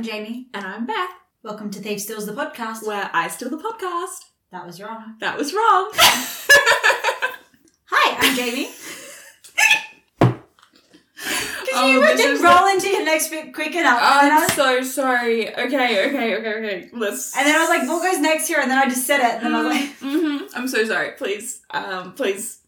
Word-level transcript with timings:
I'm 0.00 0.06
Jamie. 0.06 0.46
And 0.54 0.64
I'm 0.64 0.86
Beth, 0.86 1.10
Welcome 1.42 1.70
to 1.72 1.78
Thief 1.78 2.00
Steals 2.00 2.24
the 2.24 2.32
podcast. 2.32 2.86
where 2.86 3.10
I 3.12 3.28
steal 3.28 3.50
the 3.50 3.58
podcast. 3.58 4.30
That 4.50 4.66
was 4.66 4.80
wrong. 4.80 5.16
That 5.20 5.36
was 5.36 5.52
wrong. 5.52 5.90
Hi, 7.84 8.16
I'm 8.18 8.34
Jamie. 8.34 8.70
Because 11.60 11.74
Oh, 11.74 11.86
you 11.86 12.00
this 12.00 12.16
didn't 12.18 12.36
is 12.36 12.42
roll 12.42 12.66
into 12.68 12.88
your 12.88 13.04
next 13.04 13.28
bit 13.28 13.52
quick 13.52 13.74
enough. 13.74 14.00
and, 14.00 14.22
then 14.26 14.32
I 14.32 14.36
I'm 14.36 14.42
was, 14.44 14.52
so 14.54 14.82
sorry. 15.02 15.50
Okay, 15.54 15.66
okay, 16.08 16.08
okay, 16.08 16.54
okay. 16.54 16.90
Let's. 16.94 17.36
and 17.36 17.46
then 17.46 17.54
I 17.54 17.58
was 17.60 17.68
like, 17.68 17.86
what 17.86 18.02
goes 18.10 18.20
next 18.22 18.48
here? 18.48 18.58
And 18.58 18.70
then 18.70 18.78
I 18.78 18.86
just 18.88 19.06
said 19.06 19.20
it. 19.20 19.34
And 19.44 19.44
then 19.44 19.54
I 19.54 19.62
was 19.62 19.76
like, 19.76 19.90
hmm 19.98 20.38
I'm 20.56 20.66
so 20.66 20.82
sorry. 20.86 21.10
Please, 21.18 21.60
um, 21.72 22.14
please, 22.14 22.60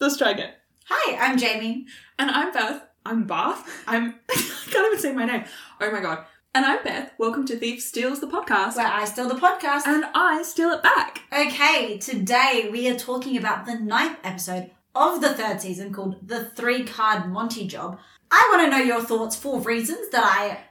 let's 0.00 0.16
try 0.16 0.32
again. 0.32 0.50
hi, 0.86 1.16
I'm 1.24 1.38
Jamie. 1.38 1.86
And 2.18 2.32
I'm 2.32 2.52
Beth. 2.52 2.82
I'm 3.06 3.28
Bath. 3.28 3.64
I'm. 3.86 4.16
I 4.30 4.66
can't 4.70 4.86
even 4.88 4.98
say 4.98 5.12
my 5.12 5.24
name. 5.24 5.44
Oh 5.80 5.90
my 5.92 6.00
god. 6.00 6.24
And 6.56 6.64
I'm 6.64 6.84
Beth. 6.84 7.10
Welcome 7.18 7.44
to 7.46 7.56
Thief 7.56 7.82
Steals 7.82 8.20
the 8.20 8.28
podcast. 8.28 8.76
Where 8.76 8.86
I 8.86 9.06
steal 9.06 9.26
the 9.28 9.34
podcast. 9.34 9.88
And 9.88 10.04
I 10.14 10.44
steal 10.44 10.70
it 10.70 10.84
back. 10.84 11.22
Okay, 11.36 11.98
today 11.98 12.68
we 12.70 12.88
are 12.88 12.96
talking 12.96 13.36
about 13.36 13.66
the 13.66 13.74
ninth 13.74 14.18
episode 14.22 14.70
of 14.94 15.20
the 15.20 15.34
third 15.34 15.60
season 15.60 15.92
called 15.92 16.28
The 16.28 16.44
Three 16.44 16.84
Card 16.84 17.28
Monty 17.28 17.66
Job. 17.66 17.98
I 18.30 18.52
want 18.52 18.70
to 18.70 18.70
know 18.70 18.84
your 18.84 19.02
thoughts 19.02 19.34
for 19.34 19.58
reasons 19.62 20.10
that 20.10 20.22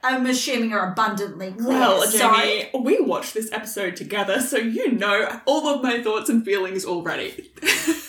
I 0.02 0.14
am 0.14 0.24
assuming 0.24 0.72
are 0.72 0.90
abundantly 0.90 1.52
clear. 1.52 1.78
Well, 1.78 2.02
Sorry. 2.04 2.70
Jamie, 2.72 2.82
we 2.82 3.00
watched 3.02 3.34
this 3.34 3.52
episode 3.52 3.94
together, 3.94 4.40
so 4.40 4.56
you 4.56 4.92
know 4.92 5.42
all 5.44 5.68
of 5.68 5.82
my 5.82 6.02
thoughts 6.02 6.30
and 6.30 6.46
feelings 6.46 6.86
already. 6.86 7.50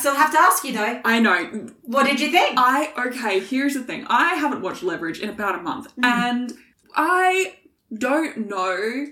I 0.00 0.02
still 0.02 0.14
have 0.14 0.32
to 0.32 0.38
ask 0.38 0.64
you 0.64 0.72
though, 0.72 1.00
I 1.04 1.20
know. 1.20 1.68
what 1.82 2.06
did 2.06 2.20
you 2.20 2.30
think? 2.30 2.54
I 2.56 2.90
okay, 3.08 3.38
here's 3.40 3.74
the 3.74 3.82
thing. 3.82 4.06
I 4.08 4.32
haven't 4.34 4.62
watched 4.62 4.82
Leverage 4.82 5.20
in 5.20 5.28
about 5.28 5.58
a 5.58 5.62
month, 5.62 5.92
and 6.02 6.54
I 6.96 7.56
don't 7.92 8.48
know. 8.48 9.06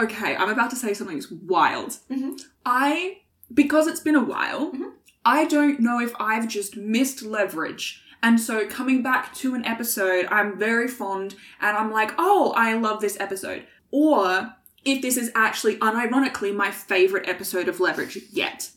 Okay, 0.00 0.34
I'm 0.34 0.48
about 0.48 0.70
to 0.70 0.76
say 0.76 0.92
something 0.92 1.16
that's 1.16 1.30
wild. 1.30 1.98
Mhm. 2.10 2.40
I 2.66 3.18
because 3.52 3.86
it's 3.86 4.00
been 4.00 4.16
a 4.16 4.24
while, 4.24 4.72
Mhm. 4.72 4.94
I 5.24 5.44
don't 5.44 5.78
know 5.78 6.00
if 6.00 6.12
I've 6.18 6.48
just 6.48 6.76
missed 6.76 7.22
Leverage. 7.22 8.02
And 8.20 8.40
so 8.40 8.66
coming 8.66 9.02
back 9.04 9.32
to 9.34 9.54
an 9.54 9.64
episode, 9.64 10.26
I'm 10.32 10.58
very 10.58 10.88
fond 10.88 11.36
and 11.60 11.76
I'm 11.76 11.92
like, 11.92 12.12
oh, 12.18 12.52
I 12.56 12.72
love 12.74 13.00
this 13.00 13.16
episode. 13.20 13.66
Or 13.92 14.54
if 14.84 15.00
this 15.00 15.16
is 15.16 15.30
actually 15.36 15.76
unironically 15.76 16.52
my 16.56 16.70
favorite 16.72 17.28
episode 17.28 17.68
of 17.68 17.78
Leverage 17.80 18.18
yet. 18.32 18.70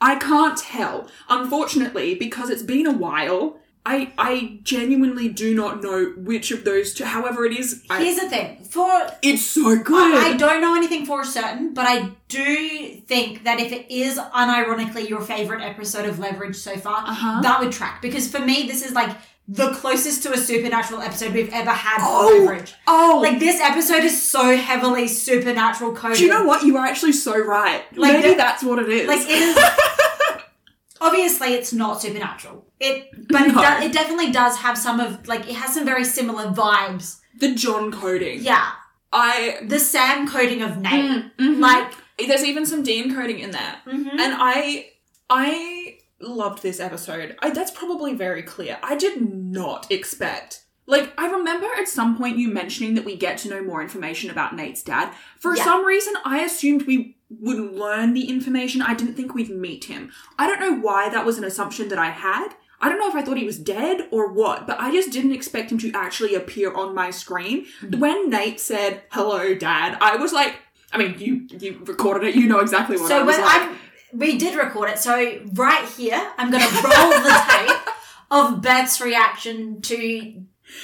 I 0.00 0.16
can't 0.16 0.56
tell. 0.56 1.08
Unfortunately, 1.28 2.14
because 2.14 2.50
it's 2.50 2.62
been 2.62 2.86
a 2.86 2.92
while, 2.92 3.58
I 3.86 4.12
I 4.18 4.58
genuinely 4.62 5.28
do 5.28 5.54
not 5.54 5.82
know 5.82 6.12
which 6.16 6.50
of 6.50 6.64
those 6.64 6.92
two. 6.94 7.04
However, 7.04 7.44
it 7.46 7.56
is. 7.58 7.82
I, 7.90 8.02
Here's 8.04 8.16
the 8.20 8.28
thing. 8.28 8.62
For 8.64 8.90
it's 9.22 9.44
so 9.46 9.76
good. 9.82 10.14
I 10.18 10.36
don't 10.36 10.60
know 10.60 10.74
anything 10.76 11.06
for 11.06 11.24
certain, 11.24 11.72
but 11.74 11.86
I 11.88 12.10
do 12.28 13.00
think 13.06 13.44
that 13.44 13.58
if 13.60 13.72
it 13.72 13.90
is 13.90 14.18
unironically 14.18 15.08
your 15.08 15.20
favorite 15.22 15.62
episode 15.62 16.06
of 16.08 16.18
Leverage 16.18 16.56
so 16.56 16.76
far, 16.76 16.98
Uh-huh. 17.06 17.40
that 17.42 17.60
would 17.60 17.72
track. 17.72 18.02
Because 18.02 18.30
for 18.30 18.40
me, 18.40 18.66
this 18.66 18.84
is 18.84 18.92
like 18.92 19.16
the 19.50 19.70
closest 19.72 20.22
to 20.24 20.32
a 20.32 20.36
supernatural 20.36 21.00
episode 21.00 21.32
we've 21.32 21.52
ever 21.52 21.70
had 21.70 21.98
Oh. 22.02 22.28
for 22.28 22.40
Leverage. 22.44 22.74
oh, 22.86 23.20
Like 23.22 23.38
this 23.40 23.58
episode 23.60 24.04
is 24.04 24.20
so 24.22 24.56
heavily 24.56 25.08
supernatural 25.08 25.94
coded. 25.94 26.18
do 26.18 26.24
you 26.24 26.30
know 26.30 26.44
what? 26.44 26.64
You 26.64 26.76
are 26.76 26.84
actually 26.86 27.12
so 27.12 27.38
right. 27.38 27.82
Like 27.96 28.12
Maybe 28.12 28.28
the- 28.30 28.34
that's 28.36 28.62
what 28.62 28.78
it 28.78 28.88
is. 28.90 29.08
Like 29.08 29.20
it 29.22 29.30
is. 29.30 29.58
obviously, 31.00 31.54
it's 31.54 31.72
not 31.72 32.00
supernatural. 32.02 32.66
It, 32.80 33.08
but 33.28 33.42
it, 33.42 33.54
No. 33.54 33.62
do, 33.80 33.86
it 33.86 33.92
definitely 33.92 34.30
does 34.32 34.56
have 34.58 34.76
some 34.78 35.00
of 35.00 35.26
like 35.26 35.48
it 35.48 35.54
has 35.56 35.74
some 35.74 35.84
very 35.84 36.04
similar 36.04 36.46
vibes. 36.50 37.18
the 37.40 37.54
John 37.54 37.90
coding. 37.92 38.40
Yeah, 38.42 38.68
I. 39.12 39.58
the 39.66 39.78
Sam 39.78 40.28
coding 40.28 40.62
of 40.62 40.76
Nate. 40.78 40.92
Mm, 41.10 41.30
mhm. 41.38 41.60
Like, 41.60 41.92
there's 42.26 42.44
even 42.44 42.66
some 42.66 42.82
Dean 42.82 43.14
coding 43.14 43.38
in 43.38 43.50
there. 43.52 43.76
mhm. 43.86 44.10
And 44.10 44.34
I 44.38 44.90
I 45.30 45.77
loved 46.20 46.62
this 46.62 46.80
episode. 46.80 47.36
I, 47.40 47.50
that's 47.50 47.70
probably 47.70 48.14
very 48.14 48.42
clear. 48.42 48.78
I 48.82 48.96
did 48.96 49.20
not 49.22 49.90
expect. 49.90 50.64
Like, 50.86 51.12
I 51.18 51.30
remember 51.30 51.66
at 51.78 51.86
some 51.86 52.16
point 52.16 52.38
you 52.38 52.48
mentioning 52.48 52.94
that 52.94 53.04
we 53.04 53.14
get 53.16 53.36
to 53.38 53.48
know 53.50 53.62
more 53.62 53.82
information 53.82 54.30
about 54.30 54.56
Nate's 54.56 54.82
dad. 54.82 55.12
For 55.38 55.54
Yeah. 55.54 55.64
some 55.64 55.84
reason, 55.84 56.14
I 56.24 56.40
assumed 56.40 56.86
we 56.86 57.16
would 57.28 57.58
learn 57.58 58.14
the 58.14 58.28
information. 58.28 58.80
I 58.80 58.94
didn't 58.94 59.14
think 59.14 59.34
we'd 59.34 59.50
meet 59.50 59.84
him. 59.84 60.10
I 60.38 60.46
don't 60.46 60.60
know 60.60 60.74
why 60.80 61.10
that 61.10 61.26
was 61.26 61.36
an 61.36 61.44
assumption 61.44 61.88
that 61.90 61.98
I 61.98 62.10
had. 62.10 62.48
I 62.80 62.88
don't 62.88 62.98
know 62.98 63.08
if 63.08 63.14
I 63.14 63.22
thought 63.22 63.36
he 63.36 63.44
was 63.44 63.58
dead 63.58 64.08
or 64.10 64.32
what, 64.32 64.66
but 64.66 64.80
I 64.80 64.90
just 64.92 65.10
didn't 65.12 65.32
expect 65.32 65.70
him 65.70 65.78
to 65.78 65.92
actually 65.92 66.34
appear 66.34 66.72
on 66.72 66.94
my 66.94 67.10
screen. 67.10 67.66
Mm-hmm. 67.82 68.00
When 68.00 68.30
Nate 68.30 68.58
said, 68.60 69.02
hello, 69.10 69.54
dad, 69.54 69.98
I 70.00 70.16
was 70.16 70.32
like, 70.32 70.56
I 70.92 70.96
mean, 70.96 71.16
you 71.18 71.46
you 71.58 71.80
recorded 71.84 72.26
it, 72.28 72.34
you 72.34 72.46
know 72.48 72.60
exactly 72.60 72.96
what 72.96 73.12
I 73.12 73.18
So 73.18 73.24
was 73.26 73.36
when 73.36 73.44
like. 73.44 73.62
I'm, 73.62 73.76
we 74.12 74.36
did 74.38 74.56
record 74.56 74.90
it. 74.90 74.98
So 74.98 75.40
right 75.54 75.88
here, 75.96 76.32
I'm 76.36 76.50
going 76.50 76.62
to 76.62 76.74
roll 76.74 77.10
the 77.10 77.42
tape 77.48 77.88
of 78.30 78.60
Beth's 78.62 79.00
reaction 79.00 79.80
to 79.82 80.42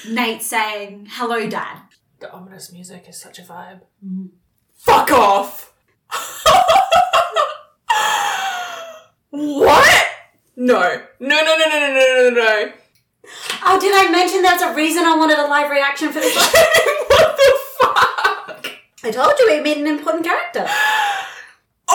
Nate 0.09 0.43
saying, 0.43 1.07
"Hello, 1.11 1.49
Dad." 1.49 1.81
The 2.21 2.33
ominous 2.33 2.73
music 2.73 3.07
is 3.09 3.21
such 3.21 3.39
a 3.39 3.43
vibe. 3.43 3.81
Mm-hmm. 4.05 4.27
Fuck 4.77 5.11
off! 5.13 5.73
what? 9.31 10.07
No. 10.57 10.81
No, 11.21 11.21
no, 11.21 11.57
no, 11.57 11.59
no, 11.69 11.79
no, 11.79 11.93
no, 11.93 12.23
no, 12.23 12.31
no. 12.31 12.73
Oh, 13.65 13.81
did 13.81 13.93
I 13.95 14.11
mention 14.11 14.43
that's 14.43 14.63
a 14.63 14.75
reason 14.75 15.05
I 15.05 15.17
wanted 15.17 15.39
a 15.39 15.47
live 15.47 15.71
reaction 15.71 16.13
for 16.13 16.21
this? 16.21 16.35
what 16.37 17.37
the 17.37 17.53
fuck? 17.81 18.67
I 19.03 19.11
told 19.11 19.33
you 19.39 19.47
we 19.51 19.61
made 19.61 19.79
an 19.79 19.87
important 19.87 20.25
character. 20.25 20.67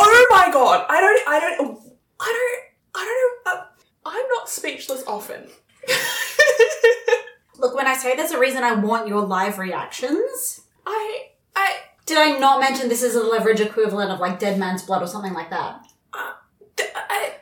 Oh 0.02 0.28
my 0.30 0.52
god. 0.52 0.86
I 0.90 1.02
don't, 1.02 1.28
I 1.28 1.40
don't, 1.40 1.80
I 2.20 2.26
don't, 2.26 2.64
I 2.96 3.06
don't 3.46 3.56
know. 3.56 3.62
Uh, 3.62 3.66
I'm 4.06 4.28
not 4.30 4.50
speechless 4.50 5.04
often. 5.06 5.48
Look, 7.58 7.76
when 7.76 7.88
I 7.88 7.96
say 7.96 8.16
there's 8.16 8.32
a 8.32 8.40
reason 8.40 8.64
I 8.64 8.74
want 8.76 9.08
your 9.08 9.22
live 9.22 9.60
reactions, 9.60 10.62
I, 10.86 11.28
I, 11.56 11.76
did 12.06 12.18
I 12.18 12.40
not 12.40 12.62
mention 12.62 12.88
this 12.88 13.04
is 13.04 13.16
a 13.16 13.24
leverage 13.24 13.60
equivalent 13.60 14.12
of 14.12 14.20
like 14.20 14.40
Dead 14.40 14.58
Man's 14.58 14.84
Blood 14.84 15.04
or 15.04 15.08
something 15.08 15.34
like 15.34 15.50
that? 15.50 15.86
I, 16.14 17.34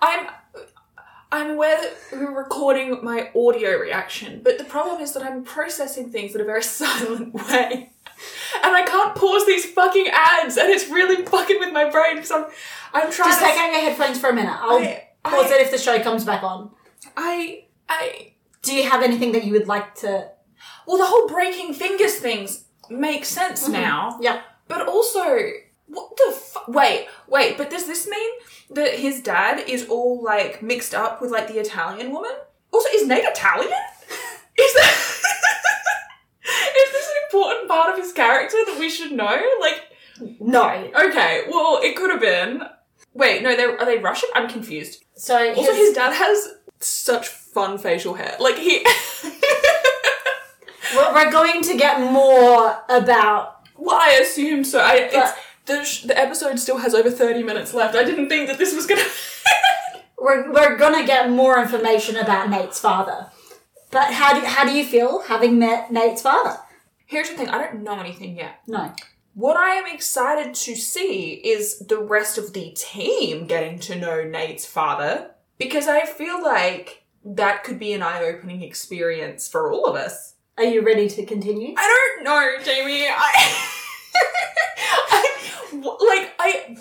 I'm, 0.00 0.28
I'm 1.32 1.50
aware 1.50 1.80
that 1.80 1.94
we're 2.12 2.36
recording 2.36 3.04
my 3.04 3.30
audio 3.36 3.78
reaction, 3.78 4.40
but 4.42 4.58
the 4.58 4.64
problem 4.64 5.00
is 5.00 5.12
that 5.12 5.22
I'm 5.22 5.44
processing 5.44 6.10
things 6.10 6.34
in 6.34 6.40
a 6.40 6.44
very 6.44 6.62
silent 6.80 7.34
way. 7.34 7.92
And 8.62 8.76
I 8.76 8.82
can't 8.84 9.14
pause 9.14 9.46
these 9.46 9.64
fucking 9.70 10.08
ads, 10.12 10.56
and 10.56 10.68
it's 10.68 10.88
really 10.90 11.24
fucking 11.24 11.58
with 11.58 11.72
my 11.72 11.88
brain 11.88 12.16
because 12.16 12.30
I'm, 12.32 12.44
I'm 12.92 13.10
trying 13.10 13.30
Just 13.30 13.40
to. 13.40 13.46
take 13.46 13.58
out 13.58 13.72
your 13.72 13.80
headphones 13.82 14.18
for 14.18 14.28
a 14.30 14.34
minute. 14.34 14.56
I'll 14.60 14.78
I, 14.78 15.08
pause 15.24 15.50
I, 15.50 15.56
it 15.56 15.60
if 15.62 15.70
the 15.70 15.78
show 15.78 15.98
comes 16.02 16.24
back 16.24 16.42
on. 16.42 16.70
I, 17.16 17.64
I, 17.88 18.32
Do 18.62 18.74
you 18.74 18.90
have 18.90 19.02
anything 19.02 19.32
that 19.32 19.44
you 19.44 19.52
would 19.52 19.68
like 19.68 19.94
to? 19.96 20.30
well, 20.86 20.98
the 20.98 21.06
whole 21.06 21.28
breaking 21.28 21.72
fingers 21.74 22.16
things 22.16 22.64
makes 22.90 23.28
sense 23.28 23.64
mm-hmm. 23.64 23.72
now. 23.72 24.18
Yep. 24.20 24.42
But 24.68 24.88
also, 24.88 25.38
what 25.90 26.16
the 26.16 26.32
fuck? 26.32 26.68
Wait, 26.68 27.08
wait, 27.28 27.56
but 27.58 27.68
does 27.70 27.86
this 27.86 28.08
mean 28.08 28.30
that 28.70 28.94
his 28.94 29.20
dad 29.20 29.68
is 29.68 29.88
all 29.88 30.22
like 30.22 30.62
mixed 30.62 30.94
up 30.94 31.20
with 31.20 31.30
like 31.30 31.48
the 31.48 31.58
Italian 31.58 32.12
woman? 32.12 32.32
Also, 32.72 32.88
is 32.94 33.06
Nate 33.06 33.24
Italian? 33.24 33.72
Is 34.58 34.74
that. 34.74 34.92
is 36.44 36.92
this 36.92 37.06
an 37.08 37.16
important 37.30 37.68
part 37.68 37.90
of 37.92 37.98
his 38.04 38.12
character 38.12 38.58
that 38.66 38.76
we 38.78 38.90
should 38.90 39.12
know? 39.12 39.40
Like, 39.60 39.82
No. 40.38 40.68
okay, 41.08 41.44
well, 41.50 41.80
it 41.82 41.96
could 41.96 42.10
have 42.10 42.20
been. 42.20 42.62
Wait, 43.14 43.42
no, 43.42 43.56
they're, 43.56 43.78
are 43.78 43.86
they 43.86 43.98
Russian? 43.98 44.28
I'm 44.34 44.48
confused. 44.48 45.02
So 45.14 45.36
Also, 45.54 45.72
his- 45.72 45.76
his 45.88 45.94
dad 45.94 46.12
has 46.12 46.54
such 46.80 47.28
fun 47.28 47.78
facial 47.78 48.14
hair. 48.14 48.36
Like, 48.38 48.56
he. 48.58 48.84
we're, 50.94 51.14
we're 51.14 51.30
going 51.32 51.62
to 51.62 51.76
get 51.76 52.00
more 52.00 52.82
about. 52.88 53.60
Well, 53.76 53.98
I 53.98 54.20
assume 54.22 54.62
so. 54.64 54.80
I, 54.80 55.08
the, 55.70 55.84
sh- 55.84 56.02
the 56.02 56.18
episode 56.18 56.58
still 56.58 56.78
has 56.78 56.94
over 56.94 57.10
30 57.10 57.42
minutes 57.42 57.72
left. 57.74 57.94
I 57.94 58.04
didn't 58.04 58.28
think 58.28 58.48
that 58.48 58.58
this 58.58 58.74
was 58.74 58.86
gonna. 58.86 59.04
We're, 60.18 60.52
we're 60.52 60.76
gonna 60.76 61.06
get 61.06 61.30
more 61.30 61.58
information 61.58 62.16
about 62.16 62.50
Nate's 62.50 62.78
father. 62.78 63.30
But 63.90 64.12
how 64.12 64.38
do 64.38 64.44
how 64.46 64.64
do 64.64 64.72
you 64.72 64.84
feel 64.84 65.22
having 65.22 65.58
met 65.58 65.90
Nate's 65.90 66.20
father? 66.20 66.58
Here's 67.06 67.30
the 67.30 67.36
thing 67.36 67.48
I 67.48 67.58
don't 67.58 67.82
know 67.82 67.98
anything 67.98 68.36
yet. 68.36 68.60
No. 68.66 68.92
What 69.34 69.56
I 69.56 69.76
am 69.76 69.86
excited 69.86 70.54
to 70.54 70.76
see 70.76 71.32
is 71.32 71.78
the 71.78 71.98
rest 71.98 72.36
of 72.36 72.52
the 72.52 72.70
team 72.76 73.46
getting 73.46 73.78
to 73.80 73.96
know 73.96 74.22
Nate's 74.22 74.66
father 74.66 75.30
because 75.56 75.88
I 75.88 76.04
feel 76.04 76.42
like 76.42 77.04
that 77.24 77.64
could 77.64 77.78
be 77.78 77.92
an 77.92 78.02
eye 78.02 78.22
opening 78.22 78.62
experience 78.62 79.48
for 79.48 79.72
all 79.72 79.86
of 79.86 79.96
us. 79.96 80.34
Are 80.58 80.64
you 80.64 80.82
ready 80.82 81.08
to 81.08 81.24
continue? 81.24 81.74
I 81.76 82.14
don't 82.16 82.24
know, 82.24 82.64
Jamie. 82.64 83.06
I, 83.06 83.70
I 85.10 85.29
like 85.72 86.32
I 86.38 86.76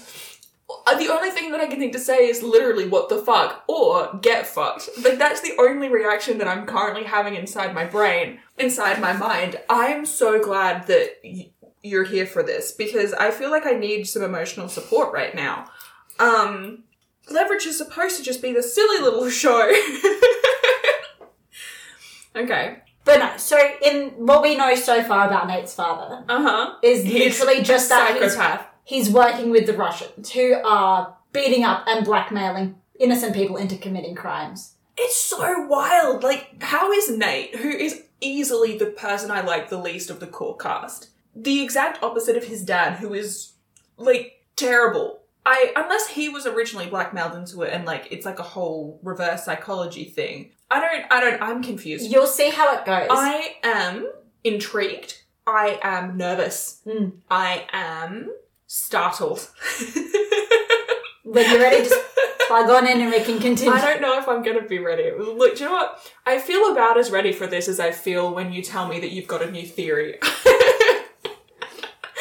Uh, 0.85 0.95
the 0.99 1.09
only 1.09 1.31
thing 1.31 1.51
that 1.51 1.59
I 1.59 1.65
can 1.65 1.79
think 1.79 1.93
to 1.93 1.99
say 1.99 2.27
is 2.27 2.43
literally 2.43 2.87
what 2.87 3.09
the 3.09 3.17
fuck 3.17 3.63
or 3.67 4.17
get 4.21 4.45
fucked. 4.45 4.87
Like 5.03 5.17
that's 5.17 5.41
the 5.41 5.53
only 5.59 5.89
reaction 5.89 6.37
that 6.37 6.47
I'm 6.47 6.67
currently 6.67 7.03
having 7.05 7.33
inside 7.35 7.73
my 7.73 7.85
brain, 7.85 8.39
inside 8.57 9.01
my 9.01 9.13
mind. 9.13 9.59
I'm 9.67 10.05
so 10.05 10.39
glad 10.39 10.85
that 10.87 11.17
y- 11.23 11.49
you're 11.81 12.03
here 12.03 12.27
for 12.27 12.43
this 12.43 12.71
because 12.71 13.13
I 13.13 13.31
feel 13.31 13.49
like 13.49 13.65
I 13.65 13.71
need 13.71 14.03
some 14.05 14.21
emotional 14.21 14.69
support 14.69 15.11
right 15.11 15.33
now. 15.33 15.65
Um, 16.19 16.83
Leverage 17.31 17.65
is 17.65 17.77
supposed 17.77 18.17
to 18.17 18.23
just 18.23 18.41
be 18.41 18.53
the 18.53 18.61
silly 18.63 18.99
little 19.01 19.27
show. 19.43 19.71
okay. 22.35 22.77
But 23.05 23.17
no, 23.19 23.37
so 23.37 23.57
in 23.81 24.09
what 24.27 24.43
we 24.43 24.55
know 24.55 24.75
so 24.75 25.01
far 25.03 25.25
about 25.27 25.47
Nate's 25.47 25.73
father 25.73 26.23
Uh 26.29 26.41
huh. 26.43 26.75
is 26.83 27.05
literally 27.05 27.63
just 27.63 27.89
that 27.89 28.19
he's, 28.21 28.33
psychopath. 28.35 28.67
He's 28.89 29.07
working 29.07 29.51
with 29.51 29.67
the 29.67 29.73
Russians 29.73 30.31
who 30.31 30.55
are 30.65 31.15
beating 31.31 31.63
up 31.63 31.83
and 31.85 32.03
blackmailing 32.03 32.75
innocent 32.99 33.35
people 33.35 33.55
into 33.55 33.77
committing 33.77 34.15
crimes. 34.15 34.73
It's 34.97 35.15
so 35.15 35.67
wild. 35.67 36.23
Like, 36.23 36.63
how 36.63 36.91
is 36.91 37.15
Nate, 37.15 37.55
who 37.57 37.69
is 37.69 38.01
easily 38.19 38.79
the 38.79 38.87
person 38.87 39.29
I 39.29 39.41
like 39.41 39.69
the 39.69 39.77
least 39.77 40.09
of 40.09 40.19
the 40.19 40.25
core 40.25 40.57
cast, 40.57 41.09
the 41.35 41.61
exact 41.61 42.01
opposite 42.01 42.35
of 42.35 42.45
his 42.45 42.63
dad, 42.63 42.95
who 42.95 43.13
is 43.13 43.53
like 43.97 44.43
terrible? 44.55 45.19
I 45.45 45.71
unless 45.75 46.07
he 46.07 46.27
was 46.27 46.47
originally 46.47 46.87
blackmailed 46.87 47.35
into 47.35 47.61
it 47.61 47.71
and 47.71 47.85
like 47.85 48.07
it's 48.09 48.25
like 48.25 48.39
a 48.39 48.43
whole 48.43 48.99
reverse 49.03 49.45
psychology 49.45 50.05
thing. 50.05 50.49
I 50.71 50.79
don't. 50.79 51.11
I 51.11 51.21
don't. 51.21 51.41
I'm 51.41 51.63
confused. 51.63 52.11
You'll 52.11 52.27
see 52.27 52.49
how 52.49 52.75
it 52.75 52.85
goes. 52.85 53.07
I 53.11 53.55
am 53.63 54.11
intrigued. 54.43 55.21
I 55.45 55.79
am 55.83 56.17
nervous. 56.17 56.81
Hmm. 56.83 57.09
I 57.29 57.67
am 57.71 58.31
startled. 58.69 59.49
when 61.23 61.49
you're 61.49 61.59
ready, 61.59 61.83
just 61.89 61.99
plug 62.47 62.69
on 62.69 62.87
in 62.87 63.01
and 63.01 63.09
we 63.11 63.19
can 63.23 63.39
continue. 63.39 63.73
I 63.73 63.81
don't 63.81 63.99
know 64.01 64.19
if 64.19 64.27
I'm 64.27 64.43
gonna 64.43 64.61
be 64.67 64.77
ready. 64.77 65.11
Look, 65.17 65.57
do 65.57 65.63
you 65.63 65.69
know 65.69 65.75
what? 65.75 65.99
I 66.25 66.37
feel 66.39 66.71
about 66.71 66.97
as 66.97 67.09
ready 67.09 67.33
for 67.33 67.47
this 67.47 67.67
as 67.67 67.79
I 67.79 67.89
feel 67.91 68.33
when 68.33 68.53
you 68.53 68.61
tell 68.61 68.87
me 68.87 68.99
that 68.99 69.09
you've 69.11 69.27
got 69.27 69.41
a 69.41 69.49
new 69.51 69.65
theory. 69.65 70.19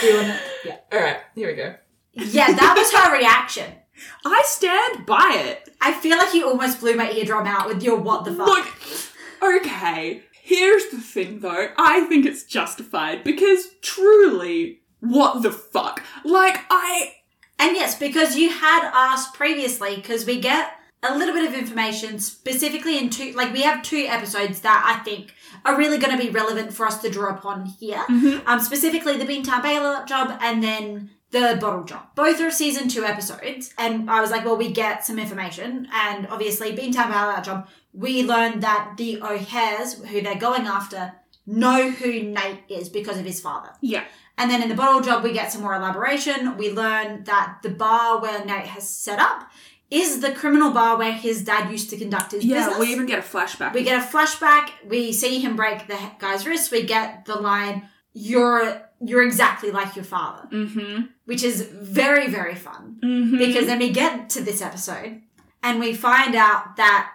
Do 0.01 0.07
you 0.07 0.15
wanna- 0.17 0.41
yeah. 0.65 0.77
Alright, 0.95 1.17
here 1.35 1.49
we 1.49 1.55
go. 1.55 1.75
yeah, 2.13 2.53
that 2.53 2.75
was 2.77 2.93
her 2.93 3.19
reaction. 3.19 3.75
I 4.25 4.43
stand 4.47 5.05
by 5.07 5.33
it. 5.45 5.69
I 5.81 5.93
feel 5.93 6.17
like 6.17 6.33
you 6.33 6.49
almost 6.49 6.79
blew 6.81 6.95
my 6.95 7.11
eardrum 7.11 7.47
out 7.49 7.67
with 7.67 7.83
your 7.83 7.97
what 7.97 8.25
the 8.25 8.33
fuck. 8.33 8.47
Look, 8.47 9.57
okay, 9.57 10.23
here's 10.41 10.87
the 10.91 10.99
thing 10.99 11.41
though. 11.41 11.69
I 11.77 12.03
think 12.03 12.27
it's 12.27 12.45
justified 12.45 13.25
because 13.25 13.67
truly, 13.83 14.83
what 15.01 15.43
the 15.43 15.53
fuck? 15.53 16.03
Like, 16.25 16.59
I. 16.71 17.15
And 17.59 17.77
yes, 17.77 17.99
because 17.99 18.37
you 18.37 18.51
had 18.51 18.91
asked 18.95 19.35
previously, 19.35 19.97
because 19.97 20.25
we 20.25 20.41
get 20.41 20.73
a 21.03 21.17
little 21.17 21.35
bit 21.35 21.47
of 21.47 21.55
information 21.55 22.19
specifically 22.19 22.99
in 22.99 23.11
two, 23.11 23.33
like 23.33 23.53
we 23.53 23.63
have 23.63 23.83
two 23.83 24.07
episodes 24.09 24.61
that 24.61 24.83
I 24.85 25.03
think 25.05 25.35
are 25.65 25.77
really 25.77 25.99
going 25.99 26.17
to 26.17 26.23
be 26.23 26.31
relevant 26.31 26.73
for 26.73 26.87
us 26.87 27.01
to 27.03 27.11
draw 27.11 27.35
upon 27.35 27.67
here. 27.67 28.05
Um, 28.47 28.61
specifically 28.61 29.17
the 29.17 29.25
Beantown 29.25 29.63
Bail 29.63 30.05
job 30.07 30.39
and 30.41 30.63
then 30.63 31.11
the 31.31 31.59
bottle 31.61 31.85
job. 31.85 32.07
Both 32.15 32.41
are 32.41 32.51
season 32.51 32.89
two 32.89 33.05
episodes. 33.05 33.73
And 33.79 34.11
I 34.11 34.21
was 34.21 34.31
like, 34.31 34.45
well, 34.45 34.57
we 34.57 34.73
get 34.73 35.05
some 35.05 35.19
information. 35.19 35.89
And 35.93 36.27
obviously 36.29 36.77
Beantown 36.77 37.11
Bail 37.11 37.43
job, 37.43 37.69
we 37.93 38.25
learned 38.25 38.63
that 38.63 38.95
the 38.97 39.23
O'Hares, 39.23 40.03
who 40.05 40.21
they're 40.21 40.37
going 40.37 40.67
after, 40.67 41.15
know 41.47 41.91
who 41.91 42.23
Nate 42.23 42.65
is 42.69 42.89
because 42.89 43.19
of 43.19 43.25
his 43.25 43.41
father. 43.41 43.71
Yeah. 43.81 44.05
And 44.39 44.51
then 44.51 44.63
in 44.63 44.69
the 44.69 44.75
bottle 44.75 45.01
job, 45.01 45.23
we 45.25 45.33
get 45.33 45.53
some 45.53 45.63
more 45.63 45.75
elaboration. 45.75 46.57
We 46.57 46.71
learn 46.73 47.25
that 47.25 47.59
the 47.63 47.71
bar 47.71 48.21
where 48.23 48.45
Nate 48.45 48.67
has 48.69 48.89
set 48.89 49.19
up 49.19 49.51
is 49.91 50.21
the 50.21 50.31
criminal 50.33 50.71
bar 50.71 50.97
where 50.97 51.13
his 51.13 51.43
dad 51.45 51.71
used 51.71 51.91
to 51.91 51.97
conduct 51.97 52.33
his 52.33 52.45
Yeah, 52.45 52.59
business. 52.67 52.79
we 52.79 52.93
even 52.93 53.07
get 53.07 53.19
a 53.19 53.23
flashback. 53.23 53.73
We 53.75 53.83
get 53.83 54.03
a 54.03 54.07
flashback. 54.07 54.71
We 54.87 55.13
see 55.13 55.41
him 55.41 55.57
break 55.57 55.87
the 55.89 55.99
guy's 56.19 56.47
wrist. 56.47 56.71
We 56.71 56.83
get 56.85 57.25
the 57.25 57.35
line, 57.37 57.89
"You're 58.13 58.83
you're 59.01 59.23
exactly 59.27 59.71
like 59.71 59.97
your 59.97 60.05
father," 60.05 60.47
mm-hmm. 60.53 61.07
which 61.25 61.43
is 61.43 61.63
very 61.63 62.29
very 62.29 62.55
fun 62.55 62.99
Mm-hmm. 63.03 63.39
because 63.39 63.67
then 63.67 63.79
we 63.79 63.91
get 63.91 64.29
to 64.31 64.41
this 64.43 64.61
episode 64.61 65.23
and 65.63 65.81
we 65.81 65.95
find 65.95 66.35
out 66.35 66.77
that 66.77 67.11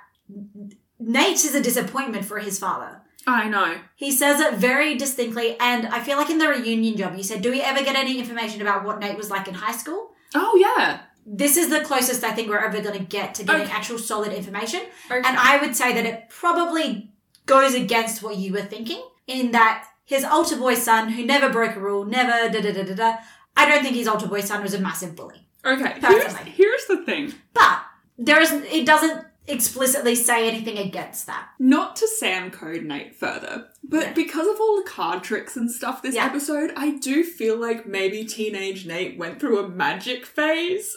Nate 0.99 1.43
is 1.45 1.53
a 1.55 1.61
disappointment 1.61 2.25
for 2.25 2.39
his 2.39 2.57
father. 2.59 3.01
I 3.25 3.47
know. 3.47 3.77
He 3.95 4.11
says 4.11 4.39
it 4.39 4.55
very 4.55 4.95
distinctly, 4.95 5.55
and 5.59 5.87
I 5.87 5.99
feel 6.01 6.17
like 6.17 6.29
in 6.29 6.37
the 6.39 6.47
reunion 6.49 6.97
job, 6.97 7.15
you 7.15 7.23
said, 7.23 7.41
"Do 7.41 7.51
we 7.51 7.61
ever 7.61 7.81
get 7.83 7.95
any 7.95 8.19
information 8.19 8.61
about 8.61 8.83
what 8.83 8.99
Nate 8.99 9.17
was 9.17 9.29
like 9.29 9.47
in 9.47 9.53
high 9.53 9.71
school?" 9.71 10.11
Oh, 10.35 10.57
yeah. 10.59 11.01
This 11.25 11.55
is 11.55 11.69
the 11.69 11.79
closest 11.81 12.23
I 12.23 12.31
think 12.31 12.49
we're 12.49 12.57
ever 12.59 12.81
going 12.81 12.97
to 12.97 13.03
get 13.05 13.35
to 13.35 13.43
getting 13.43 13.61
Okay. 13.61 13.71
actual 13.71 13.97
solid 13.97 14.33
information, 14.33 14.81
Okay. 15.09 15.21
and 15.27 15.37
I 15.37 15.57
would 15.61 15.75
say 15.75 15.93
that 15.93 16.05
it 16.05 16.29
probably 16.29 17.11
goes 17.45 17.73
against 17.73 18.21
what 18.23 18.35
you 18.37 18.51
were 18.51 18.61
thinking 18.61 19.01
in 19.27 19.51
that 19.51 19.85
his 20.05 20.25
altar 20.25 20.57
boy 20.57 20.75
son, 20.75 21.09
who 21.09 21.25
never 21.25 21.49
broke 21.49 21.75
a 21.77 21.79
rule, 21.79 22.03
never 22.03 22.49
da 22.51 22.59
da 22.61 22.71
da 22.73 22.83
da 22.83 22.93
da. 22.95 23.15
I 23.55 23.69
don't 23.69 23.83
think 23.83 23.95
his 23.95 24.07
altar 24.07 24.27
boy 24.27 24.41
son 24.41 24.61
was 24.63 24.73
a 24.73 24.79
massive 24.79 25.15
bully, 25.15 25.47
Okay, 25.65 25.93
here's, 26.01 26.35
here's 26.59 26.85
the 26.87 26.97
thing. 27.05 27.33
but 27.53 27.79
there 28.17 28.41
is 28.41 28.51
it 28.51 28.85
doesn't 28.85 29.25
explicitly 29.47 30.15
say 30.15 30.47
anything 30.47 30.77
against 30.77 31.25
that. 31.27 31.49
Not 31.59 31.95
to 31.97 32.07
Sam 32.07 32.49
code 32.51 32.83
Nate 32.83 33.15
further, 33.15 33.67
but 33.83 34.15
because 34.15 34.47
of 34.47 34.59
all 34.59 34.77
the 34.81 34.89
card 34.89 35.23
tricks 35.23 35.55
and 35.57 35.69
stuff 35.71 36.01
this 36.01 36.15
Yeah. 36.15 36.25
episode, 36.25 36.71
I 36.75 36.91
do 36.91 37.23
feel 37.23 37.57
like 37.57 37.85
maybe 37.85 38.23
teenage 38.23 38.85
Nate 38.85 39.17
went 39.17 39.39
through 39.39 39.59
a 39.59 39.67
magic 39.67 40.25
phase. 40.25 40.95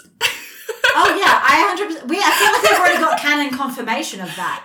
Oh 0.98 1.14
yeah, 1.14 1.40
I 1.42 1.64
hundred 1.68 1.88
percent. 1.88 2.08
We 2.08 2.16
I 2.18 2.30
feel 2.30 2.52
like 2.52 2.62
we've 2.62 2.80
already 2.80 2.98
got 2.98 3.18
canon 3.20 3.50
confirmation 3.56 4.20
of 4.20 4.34
that. 4.36 4.64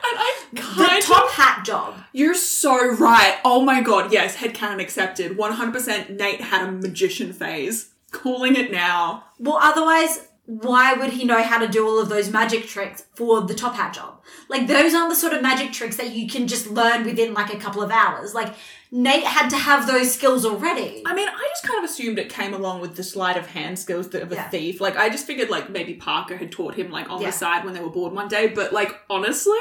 And 0.54 0.64
I 0.68 0.98
The 1.00 1.02
top 1.06 1.26
of. 1.26 1.32
hat 1.32 1.66
job. 1.66 1.96
You're 2.14 2.36
so 2.36 2.92
right. 2.94 3.38
Oh 3.44 3.62
my 3.66 3.82
god, 3.82 4.14
yes, 4.14 4.36
head 4.36 4.54
canon 4.54 4.80
accepted. 4.80 5.38
100% 5.38 6.10
Nate 6.12 6.42
had 6.42 6.68
a 6.68 6.72
magician 6.72 7.34
phase. 7.34 7.90
Calling 8.12 8.56
it 8.56 8.72
now. 8.72 9.26
Well, 9.40 9.58
otherwise, 9.62 10.28
why 10.60 10.94
would 10.94 11.12
he 11.12 11.24
know 11.24 11.42
how 11.42 11.58
to 11.60 11.68
do 11.68 11.88
all 11.88 11.98
of 11.98 12.10
those 12.10 12.30
magic 12.30 12.68
tricks 12.68 13.06
for 13.16 13.40
the 13.42 13.54
top 13.54 13.76
hat 13.76 13.94
job? 13.94 14.22
Like, 14.50 14.68
those 14.68 14.94
aren't 14.94 15.10
the 15.10 15.16
sort 15.16 15.32
of 15.32 15.42
magic 15.42 15.72
tricks 15.72 15.96
that 15.96 16.12
you 16.14 16.28
can 16.28 16.46
just 16.46 16.68
learn 16.70 17.06
within 17.06 17.34
like 17.34 17.54
a 17.54 17.58
couple 17.58 17.82
of 17.82 17.90
hours. 17.90 18.34
Like, 18.36 18.54
Nate 18.92 19.24
had 19.24 19.48
to 19.52 19.56
have 19.56 19.88
those 19.88 20.14
skills 20.14 20.46
already. 20.46 21.04
I 21.06 21.14
mean, 21.14 21.30
I 21.30 21.48
just 21.54 21.64
kind 21.64 21.82
of 21.82 21.90
assumed 21.90 22.20
it 22.20 22.28
came 22.28 22.54
along 22.54 22.82
with 22.82 22.98
the 22.98 23.04
sleight 23.04 23.38
of 23.38 23.48
hand 23.48 23.80
skills 23.80 24.14
of 24.14 24.30
a 24.30 24.36
Yeah. 24.36 24.50
thief. 24.50 24.82
Like, 24.82 24.98
I 24.98 25.08
just 25.08 25.26
figured, 25.26 25.50
like, 25.50 25.70
maybe 25.70 25.94
Parker 25.94 26.36
had 26.36 26.52
taught 26.52 26.76
him, 26.76 26.92
like, 26.92 27.10
on 27.10 27.22
Yeah. 27.22 27.28
the 27.28 27.34
side 27.38 27.64
when 27.64 27.74
they 27.74 27.80
were 27.80 27.90
bored 27.90 28.12
one 28.12 28.28
day. 28.28 28.48
But, 28.48 28.74
like, 28.74 28.94
honestly, 29.10 29.58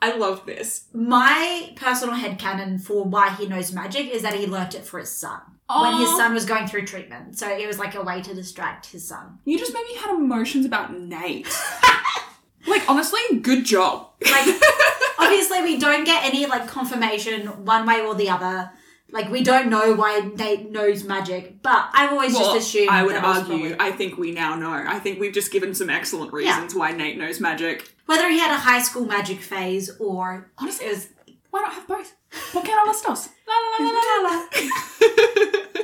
I 0.00 0.12
love 0.12 0.46
this. 0.46 0.84
My 0.94 1.72
personal 1.74 2.14
headcanon 2.14 2.80
for 2.80 3.02
why 3.04 3.30
he 3.30 3.48
knows 3.48 3.72
magic 3.72 4.06
is 4.10 4.22
that 4.22 4.34
he 4.34 4.46
learnt 4.46 4.76
it 4.76 4.84
for 4.84 5.00
his 5.00 5.10
son. 5.10 5.40
When 5.70 5.96
his 6.00 6.16
son 6.16 6.32
was 6.32 6.46
going 6.46 6.66
through 6.66 6.86
treatment. 6.86 7.38
So 7.38 7.48
it 7.48 7.66
was 7.66 7.78
like 7.78 7.94
a 7.94 8.02
way 8.02 8.22
to 8.22 8.34
distract 8.34 8.86
his 8.86 9.06
son. 9.06 9.38
You 9.44 9.58
just 9.58 9.74
maybe 9.74 9.94
had 9.98 10.14
emotions 10.16 10.64
about 10.64 10.96
Nate. 10.98 11.46
like, 12.66 12.88
honestly, 12.88 13.20
good 13.42 13.64
job. 13.64 14.08
Like, 14.30 14.48
obviously, 15.18 15.62
we 15.62 15.78
don't 15.78 16.04
get 16.04 16.24
any 16.24 16.46
like 16.46 16.68
confirmation 16.68 17.64
one 17.66 17.86
way 17.86 18.00
or 18.00 18.14
the 18.14 18.30
other. 18.30 18.70
Like, 19.10 19.30
we 19.30 19.42
don't 19.42 19.68
know 19.70 19.94
why 19.94 20.20
Nate 20.36 20.70
knows 20.70 21.02
magic, 21.04 21.62
but 21.62 21.88
I've 21.94 22.12
always 22.12 22.34
Well, 22.34 22.54
just 22.54 22.68
assumed. 22.68 22.90
I 22.90 23.02
would 23.02 23.16
argue, 23.16 23.44
probably- 23.46 23.76
I 23.80 23.90
think 23.90 24.18
we 24.18 24.32
now 24.32 24.54
know. 24.54 24.70
I 24.70 24.98
think 24.98 25.18
we've 25.18 25.32
just 25.32 25.50
given 25.50 25.74
some 25.74 25.88
excellent 25.88 26.32
reasons 26.32 26.74
why 26.74 26.92
Nate 26.92 27.16
knows 27.16 27.40
magic. 27.40 27.90
whether 28.06 28.28
he 28.28 28.38
had 28.38 28.50
a 28.52 28.58
high 28.58 28.80
school 28.82 29.06
magic 29.06 29.40
phase 29.40 29.90
or 29.98 30.50
Honestly, 30.58 30.86
it 30.86 30.90
was. 30.90 31.08
Why 31.50 31.60
not 31.62 31.72
have 31.74 31.86
both? 31.88 32.14
¿Por 32.52 32.62
qué 32.62 32.68
no 32.74 32.84
las 32.86 33.02
dos? 33.02 33.28
La 33.46 33.54
la 33.54 33.68
la 33.84 33.90
la 33.90 34.02
la 34.22 34.28
la. 34.28 35.82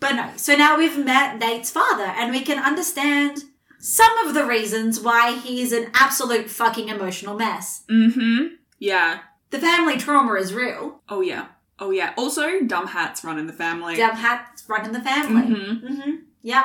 But 0.00 0.12
no, 0.16 0.30
so 0.36 0.56
now 0.56 0.76
we've 0.76 0.98
met 0.98 1.38
Nate's 1.38 1.70
father, 1.70 2.04
and 2.04 2.32
we 2.32 2.40
can 2.40 2.58
understand 2.58 3.44
some 3.78 4.18
of 4.26 4.34
the 4.34 4.44
reasons 4.44 4.98
why 5.00 5.36
he's 5.36 5.72
an 5.72 5.90
absolute 5.94 6.50
fucking 6.50 6.88
emotional 6.88 7.36
mess. 7.36 7.84
mm-hmm. 7.88 8.54
Yeah. 8.78 9.20
The 9.50 9.60
family 9.60 9.96
trauma 9.98 10.34
is 10.34 10.52
real. 10.54 11.00
Oh 11.08 11.20
yeah. 11.20 11.46
Oh 11.78 11.90
yeah. 11.90 12.14
Also, 12.16 12.60
dumb 12.66 12.88
hats 12.88 13.22
run 13.22 13.38
in 13.38 13.46
the 13.46 13.52
family. 13.52 13.94
Dumb 13.96 14.16
hats 14.16 14.64
run 14.68 14.84
in 14.84 14.92
the 14.92 15.00
family. 15.00 15.42
Mhm. 15.42 15.82
Mm-hmm. 15.82 16.10
Yep. 16.42 16.64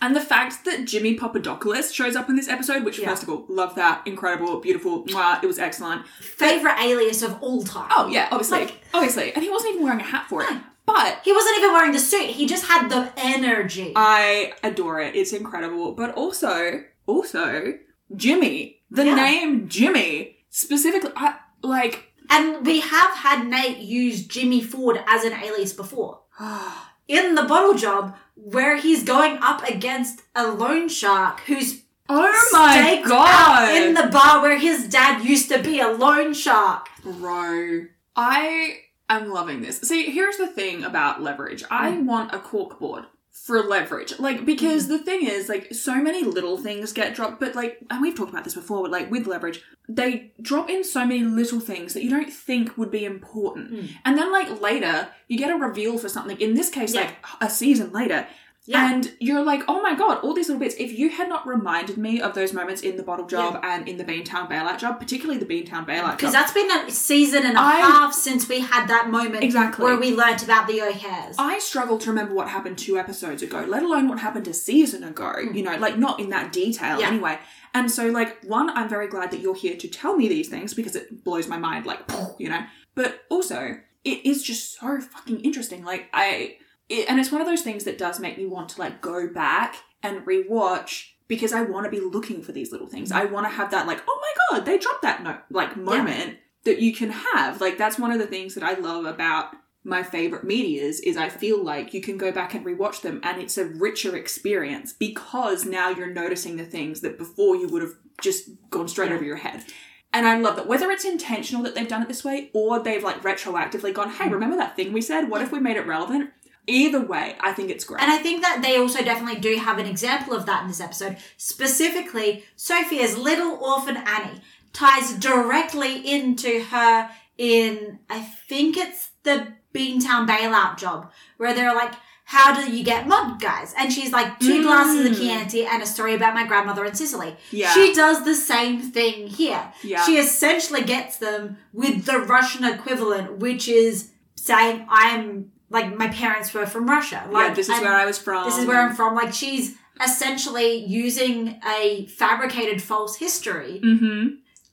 And 0.00 0.14
the 0.14 0.20
fact 0.20 0.64
that 0.64 0.84
Jimmy 0.84 1.14
Papadopoulos 1.14 1.92
shows 1.92 2.14
up 2.16 2.28
in 2.28 2.36
this 2.36 2.48
episode, 2.48 2.84
which 2.84 2.98
Yeah. 2.98 3.08
first 3.10 3.24
of 3.24 3.28
all, 3.30 3.44
love 3.48 3.74
that, 3.74 4.02
incredible, 4.06 4.60
beautiful, 4.60 5.04
mwah, 5.04 5.42
it 5.42 5.46
was 5.46 5.58
excellent. 5.58 6.06
Favorite 6.20 6.76
alias 6.80 7.22
of 7.22 7.42
all 7.42 7.62
time. 7.64 7.88
Oh 7.94 8.06
yeah, 8.08 8.28
obviously, 8.30 8.60
Like- 8.60 8.80
obviously, 8.94 9.32
and 9.32 9.42
he 9.42 9.50
wasn't 9.50 9.74
even 9.74 9.84
wearing 9.84 10.00
a 10.00 10.04
hat 10.04 10.26
for 10.28 10.42
it. 10.42 10.50
No. 10.50 10.60
But 10.86 11.20
He 11.22 11.32
wasn't 11.32 11.58
even 11.58 11.72
wearing 11.72 11.92
the 11.92 11.98
suit. 11.98 12.30
He 12.30 12.46
just 12.46 12.64
had 12.64 12.88
the 12.88 13.12
energy. 13.18 13.92
I 13.94 14.54
adore 14.62 15.00
it. 15.00 15.14
It's 15.16 15.32
incredible. 15.34 15.92
But 15.92 16.14
also, 16.14 16.82
also, 17.06 17.74
Jimmy, 18.16 18.80
the 18.90 19.04
Yeah. 19.04 19.14
name 19.14 19.68
Jimmy, 19.68 20.36
specifically, 20.48 21.10
I, 21.14 21.34
like, 21.62 22.04
and 22.30 22.64
we 22.64 22.80
have 22.80 23.10
had 23.16 23.46
Nate 23.46 23.78
use 23.78 24.26
Jimmy 24.26 24.62
Ford 24.62 25.02
as 25.06 25.24
an 25.24 25.34
alias 25.34 25.72
before. 25.74 26.20
In 27.08 27.34
the 27.34 27.42
bottle 27.42 27.74
job, 27.74 28.14
where 28.34 28.76
he's 28.76 29.02
going 29.02 29.38
up 29.42 29.66
against 29.68 30.20
a 30.36 30.46
loan 30.46 30.88
shark 30.88 31.40
who's 31.46 31.82
Oh 32.10 32.48
my 32.52 33.02
god! 33.06 33.74
in 33.76 33.94
the 33.94 34.06
bar 34.06 34.40
where 34.40 34.58
his 34.58 34.88
dad 34.88 35.24
used 35.24 35.50
to 35.50 35.62
be 35.62 35.80
a 35.80 35.88
loan 35.88 36.32
shark. 36.34 36.86
Bro, 37.04 37.86
I 38.16 38.78
am 39.10 39.30
loving 39.30 39.60
this. 39.62 39.80
See, 39.82 40.04
here's 40.10 40.36
the 40.38 40.46
thing 40.46 40.84
about 40.84 41.22
leverage. 41.22 41.64
I 41.70 41.90
Mm. 41.92 42.04
want 42.04 42.34
a 42.34 42.38
corkboard 42.38 43.06
for 43.44 43.62
leverage. 43.62 44.18
Like, 44.18 44.44
because 44.44 44.86
Mm. 44.86 44.88
the 44.88 44.98
thing 44.98 45.26
is, 45.26 45.48
like, 45.48 45.72
so 45.74 45.96
many 45.96 46.22
little 46.22 46.58
things 46.58 46.92
get 46.92 47.14
dropped, 47.14 47.40
but 47.40 47.54
like, 47.54 47.78
and 47.90 48.02
we've 48.02 48.14
talked 48.16 48.30
about 48.30 48.44
this 48.44 48.54
before, 48.54 48.82
but 48.82 48.90
like 48.90 49.10
with 49.10 49.26
leverage, 49.26 49.62
they 49.88 50.32
drop 50.42 50.68
in 50.68 50.84
so 50.84 51.04
many 51.06 51.20
little 51.22 51.60
things 51.60 51.94
that 51.94 52.02
you 52.04 52.10
don't 52.10 52.32
think 52.32 52.76
would 52.76 52.90
be 52.90 53.04
important. 53.04 53.72
Mm. 53.72 53.88
And 54.04 54.18
then, 54.18 54.30
like, 54.30 54.60
later, 54.60 55.08
you 55.28 55.38
get 55.38 55.50
a 55.50 55.56
reveal 55.56 55.96
for 55.98 56.08
something. 56.10 56.38
In 56.38 56.54
this 56.54 56.68
case, 56.68 56.94
Yeah. 56.94 57.02
like, 57.02 57.16
a 57.40 57.48
season 57.48 57.90
later. 57.92 58.26
Yeah. 58.68 58.92
And 58.92 59.12
you're 59.18 59.42
like, 59.42 59.62
oh 59.66 59.80
my 59.80 59.94
god, 59.94 60.18
all 60.22 60.34
these 60.34 60.48
little 60.48 60.60
bits. 60.60 60.74
If 60.78 60.92
you 60.98 61.08
had 61.08 61.28
not 61.28 61.46
reminded 61.46 61.96
me 61.96 62.20
of 62.20 62.34
those 62.34 62.52
moments 62.52 62.82
in 62.82 62.96
the 62.98 63.02
bottle 63.02 63.26
job 63.26 63.58
and 63.62 63.88
in 63.88 63.96
the 63.96 64.04
Beantown 64.04 64.48
bailout 64.48 64.78
job, 64.78 64.98
particularly 65.00 65.40
the 65.40 65.46
Beantown 65.46 65.86
bailout 65.86 66.16
Because 66.18 66.34
that's 66.34 66.52
been 66.52 66.70
a 66.70 66.90
season 66.90 67.46
and 67.46 67.56
a 67.56 67.60
I- 67.60 67.76
half 67.80 68.12
since 68.12 68.46
we 68.46 68.60
had 68.60 68.86
that 68.88 69.08
moment 69.10 69.42
Exactly. 69.42 69.84
where 69.84 69.98
we 69.98 70.14
learnt 70.14 70.42
about 70.42 70.66
the 70.68 70.82
O'Hares. 70.82 71.36
I 71.38 71.58
struggle 71.60 71.96
to 71.98 72.10
remember 72.10 72.34
what 72.34 72.48
happened 72.48 72.76
two 72.76 72.98
episodes 72.98 73.42
ago, 73.42 73.64
let 73.66 73.82
alone 73.82 74.06
what 74.06 74.18
happened 74.18 74.46
a 74.48 74.54
season 74.54 75.02
ago. 75.02 75.32
You 75.52 75.62
know, 75.62 75.76
like 75.78 75.96
not 75.98 76.20
in 76.20 76.28
that 76.30 76.52
detail 76.52 76.98
Mm. 76.98 77.00
Yeah. 77.00 77.08
anyway. 77.08 77.38
And 77.74 77.90
so, 77.90 78.08
like, 78.08 78.42
one, 78.44 78.70
I'm 78.70 78.88
very 78.88 79.08
glad 79.08 79.30
that 79.30 79.40
you're 79.40 79.54
here 79.54 79.76
to 79.76 79.88
tell 79.88 80.16
me 80.16 80.28
these 80.28 80.48
things 80.48 80.74
because 80.74 80.94
it 80.96 81.24
blows 81.24 81.48
my 81.48 81.56
mind, 81.58 81.86
like, 81.86 82.00
you 82.38 82.48
know. 82.50 82.60
But 82.94 83.20
also, 83.30 83.78
it 84.04 84.26
is 84.26 84.42
just 84.42 84.78
so 84.78 85.00
fucking 85.00 85.40
interesting. 85.40 85.84
Like, 85.84 86.08
I, 86.12 86.56
it, 86.88 87.08
and 87.08 87.20
it's 87.20 87.32
one 87.32 87.40
of 87.40 87.46
those 87.46 87.62
things 87.62 87.84
that 87.84 87.98
does 87.98 88.20
make 88.20 88.38
me 88.38 88.46
want 88.46 88.70
to 88.70 88.80
like 88.80 89.00
go 89.00 89.28
back 89.28 89.76
and 90.02 90.24
rewatch 90.24 91.10
because 91.26 91.52
I 91.52 91.62
want 91.62 91.84
to 91.84 91.90
be 91.90 92.00
looking 92.00 92.42
for 92.42 92.52
these 92.52 92.72
little 92.72 92.86
things. 92.86 93.12
I 93.12 93.24
want 93.24 93.46
to 93.46 93.52
have 93.52 93.70
that 93.70 93.86
like, 93.86 94.02
oh 94.08 94.20
my 94.20 94.58
god, 94.58 94.66
they 94.66 94.78
dropped 94.78 95.02
that 95.02 95.22
note, 95.22 95.40
like 95.50 95.76
moment 95.76 96.38
that 96.64 96.80
you 96.80 96.94
can 96.94 97.10
have. 97.10 97.60
Like 97.60 97.78
that's 97.78 97.98
one 97.98 98.12
of 98.12 98.18
the 98.18 98.26
things 98.26 98.54
that 98.54 98.64
I 98.64 98.74
love 98.74 99.04
about 99.04 99.54
my 99.84 100.02
favorite 100.02 100.44
medias 100.44 101.00
is 101.00 101.16
I 101.16 101.28
feel 101.28 101.62
like 101.62 101.94
you 101.94 102.00
can 102.00 102.18
go 102.18 102.32
back 102.32 102.54
and 102.54 102.64
rewatch 102.64 103.02
them 103.02 103.20
and 103.22 103.40
it's 103.40 103.56
a 103.56 103.64
richer 103.64 104.16
experience 104.16 104.92
because 104.92 105.64
now 105.64 105.88
you're 105.88 106.12
noticing 106.12 106.56
the 106.56 106.64
things 106.64 107.00
that 107.00 107.16
before 107.16 107.56
you 107.56 107.68
would 107.68 107.82
have 107.82 107.94
just 108.20 108.50
gone 108.70 108.88
straight 108.88 109.10
Yeah. 109.10 109.16
over 109.16 109.24
your 109.24 109.36
head. 109.36 109.64
And 110.12 110.26
I 110.26 110.38
love 110.38 110.56
that 110.56 110.66
whether 110.66 110.90
it's 110.90 111.04
intentional 111.04 111.62
that 111.64 111.74
they've 111.74 111.88
done 111.88 112.02
it 112.02 112.08
this 112.08 112.24
way 112.24 112.50
or 112.54 112.80
they've 112.80 113.04
like 113.04 113.22
retroactively 113.22 113.92
gone, 113.92 114.10
hey, 114.10 114.26
mm. 114.26 114.32
remember 114.32 114.56
that 114.56 114.74
thing 114.74 114.92
we 114.92 115.02
said? 115.02 115.28
What 115.28 115.42
if 115.42 115.52
we 115.52 115.60
made 115.60 115.76
it 115.76 115.86
relevant? 115.86 116.30
Either 116.68 117.00
way, 117.00 117.34
I 117.40 117.52
think 117.52 117.70
it's 117.70 117.84
great. 117.84 118.02
And 118.02 118.10
I 118.10 118.18
think 118.18 118.42
that 118.42 118.60
they 118.62 118.76
also 118.76 119.02
definitely 119.02 119.40
do 119.40 119.56
have 119.56 119.78
an 119.78 119.86
example 119.86 120.34
of 120.34 120.46
that 120.46 120.62
in 120.62 120.68
this 120.68 120.80
episode. 120.80 121.16
Specifically, 121.36 122.44
Sophie's 122.56 123.16
little 123.16 123.56
orphan 123.62 123.96
Annie 123.96 124.40
ties 124.72 125.14
directly 125.14 126.06
into 126.08 126.62
her 126.64 127.10
in, 127.38 127.98
I 128.10 128.20
think 128.20 128.76
it's 128.76 129.10
the 129.22 129.54
Beantown 129.74 130.28
bailout 130.28 130.76
job, 130.76 131.10
where 131.38 131.54
they're 131.54 131.74
like, 131.74 131.94
how 132.24 132.54
do 132.54 132.70
you 132.70 132.84
get 132.84 133.06
mobbed, 133.06 133.40
guys? 133.40 133.72
And 133.78 133.90
she's 133.90 134.12
like, 134.12 134.38
two 134.38 134.62
glasses 134.62 135.06
of 135.06 135.12
Mm. 135.12 135.20
Chianti 135.20 135.64
and 135.64 135.82
a 135.82 135.86
story 135.86 136.14
about 136.14 136.34
my 136.34 136.46
grandmother 136.46 136.84
in 136.84 136.94
Sicily. 136.94 137.34
Yeah. 137.50 137.72
She 137.72 137.94
does 137.94 138.22
the 138.26 138.34
same 138.34 138.82
thing 138.82 139.28
here. 139.28 139.72
Yeah. 139.82 140.04
She 140.04 140.18
essentially 140.18 140.82
gets 140.82 141.16
them 141.16 141.56
with 141.72 142.04
the 142.04 142.18
Russian 142.18 142.64
equivalent, 142.64 143.38
which 143.38 143.66
is 143.66 144.10
saying, 144.34 144.84
I'm, 144.90 145.52
like, 145.70 145.96
my 145.96 146.08
parents 146.08 146.52
were 146.54 146.66
from 146.66 146.88
Russia. 146.88 147.26
Like, 147.30 147.48
yeah, 147.48 147.54
this 147.54 147.68
is 147.68 147.80
where 147.80 147.92
I 147.92 148.06
was 148.06 148.18
from. 148.18 148.44
this 148.48 148.58
is 148.58 148.66
where 148.66 148.80
I'm 148.80 148.94
from. 148.94 149.14
Like 149.14 149.32
she's 149.34 149.74
essentially 150.04 150.76
using 150.84 151.60
a 151.66 152.06
fabricated 152.06 152.82
false 152.82 153.16
history 153.16 153.80
Mm-hmm. 153.84 154.26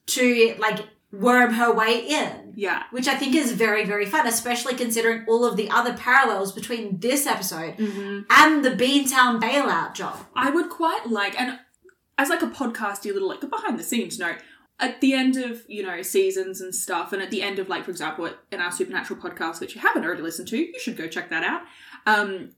to 0.07 0.55
like 0.59 0.79
worm 1.11 1.53
her 1.53 1.73
way 1.73 2.05
in. 2.07 2.53
Yeah. 2.55 2.83
Which 2.91 3.07
I 3.07 3.15
think 3.15 3.35
is 3.35 3.51
very, 3.51 3.85
very 3.85 4.05
fun, 4.05 4.27
especially 4.27 4.75
considering 4.75 5.25
all 5.27 5.43
of 5.45 5.55
the 5.57 5.69
other 5.69 5.93
parallels 5.93 6.51
between 6.51 6.99
this 6.99 7.25
episode 7.27 7.75
Mm-hmm. 7.77 8.21
and 8.29 8.63
the 8.65 8.71
Beantown 8.71 9.41
bailout 9.41 9.93
job. 9.93 10.17
I 10.35 10.49
would 10.49 10.69
quite 10.69 11.07
like, 11.09 11.39
and 11.39 11.59
as 12.17 12.29
like 12.29 12.41
a 12.41 12.47
podcasty 12.47 13.11
little 13.13 13.27
like 13.29 13.41
behind 13.49 13.77
the 13.79 13.83
scenes 13.83 14.17
note, 14.19 14.37
at 14.79 14.99
the 15.01 15.13
end 15.13 15.37
of 15.37 15.63
you 15.67 15.83
know 15.83 16.01
seasons 16.01 16.61
and 16.61 16.73
stuff, 16.75 17.13
and 17.13 17.21
at 17.21 17.31
the 17.31 17.41
end 17.41 17.59
of 17.59 17.69
like 17.69 17.85
for 17.85 17.91
example 17.91 18.29
in 18.51 18.59
our 18.59 18.71
supernatural 18.71 19.19
podcast, 19.19 19.59
which 19.59 19.75
you 19.75 19.81
haven't 19.81 20.03
already 20.03 20.21
listened 20.21 20.47
to, 20.49 20.57
you 20.57 20.79
should 20.79 20.97
go 20.97 21.07
check 21.07 21.29
that 21.29 21.43
out. 21.43 21.61
Um, 22.05 22.51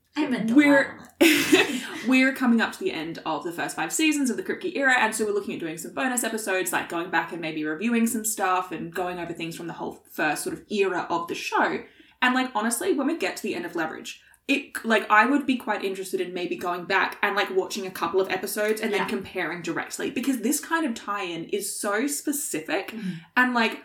We're- 0.55 0.88
we're 2.07 2.33
coming 2.33 2.59
up 2.62 2.71
to 2.74 2.79
the 2.79 2.91
end 2.91 3.19
of 3.25 3.43
the 3.43 3.51
first 3.51 3.75
five 3.75 3.91
seasons 3.93 4.29
of 4.29 4.38
the 4.38 4.43
Kripke 4.43 4.75
era, 4.75 4.95
and 4.97 5.13
so 5.13 5.25
we're 5.25 5.31
looking 5.33 5.53
at 5.55 5.59
doing 5.59 5.77
some 5.77 5.93
bonus 5.93 6.24
episodes, 6.24 6.71
like 6.74 6.89
going 6.89 7.09
back 7.09 7.31
and 7.31 7.41
maybe 7.41 7.63
reviewing 7.63 8.07
some 8.07 8.25
stuff 8.25 8.71
and 8.71 8.93
going 8.93 9.19
over 9.19 9.33
things 9.33 9.55
from 9.55 9.67
the 9.67 9.74
whole 9.74 10.03
first 10.12 10.43
sort 10.43 10.55
of 10.55 10.63
era 10.71 11.05
of 11.09 11.27
the 11.27 11.36
show. 11.36 11.79
And 12.21 12.33
like 12.33 12.50
honestly, 12.55 12.93
when 12.93 13.07
we 13.07 13.17
get 13.17 13.38
to 13.38 13.43
the 13.43 13.53
end 13.55 13.65
of 13.65 13.75
Leverage, 13.75 14.21
it 14.48 14.86
like 14.86 15.10
I 15.12 15.25
would 15.25 15.46
be 15.46 15.58
quite 15.58 15.84
interested 15.84 16.22
in 16.22 16.34
maybe 16.34 16.56
going 16.56 16.86
back 16.86 17.18
and 17.22 17.36
like 17.36 17.50
watching 17.56 17.86
a 17.86 17.92
couple 17.92 18.22
of 18.22 18.30
episodes 18.32 18.80
and 18.82 18.92
Yeah. 18.92 19.00
then 19.00 19.08
comparing 19.10 19.62
directly 19.62 20.10
because 20.10 20.39
this 20.39 20.60
kind 20.60 20.86
of 20.86 20.94
tie-in 20.96 21.46
is 21.50 21.77
so 21.77 22.08
specific 22.08 22.92
Mhm. 22.92 23.16
and 23.36 23.54
like 23.54 23.84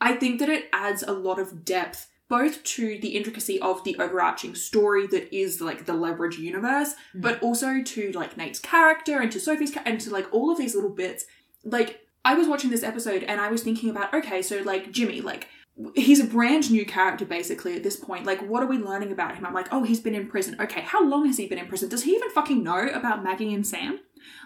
I 0.00 0.14
think 0.14 0.38
that 0.40 0.48
it 0.48 0.68
adds 0.72 1.02
a 1.02 1.12
lot 1.12 1.38
of 1.38 1.64
depth 1.64 2.08
both 2.28 2.62
to 2.64 2.98
the 3.00 3.10
intricacy 3.10 3.60
of 3.60 3.84
the 3.84 3.96
overarching 3.98 4.54
story 4.54 5.06
that 5.06 5.34
is 5.34 5.60
like 5.60 5.84
the 5.84 5.92
leverage 5.92 6.38
universe, 6.38 6.94
Mhm. 7.14 7.20
but 7.22 7.42
also 7.42 7.82
to 7.82 8.10
like 8.12 8.36
Nate's 8.36 8.58
character 8.58 9.18
and 9.20 9.30
to 9.32 9.38
Sophie's 9.40 9.70
cha- 9.70 9.82
and 9.84 10.00
to 10.00 10.10
like 10.10 10.26
all 10.32 10.50
of 10.50 10.58
these 10.58 10.74
little 10.74 10.90
bits. 10.90 11.24
Like 11.64 12.00
I 12.24 12.34
was 12.34 12.48
watching 12.48 12.70
this 12.70 12.82
episode 12.82 13.22
and 13.24 13.40
I 13.40 13.48
was 13.48 13.62
thinking 13.62 13.90
about 13.90 14.12
okay, 14.14 14.42
so 14.42 14.58
like 14.62 14.90
Jimmy, 14.92 15.20
like 15.20 15.48
he's 15.94 16.20
a 16.20 16.24
brand 16.24 16.70
new 16.70 16.84
character 16.84 17.24
basically 17.24 17.76
at 17.76 17.82
this 17.82 17.96
point. 17.96 18.26
Like 18.26 18.40
what 18.40 18.62
are 18.62 18.66
we 18.66 18.78
learning 18.78 19.12
about 19.12 19.36
him? 19.36 19.46
I'm 19.46 19.54
like, 19.54 19.68
oh, 19.70 19.84
he's 19.84 20.00
been 20.00 20.14
in 20.14 20.28
prison. 20.28 20.56
Okay, 20.60 20.82
how 20.82 21.06
long 21.06 21.26
has 21.26 21.36
he 21.36 21.46
been 21.46 21.58
in 21.58 21.66
prison? 21.66 21.88
Does 21.88 22.04
he 22.04 22.12
even 22.12 22.30
fucking 22.30 22.62
know 22.62 22.88
about 22.88 23.24
Maggie 23.24 23.54
and 23.54 23.66
Sam? 23.66 24.00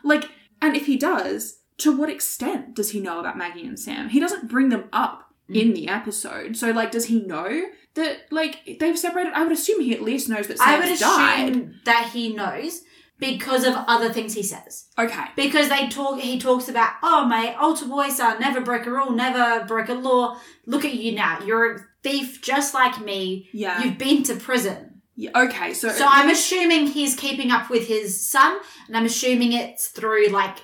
Like, 0.04 0.24
and 0.62 0.76
if 0.76 0.86
he 0.86 0.96
does, 0.96 1.60
to 1.78 1.96
what 1.96 2.08
extent 2.08 2.74
does 2.74 2.90
he 2.90 3.00
know 3.00 3.20
about 3.20 3.36
Maggie 3.36 3.66
and 3.66 3.78
Sam? 3.78 4.08
He 4.08 4.20
doesn't 4.20 4.48
bring 4.48 4.70
them 4.70 4.88
up 4.92 5.26
in 5.48 5.74
the 5.74 5.88
episode. 5.88 6.56
So 6.56 6.70
like 6.70 6.90
does 6.90 7.06
he 7.06 7.20
know 7.22 7.66
that 7.94 8.26
like 8.30 8.78
they've 8.80 8.98
separated? 8.98 9.32
I 9.32 9.42
would 9.42 9.52
assume 9.52 9.80
he 9.80 9.94
at 9.94 10.02
least 10.02 10.28
knows 10.28 10.48
that 10.48 10.60
I 10.60 10.78
would 10.78 10.98
died. 10.98 11.50
assume 11.50 11.80
that 11.84 12.10
he 12.12 12.34
knows 12.34 12.82
because 13.18 13.64
of 13.64 13.74
other 13.74 14.12
things 14.12 14.34
he 14.34 14.42
says. 14.42 14.86
Okay. 14.98 15.24
Because 15.36 15.68
they 15.68 15.88
talk, 15.88 16.20
he 16.20 16.38
talks 16.38 16.68
about, 16.68 16.92
oh, 17.02 17.24
my 17.26 17.54
altar 17.54 17.86
boy 17.86 18.08
son 18.10 18.38
never 18.40 18.60
broke 18.60 18.86
a 18.86 18.90
rule, 18.90 19.10
never 19.12 19.64
broke 19.64 19.88
a 19.88 19.94
law. 19.94 20.38
Look 20.66 20.84
at 20.84 20.94
you 20.94 21.12
now. 21.12 21.40
You're 21.44 21.74
a 21.76 21.80
thief 22.02 22.42
just 22.42 22.74
like 22.74 23.00
me. 23.00 23.48
Yeah. 23.52 23.82
You've 23.82 23.98
been 23.98 24.22
to 24.24 24.36
prison. 24.36 25.00
yeah. 25.14 25.30
Okay. 25.34 25.72
So, 25.74 25.88
So 25.88 26.06
I'm 26.08 26.28
assuming 26.30 26.88
he's 26.88 27.14
keeping 27.14 27.50
up 27.50 27.70
with 27.70 27.88
his 27.88 28.28
son, 28.28 28.58
and 28.86 28.96
I'm 28.96 29.06
assuming 29.06 29.52
it's 29.52 29.88
through 29.88 30.28
like, 30.28 30.58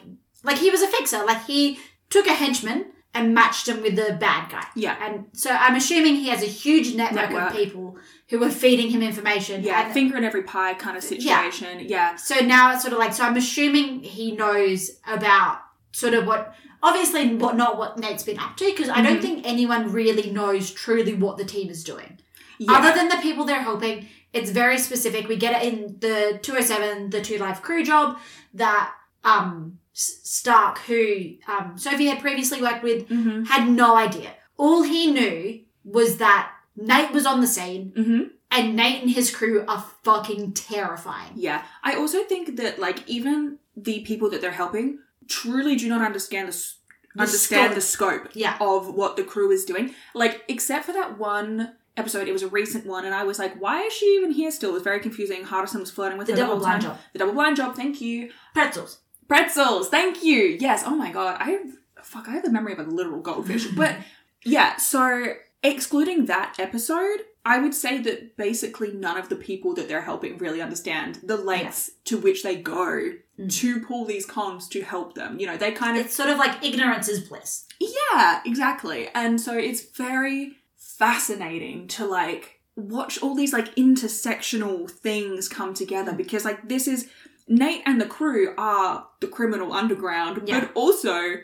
like 0.45 0.59
he 0.59 0.71
was 0.71 0.83
a 0.83 0.89
fixer. 0.89 1.25
Like 1.25 1.45
he 1.47 1.79
took 2.11 2.27
a 2.27 2.35
henchman 2.35 2.92
and 3.15 3.35
matched 3.35 3.69
him 3.69 3.83
with 3.83 3.95
the 3.97 4.17
bad 4.19 4.51
guy. 4.51 4.65
yeah. 4.75 4.97
And 5.01 5.27
so 5.35 5.51
I'm 5.51 5.77
assuming 5.77 6.17
he 6.17 6.29
has 6.29 6.43
a 6.43 6.47
huge 6.47 6.95
network, 6.95 7.31
Network. 7.31 7.51
of 7.51 7.57
people 7.57 7.97
who 8.31 8.43
are 8.43 8.51
feeding 8.51 8.89
him 8.91 9.03
information. 9.03 9.63
Yeah, 9.63 9.85
And 9.85 9.93
finger 9.93 10.17
in 10.17 10.25
every 10.25 10.43
pie 10.45 10.73
kind 10.75 10.97
of 10.97 11.03
situation. 11.05 11.81
Yeah. 11.81 12.17
so 12.17 12.37
now 12.37 12.73
it's 12.73 12.83
sort 12.83 12.95
of 12.95 12.99
like, 12.99 13.13
so 13.13 13.25
I'm 13.25 13.37
assuming 13.37 14.03
he 14.03 14.33
knows 14.33 14.91
about 15.07 15.59
sort 15.93 16.15
of 16.15 16.27
what, 16.27 16.55
obviously, 16.83 17.35
what 17.37 17.55
not 17.57 17.77
what 17.77 17.99
Nate's 17.99 18.23
been 18.23 18.39
up 18.39 18.57
to, 18.57 18.65
because 18.65 18.89
I 18.89 19.03
don't 19.03 19.19
Mhm. 19.19 19.23
think 19.23 19.47
anyone 19.47 19.93
really 19.93 20.31
knows 20.31 20.71
truly 20.71 21.13
what 21.13 21.37
the 21.37 21.45
team 21.45 21.69
is 21.69 21.85
doing. 21.85 22.19
Yeah. 22.59 22.73
Other 22.73 22.93
than 22.97 23.09
the 23.11 23.17
people 23.19 23.45
they're 23.45 23.61
helping, 23.63 24.09
it's 24.33 24.51
very 24.51 24.79
specific. 24.79 25.29
We 25.29 25.37
get 25.37 25.63
it 25.63 25.71
in 25.71 25.97
the 26.01 26.39
207, 26.43 27.11
the 27.11 27.21
Two 27.21 27.37
Live 27.37 27.61
Crew 27.61 27.85
job 27.85 28.17
that 28.55 28.95
um 29.25 29.79
Stark, 29.93 30.79
who 30.81 31.35
um, 31.49 31.75
Sophie 31.77 32.07
had 32.07 32.21
previously 32.21 32.61
worked 32.63 32.83
with, 32.83 33.09
mm-hmm. 33.09 33.45
had 33.45 33.69
no 33.69 33.97
idea. 33.97 34.31
All 34.57 34.83
he 34.83 35.11
knew 35.13 35.61
was 35.85 36.17
that 36.19 36.51
Nate 36.77 37.13
was 37.13 37.27
on 37.27 37.41
the 37.41 37.47
scene, 37.47 37.93
Mm-hmm. 37.97 38.21
and 38.51 38.77
Nate 38.77 39.03
and 39.03 39.11
his 39.11 39.35
crew 39.35 39.65
are 39.69 39.85
fucking 40.03 40.53
terrifying. 40.53 41.33
Yeah. 41.35 41.63
I 41.83 41.95
also 41.97 42.23
think 42.25 42.57
that 42.57 42.79
like 42.79 43.07
even 43.09 43.59
the 43.77 44.01
people 44.01 44.31
that 44.31 44.41
they're 44.41 44.51
helping 44.53 44.99
truly 45.29 45.77
do 45.77 45.89
not 45.89 46.03
understand 46.03 46.49
the, 46.49 46.53
s 46.53 46.77
The 47.15 47.23
understand 47.23 47.73
scope. 47.73 47.75
the 47.75 47.81
scope 47.81 48.29
Yeah. 48.35 48.57
of 48.61 48.95
what 48.95 49.17
the 49.17 49.25
crew 49.25 49.51
is 49.51 49.65
doing. 49.65 49.95
Like 50.15 50.43
except 50.49 50.87
for 50.87 50.93
that 50.93 51.19
one 51.19 51.75
episode, 51.97 52.27
it 52.29 52.33
was 52.33 52.43
a 52.43 52.49
recent 52.49 52.87
one, 52.87 53.05
and 53.05 53.15
I 53.15 53.25
was 53.25 53.39
like, 53.39 53.55
why 53.61 53.83
is 53.83 53.93
she 53.93 54.07
even 54.17 54.31
here 54.31 54.51
still? 54.51 54.71
It 54.71 54.75
was 54.75 54.83
very 54.83 55.01
confusing. 55.01 55.45
Hardison 55.45 55.81
was 55.81 55.91
flirting 55.91 56.17
with 56.17 56.27
The 56.29 56.33
her 56.33 56.37
the 56.37 56.43
double 56.43 56.55
whole 56.57 56.65
blind 56.65 56.83
time. 56.83 56.93
job. 56.93 57.01
The 57.13 57.19
double 57.19 57.35
blind 57.35 57.57
job. 57.57 57.77
Thank 57.77 58.01
you. 58.01 58.31
Pretzels. 58.55 58.99
Pretzels, 59.33 59.89
thank 59.89 60.23
you. 60.23 60.59
Yes. 60.61 60.83
Oh 60.85 60.95
my 60.95 61.11
god. 61.11 61.39
I 61.41 61.53
have 61.53 61.63
fuck. 62.03 62.29
I 62.29 62.33
have 62.33 62.45
the 62.45 62.53
memory 62.53 62.75
of 62.75 62.81
a 62.81 62.83
literal 62.83 63.23
goldfish. 63.23 63.67
but 63.77 63.97
yeah. 64.45 64.77
So 64.77 65.33
excluding 65.63 66.27
that 66.27 66.57
episode, 66.59 67.21
I 67.43 67.57
would 67.57 67.73
say 67.73 67.97
that 68.03 68.37
basically 68.37 68.93
none 68.93 69.17
of 69.17 69.31
the 69.31 69.37
people 69.37 69.73
that 69.77 69.89
they're 69.89 70.03
helping 70.03 70.37
really 70.37 70.61
understand 70.61 71.21
the 71.23 71.39
lengths 71.39 71.93
to 72.05 72.19
which 72.19 72.43
they 72.43 72.57
go 72.57 73.13
mm. 73.41 73.51
to 73.61 73.81
pull 73.81 74.05
these 74.05 74.27
cons 74.27 74.69
to 74.69 74.83
help 74.83 75.15
them. 75.15 75.41
You 75.41 75.47
know, 75.47 75.57
they 75.57 75.73
kind 75.73 75.97
of 75.97 76.05
It's 76.05 76.15
sort 76.15 76.29
of 76.29 76.37
like 76.37 76.63
ignorance 76.63 77.09
is 77.09 77.27
bliss. 77.27 77.67
yeah, 77.81 78.43
exactly. 78.45 79.09
And 79.15 79.41
so 79.41 79.57
it's 79.57 79.97
very 79.97 80.59
fascinating 80.77 81.89
to 81.89 82.05
like 82.05 82.61
watch 82.77 83.19
all 83.23 83.35
these 83.35 83.55
like 83.55 83.75
intersectional 83.77 84.91
things 84.91 85.49
come 85.49 85.73
together 85.73 86.13
mm. 86.13 86.19
because 86.19 86.45
like 86.45 86.69
this 86.69 86.87
is 86.87 87.09
Nate 87.53 87.83
and 87.85 88.01
the 88.01 88.07
crew 88.07 88.55
are 88.57 89.07
the 89.21 89.27
criminal 89.27 89.73
underground, 89.73 90.43
Yeah. 90.49 90.61
but 90.61 90.71
also 90.75 91.35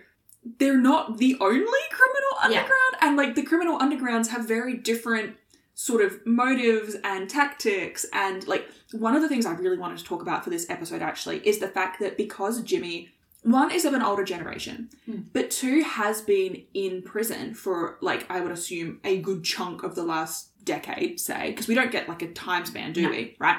they're 0.59 0.79
not 0.79 1.19
the 1.19 1.37
only 1.41 1.81
criminal 1.91 2.35
Yeah. 2.41 2.45
underground 2.61 2.95
and 3.03 3.17
like 3.17 3.35
the 3.35 3.43
criminal 3.43 3.79
undergrounds 3.79 4.29
have 4.29 4.47
very 4.47 4.75
different 4.75 5.37
sort 5.75 6.03
of 6.03 6.25
motives 6.27 6.97
and 7.05 7.29
tactics 7.29 8.07
and 8.13 8.47
like 8.49 8.69
one 8.93 9.15
of 9.15 9.21
the 9.23 9.29
things 9.29 9.45
I 9.47 9.53
really 9.53 9.77
wanted 9.79 9.99
to 9.99 10.05
talk 10.05 10.23
about 10.23 10.43
for 10.45 10.51
this 10.51 10.69
episode 10.71 11.03
actually 11.03 11.47
is 11.47 11.59
the 11.59 11.69
fact 11.69 12.01
that 12.01 12.17
because 12.17 12.63
Jimmy 12.63 13.11
one 13.45 13.71
is 13.71 13.85
of 13.85 13.95
an 13.95 14.03
older 14.03 14.25
generation, 14.25 14.91
Hmm. 15.07 15.21
but 15.33 15.51
two 15.51 15.83
has 15.83 16.21
been 16.23 16.65
in 16.75 17.03
prison 17.03 17.55
for 17.55 17.97
like 18.01 18.27
I 18.31 18.41
would 18.41 18.51
assume 18.51 18.99
a 19.05 19.19
good 19.19 19.45
chunk 19.45 19.83
of 19.85 19.95
the 19.95 20.03
last 20.03 20.51
decade, 20.65 21.21
say, 21.21 21.51
because 21.51 21.69
we 21.69 21.75
don't 21.75 21.93
get 21.93 22.09
like 22.09 22.23
a 22.23 22.33
time 22.33 22.65
span, 22.67 22.93
do 22.93 23.03
No. 23.03 23.11
we? 23.11 23.37
Right? 23.39 23.59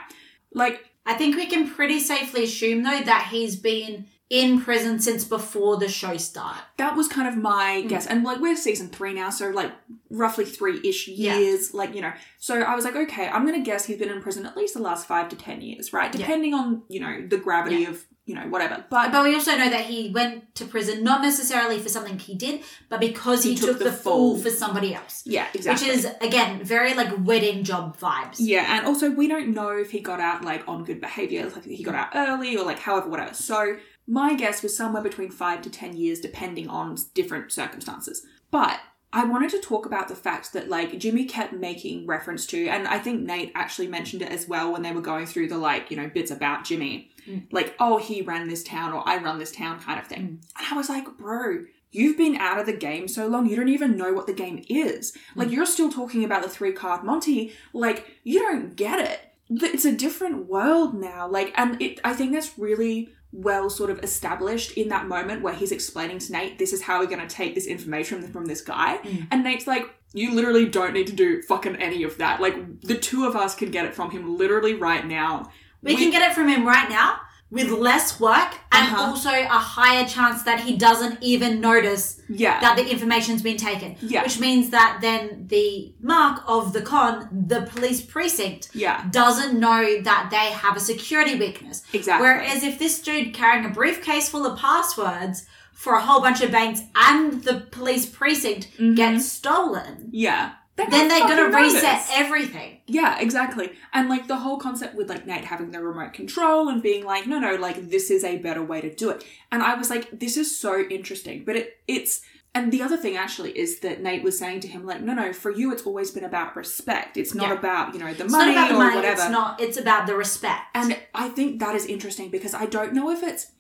Like 0.53 0.88
I 1.09 1.15
think 1.15 1.35
we 1.35 1.45
can 1.47 1.69
pretty 1.69 1.99
safely 1.99 2.43
assume 2.45 2.83
though 2.83 3.01
that 3.01 3.27
he's 3.31 3.55
been 3.55 4.05
in 4.29 4.61
prison 4.61 4.99
since 4.99 5.23
before 5.23 5.77
the 5.77 5.89
show 5.89 6.15
started. 6.17 6.61
that 6.77 6.95
was 6.95 7.07
kind 7.07 7.27
of 7.27 7.35
my 7.35 7.81
Hmm. 7.81 7.87
guess, 7.87 8.05
and 8.05 8.23
like 8.23 8.39
we're 8.39 8.55
season 8.55 8.89
three 8.89 9.13
now, 9.13 9.31
so 9.31 9.49
like 9.49 9.71
roughly 10.11 10.45
three 10.45 10.79
ish 10.83 11.07
Yeah. 11.07 11.37
years, 11.39 11.73
like 11.73 11.95
you 11.95 12.01
know. 12.01 12.13
So 12.37 12.61
I 12.61 12.75
was 12.75 12.85
like, 12.85 12.95
okay, 12.95 13.27
I'm 13.27 13.43
gonna 13.45 13.61
guess 13.61 13.85
he's 13.85 13.97
been 13.97 14.09
in 14.09 14.21
prison 14.21 14.45
at 14.45 14.55
least 14.55 14.75
the 14.75 14.81
last 14.81 15.07
five 15.07 15.29
to 15.29 15.35
ten 15.35 15.61
years, 15.61 15.91
right? 15.93 16.13
Yeah. 16.13 16.19
Depending 16.19 16.53
on 16.53 16.83
you 16.89 16.99
know 16.99 17.25
the 17.27 17.37
gravity 17.37 17.85
of 17.85 18.05
you 18.29 18.35
know 18.35 18.47
whatever, 18.53 18.77
but 18.89 19.11
But 19.11 19.23
we 19.23 19.33
also 19.33 19.55
know 19.57 19.69
that 19.75 19.85
he 19.91 19.99
went 20.19 20.53
to 20.59 20.63
prison 20.73 21.03
not 21.03 21.19
necessarily 21.29 21.77
for 21.79 21.89
something 21.89 22.17
he 22.19 22.35
did, 22.35 22.61
but 22.91 22.99
because 22.99 23.43
he, 23.43 23.51
He 23.51 23.55
took, 23.57 23.69
took 23.69 23.79
the, 23.79 23.85
the 23.85 23.91
fall 23.91 24.35
fall. 24.35 24.43
for 24.43 24.51
somebody 24.51 24.93
else. 24.99 25.15
yeah, 25.25 25.47
exactly. 25.53 25.87
Which 25.89 25.95
is 25.97 26.07
again 26.21 26.63
very 26.63 26.93
like 26.93 27.11
wedding 27.29 27.63
job 27.63 27.97
vibes. 27.99 28.35
Yeah, 28.37 28.65
and 28.77 28.85
also 28.85 29.09
we 29.09 29.27
don't 29.27 29.49
know 29.59 29.69
if 29.85 29.89
he 29.91 29.99
got 29.99 30.19
out 30.19 30.43
like 30.51 30.63
on 30.67 30.83
good 30.83 31.01
behavior, 31.01 31.49
like 31.55 31.65
he 31.65 31.83
got 31.83 31.95
out 31.95 32.09
early 32.15 32.55
or 32.55 32.63
like 32.71 32.79
however 32.79 33.09
whatever. 33.09 33.33
So 33.33 33.77
my 34.07 34.35
guess 34.35 34.61
was 34.63 34.77
somewhere 34.77 35.03
between 35.03 35.31
five 35.31 35.61
to 35.63 35.69
ten 35.69 35.91
years, 35.97 36.19
depending 36.19 36.67
on 36.67 36.97
different 37.15 37.51
circumstances. 37.51 38.25
But 38.51 38.79
I 39.11 39.23
wanted 39.25 39.49
to 39.51 39.59
talk 39.59 39.85
about 39.87 40.07
the 40.07 40.15
fact 40.15 40.53
that 40.53 40.69
like 40.69 40.97
Jimmy 40.99 41.25
kept 41.25 41.53
making 41.53 42.05
reference 42.05 42.45
to, 42.47 42.67
and 42.67 42.87
I 42.87 42.99
think 42.99 43.21
Nate 43.21 43.51
actually 43.55 43.87
mentioned 43.87 44.21
it 44.21 44.31
as 44.31 44.47
well 44.47 44.71
when 44.71 44.83
they 44.83 44.91
were 44.91 45.01
going 45.01 45.25
through 45.25 45.47
the 45.49 45.57
like 45.57 45.89
you 45.89 45.97
know 45.97 46.07
bits 46.07 46.31
about 46.31 46.63
Jimmy, 46.65 47.11
Mm. 47.27 47.43
like 47.51 47.75
oh 47.79 47.97
he 47.97 48.21
ran 48.21 48.47
this 48.47 48.63
town 48.63 48.93
or 48.93 49.07
I 49.07 49.17
run 49.17 49.39
this 49.39 49.51
town 49.51 49.79
kind 49.79 49.99
of 49.99 50.07
thing, 50.07 50.39
and 50.57 50.67
I 50.71 50.75
was 50.75 50.89
like, 50.89 51.05
bro. 51.17 51.65
You've 51.91 52.17
been 52.17 52.35
out 52.35 52.59
of 52.59 52.67
the 52.67 52.73
game 52.73 53.07
so 53.07 53.25
long, 53.27 53.47
you 53.49 53.55
don't 53.55 53.67
even 53.67 53.97
know 53.97 54.13
what 54.13 54.27
the 54.27 54.33
game 54.33 54.63
is. 54.69 55.17
Like, 55.35 55.49
you're 55.49 55.65
still 55.65 55.91
talking 55.91 56.23
about 56.23 56.43
the 56.43 56.47
three 56.47 56.71
card 56.71 57.03
Monty. 57.03 57.51
Like, 57.73 58.05
you 58.23 58.41
don't 58.41 58.75
get 58.75 58.99
it. 58.99 59.19
It's 59.49 59.85
a 59.85 59.91
different 59.91 60.45
world 60.47 60.93
now. 60.93 61.27
Like, 61.27 61.51
and 61.57 61.81
it, 61.81 61.99
I 62.03 62.13
think 62.13 62.31
that's 62.31 62.59
really 62.59 63.09
well 63.31 63.69
sort 63.69 63.89
of 63.89 63.99
established 63.99 64.71
in 64.71 64.89
that 64.89 65.07
moment 65.07 65.41
where 65.41 65.53
he's 65.53 65.71
explaining 65.71 66.19
to 66.19 66.31
Nate, 66.31 66.57
this 66.57 66.73
is 66.73 66.81
how 66.81 66.99
we're 66.99 67.05
going 67.07 67.25
to 67.25 67.27
take 67.27 67.55
this 67.55 67.67
information 67.67 68.27
from 68.27 68.45
this 68.45 68.61
guy. 68.61 68.97
Mm. 68.97 69.27
And 69.31 69.43
Nate's 69.43 69.67
like, 69.67 69.83
you 70.13 70.33
literally 70.33 70.65
don't 70.65 70.93
need 70.93 71.07
to 71.07 71.13
do 71.13 71.41
fucking 71.43 71.75
any 71.75 72.03
of 72.03 72.17
that. 72.17 72.41
Like, 72.41 72.81
the 72.81 72.97
two 72.97 73.25
of 73.25 73.35
us 73.35 73.53
can 73.53 73.69
get 73.69 73.85
it 73.85 73.93
from 73.93 74.09
him 74.09 74.37
literally 74.37 74.73
right 74.73 75.05
now. 75.05 75.51
We, 75.83 75.95
can 75.95 76.11
get 76.11 76.29
it 76.29 76.33
from 76.33 76.49
him 76.49 76.65
right 76.65 76.89
now 76.89 77.19
with 77.51 77.69
less 77.71 78.19
work 78.19 78.51
and 78.71 78.85
Uh-huh. 78.93 79.01
also 79.07 79.29
a 79.31 79.47
higher 79.77 80.05
chance 80.07 80.43
that 80.43 80.59
he 80.59 80.75
doesn't 80.77 81.17
even 81.21 81.59
notice 81.59 82.21
Yeah. 82.29 82.59
that 82.61 82.75
the 82.77 82.87
information's 82.87 83.41
been 83.41 83.57
taken. 83.57 83.95
Yeah. 84.01 84.21
Which 84.23 84.39
means 84.39 84.69
that 84.69 84.99
then 85.01 85.45
the 85.47 85.93
mark 85.99 86.43
of 86.47 86.73
the 86.73 86.81
con, 86.83 87.27
the 87.47 87.61
police 87.63 88.01
precinct, 88.01 88.69
yeah. 88.73 89.03
doesn't 89.09 89.59
know 89.59 89.99
that 90.03 90.27
they 90.29 90.51
have 90.63 90.77
a 90.77 90.79
security 90.79 91.35
weakness. 91.35 91.81
Exactly. 91.91 92.27
Whereas 92.27 92.61
if 92.63 92.77
this 92.77 92.99
dude 93.01 93.33
carrying 93.33 93.65
a 93.65 93.69
briefcase 93.69 94.29
full 94.29 94.45
of 94.45 94.57
passwords 94.59 95.45
for 95.73 95.93
a 95.95 96.01
whole 96.01 96.21
bunch 96.21 96.41
of 96.41 96.51
banks 96.51 96.81
and 96.95 97.43
the 97.43 97.55
police 97.71 98.05
precinct 98.05 98.67
gets 98.95 99.31
stolen, 99.31 100.09
yeah. 100.11 100.51
Then 100.89 101.07
they're 101.07 101.27
gonna 101.27 101.55
reset 101.55 102.05
everything. 102.13 102.79
Yeah, 102.85 103.19
exactly. 103.19 103.71
And 103.93 104.09
like 104.09 104.27
the 104.27 104.37
whole 104.37 104.57
concept 104.57 104.95
with 104.95 105.09
like 105.09 105.25
Nate 105.25 105.45
having 105.45 105.71
the 105.71 105.81
remote 105.81 106.13
control 106.13 106.69
and 106.69 106.81
being 106.81 107.05
like, 107.05 107.27
no, 107.27 107.39
no, 107.39 107.55
like 107.55 107.89
this 107.89 108.09
is 108.09 108.23
a 108.23 108.37
better 108.37 108.63
way 108.63 108.81
to 108.81 108.93
do 108.93 109.09
it. 109.09 109.23
And 109.51 109.61
I 109.61 109.75
was 109.75 109.89
like, 109.89 110.19
this 110.19 110.37
is 110.37 110.57
so 110.57 110.81
interesting. 110.81 111.43
But 111.45 111.55
it 111.55 111.77
it's 111.87 112.21
and 112.55 112.71
the 112.71 112.81
other 112.81 112.97
thing 112.97 113.15
actually 113.15 113.57
is 113.57 113.79
that 113.81 114.01
Nate 114.01 114.23
was 114.23 114.39
saying 114.39 114.61
to 114.61 114.67
him, 114.67 114.85
like, 114.85 115.01
no, 115.01 115.13
no, 115.13 115.33
for 115.33 115.51
you 115.51 115.71
it's 115.71 115.83
always 115.83 116.11
been 116.11 116.23
about 116.23 116.55
respect. 116.55 117.15
It's 117.15 117.35
not 117.35 117.49
Yeah. 117.49 117.59
about, 117.59 117.93
you 117.93 117.99
know, 117.99 118.11
the 118.13 118.23
It's 118.23 118.31
money 118.31 118.55
not 118.55 118.57
about 118.57 118.69
the 118.69 118.75
or 118.75 118.77
money, 118.79 118.95
whatever. 118.95 119.21
it's 119.21 119.29
not, 119.29 119.61
it's 119.61 119.77
about 119.77 120.07
the 120.07 120.15
respect. 120.15 120.61
And 120.73 120.97
I 121.13 121.29
think 121.29 121.59
that 121.59 121.75
is 121.75 121.85
interesting 121.85 122.29
because 122.29 122.55
I 122.55 122.65
don't 122.65 122.93
know 122.93 123.11
if 123.11 123.21
it's 123.21 123.51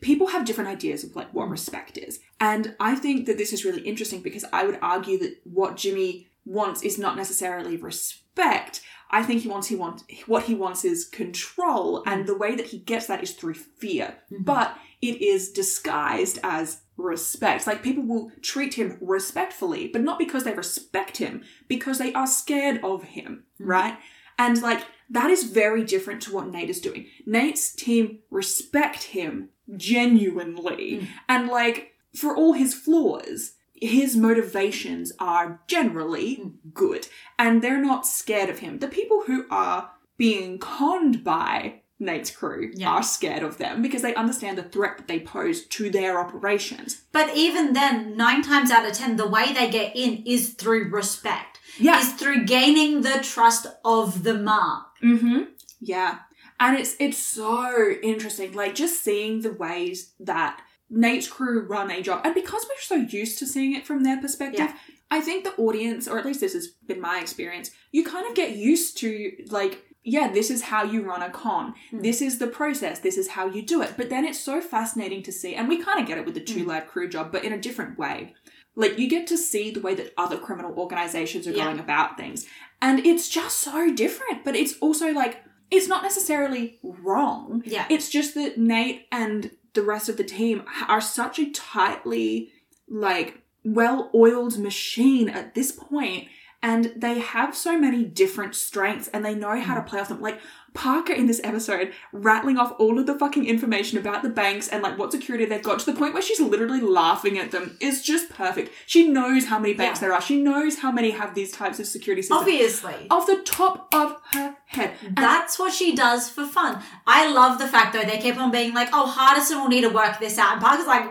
people 0.00 0.28
have 0.28 0.44
different 0.44 0.70
ideas 0.70 1.04
of 1.04 1.16
like 1.16 1.32
what 1.32 1.48
mm. 1.48 1.52
respect 1.52 1.98
is. 1.98 2.20
And 2.40 2.74
I 2.80 2.94
think 2.94 3.26
that 3.26 3.36
this 3.36 3.52
is 3.52 3.64
really 3.64 3.82
interesting 3.82 4.22
because 4.22 4.44
I 4.52 4.64
would 4.64 4.78
argue 4.80 5.18
that 5.18 5.36
what 5.44 5.76
Jimmy 5.76 6.28
wants 6.46 6.82
is 6.82 6.98
not 6.98 7.16
necessarily 7.16 7.76
respect. 7.76 8.80
I 9.10 9.22
think 9.22 9.42
he 9.42 9.48
wants 9.48 9.68
he 9.68 9.76
wants 9.76 10.04
what 10.26 10.44
he 10.44 10.54
wants 10.54 10.84
is 10.84 11.04
control 11.04 12.02
and 12.06 12.26
the 12.26 12.36
way 12.36 12.54
that 12.54 12.66
he 12.66 12.78
gets 12.78 13.06
that 13.06 13.22
is 13.22 13.32
through 13.32 13.54
fear. 13.54 14.16
Mm-hmm. 14.32 14.44
But 14.44 14.76
it 15.02 15.20
is 15.20 15.52
disguised 15.52 16.38
as 16.42 16.82
respect. 16.96 17.66
Like 17.66 17.82
people 17.82 18.04
will 18.04 18.30
treat 18.40 18.74
him 18.74 18.96
respectfully, 19.00 19.88
but 19.88 20.02
not 20.02 20.18
because 20.18 20.44
they 20.44 20.54
respect 20.54 21.18
him, 21.18 21.42
because 21.68 21.98
they 21.98 22.12
are 22.14 22.26
scared 22.26 22.82
of 22.82 23.02
him, 23.02 23.44
mm-hmm. 23.60 23.70
right? 23.70 23.98
And 24.38 24.62
like 24.62 24.86
that 25.10 25.30
is 25.30 25.44
very 25.44 25.84
different 25.84 26.22
to 26.22 26.32
what 26.32 26.48
Nate 26.48 26.70
is 26.70 26.80
doing. 26.80 27.06
Nate's 27.26 27.74
team 27.74 28.20
respect 28.30 29.02
him 29.04 29.50
genuinely. 29.76 31.00
Mm. 31.00 31.06
And 31.28 31.48
like 31.48 31.89
for 32.14 32.36
all 32.36 32.52
his 32.54 32.74
flaws, 32.74 33.52
his 33.74 34.16
motivations 34.16 35.12
are 35.18 35.60
generally 35.66 36.52
good 36.74 37.08
and 37.38 37.62
they're 37.62 37.80
not 37.82 38.06
scared 38.06 38.50
of 38.50 38.58
him. 38.58 38.78
The 38.78 38.88
people 38.88 39.22
who 39.26 39.46
are 39.50 39.90
being 40.16 40.58
conned 40.58 41.24
by 41.24 41.80
Nate's 41.98 42.30
crew 42.30 42.70
Yeah. 42.74 42.90
are 42.92 43.02
scared 43.02 43.42
of 43.42 43.58
them 43.58 43.82
because 43.82 44.02
they 44.02 44.14
understand 44.14 44.56
the 44.58 44.62
threat 44.62 44.96
that 44.96 45.06
they 45.08 45.20
pose 45.20 45.66
to 45.66 45.90
their 45.90 46.18
operations. 46.18 47.02
But 47.12 47.36
even 47.36 47.74
then, 47.74 48.16
nine 48.16 48.42
times 48.42 48.70
out 48.70 48.86
of 48.86 48.92
ten, 48.94 49.16
the 49.16 49.28
way 49.28 49.52
they 49.52 49.70
get 49.70 49.94
in 49.94 50.22
is 50.26 50.54
through 50.54 50.88
respect. 50.90 51.58
Yeah. 51.78 52.00
Is 52.00 52.12
through 52.14 52.44
gaining 52.46 53.02
the 53.02 53.20
trust 53.22 53.66
of 53.84 54.24
the 54.24 54.34
mark. 54.34 54.86
Mm-hmm. 55.02 55.42
Yeah. 55.80 56.18
And 56.58 56.78
it's 56.78 56.96
it's 56.98 57.18
so 57.18 57.90
interesting. 58.02 58.52
Like 58.52 58.74
just 58.74 59.02
seeing 59.02 59.40
the 59.42 59.52
ways 59.52 60.12
that 60.20 60.60
Nate's 60.90 61.28
crew 61.28 61.66
run 61.66 61.90
a 61.90 62.02
job. 62.02 62.22
And 62.24 62.34
because 62.34 62.66
we're 62.68 62.80
so 62.80 62.96
used 62.96 63.38
to 63.38 63.46
seeing 63.46 63.74
it 63.74 63.86
from 63.86 64.02
their 64.02 64.20
perspective, 64.20 64.60
Yeah. 64.60 64.74
I 65.10 65.20
think 65.20 65.44
the 65.44 65.54
audience, 65.56 66.06
or 66.06 66.18
at 66.18 66.26
least 66.26 66.40
this 66.40 66.52
has 66.52 66.68
been 66.68 67.00
my 67.00 67.20
experience, 67.20 67.70
you 67.92 68.04
kind 68.04 68.26
of 68.26 68.34
get 68.34 68.56
used 68.56 68.98
to 68.98 69.32
like, 69.50 69.84
yeah, 70.04 70.32
this 70.32 70.50
is 70.50 70.62
how 70.62 70.82
you 70.84 71.02
run 71.02 71.22
a 71.22 71.30
con. 71.30 71.74
Hmm. 71.90 72.00
This 72.00 72.22
is 72.22 72.38
the 72.38 72.46
process. 72.46 73.00
This 73.00 73.18
is 73.18 73.28
how 73.28 73.46
you 73.46 73.62
do 73.62 73.82
it. 73.82 73.94
But 73.96 74.08
then 74.08 74.24
it's 74.24 74.38
so 74.38 74.60
fascinating 74.60 75.22
to 75.24 75.32
see, 75.32 75.54
and 75.54 75.68
we 75.68 75.82
kind 75.82 76.00
of 76.00 76.06
get 76.06 76.18
it 76.18 76.24
with 76.24 76.34
the 76.34 76.40
two 76.40 76.62
hmm. 76.62 76.70
lad 76.70 76.86
crew 76.88 77.08
job, 77.08 77.30
but 77.32 77.44
in 77.44 77.52
a 77.52 77.58
different 77.58 77.98
way. 77.98 78.34
Like 78.76 78.98
you 78.98 79.08
get 79.08 79.26
to 79.28 79.36
see 79.36 79.70
the 79.70 79.80
way 79.80 79.94
that 79.94 80.14
other 80.16 80.38
criminal 80.38 80.72
organizations 80.78 81.46
are 81.46 81.52
Yeah. 81.52 81.64
going 81.64 81.80
about 81.80 82.16
things. 82.16 82.46
And 82.80 83.04
it's 83.04 83.28
just 83.28 83.58
so 83.58 83.92
different. 83.92 84.44
But 84.44 84.56
it's 84.56 84.78
also 84.78 85.12
like 85.12 85.42
it's 85.70 85.88
not 85.88 86.02
necessarily 86.02 86.78
wrong. 86.82 87.62
Yeah. 87.64 87.86
It's 87.88 88.08
just 88.08 88.34
that 88.34 88.58
Nate 88.58 89.06
and 89.12 89.50
the 89.74 89.82
rest 89.82 90.08
of 90.08 90.16
the 90.16 90.24
team 90.24 90.64
are 90.88 91.00
such 91.00 91.38
a 91.38 91.50
tightly, 91.50 92.52
like, 92.88 93.42
well 93.64 94.10
oiled 94.14 94.58
machine 94.58 95.28
at 95.28 95.54
this 95.54 95.72
point, 95.72 96.28
and 96.62 96.92
they 96.96 97.18
have 97.18 97.56
so 97.56 97.78
many 97.78 98.04
different 98.04 98.54
strengths 98.54 99.08
and 99.08 99.24
they 99.24 99.34
know 99.34 99.58
how 99.60 99.74
to 99.74 99.80
hmm. 99.80 99.86
play 99.86 100.00
off 100.00 100.08
them. 100.08 100.20
Like, 100.20 100.40
Parker 100.72 101.12
in 101.12 101.26
this 101.26 101.40
episode 101.42 101.92
rattling 102.12 102.56
off 102.56 102.74
all 102.78 102.98
of 102.98 103.06
the 103.06 103.18
fucking 103.18 103.44
information 103.44 103.98
about 103.98 104.22
the 104.22 104.28
banks 104.28 104.68
and 104.68 104.82
like 104.82 104.96
what 104.96 105.10
security 105.10 105.44
they've 105.44 105.62
got 105.62 105.80
to 105.80 105.86
the 105.86 105.98
point 105.98 106.14
where 106.14 106.22
she's 106.22 106.40
literally 106.40 106.80
laughing 106.80 107.38
at 107.38 107.50
them 107.50 107.76
is 107.80 108.02
just 108.02 108.30
perfect. 108.30 108.70
She 108.86 109.08
knows 109.08 109.46
how 109.46 109.58
many 109.58 109.74
banks 109.74 110.00
Yeah. 110.00 110.08
there 110.08 110.14
are. 110.14 110.22
She 110.22 110.40
knows 110.40 110.78
how 110.78 110.92
many 110.92 111.10
have 111.10 111.34
these 111.34 111.50
types 111.50 111.80
of 111.80 111.86
security 111.86 112.22
systems 112.22 112.42
Obviously. 112.42 113.06
off 113.10 113.26
the 113.26 113.42
top 113.44 113.92
of 113.92 114.16
her 114.32 114.56
head. 114.66 114.92
And 115.02 115.16
That's 115.16 115.58
what 115.58 115.72
she 115.72 115.94
does 115.94 116.28
for 116.28 116.46
fun. 116.46 116.80
I 117.06 117.32
love 117.32 117.58
the 117.58 117.66
fact 117.66 117.92
though 117.92 118.04
they 118.04 118.18
keep 118.18 118.36
on 118.36 118.52
being 118.52 118.72
like, 118.72 118.90
"Oh, 118.92 119.12
Hardison 119.12 119.60
will 119.60 119.68
need 119.68 119.82
to 119.82 119.90
work 119.90 120.20
this 120.20 120.38
out," 120.38 120.52
and 120.52 120.60
Parker's 120.62 120.86
like, 120.86 121.10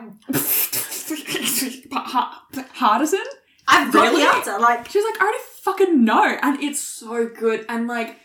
Ha- 1.91 2.45
Hardison? 2.77 3.25
I've 3.69 3.93
got 3.93 4.01
Really? 4.11 4.23
the 4.23 4.29
answer. 4.29 4.59
Like, 4.59 4.89
She's 4.89 5.03
like, 5.05 5.19
I 5.21 5.23
already 5.23 5.43
fucking 5.61 6.03
know. 6.03 6.37
And 6.41 6.61
it's 6.63 6.81
so 6.81 7.27
good. 7.27 7.65
And 7.69 7.87
like, 7.87 8.17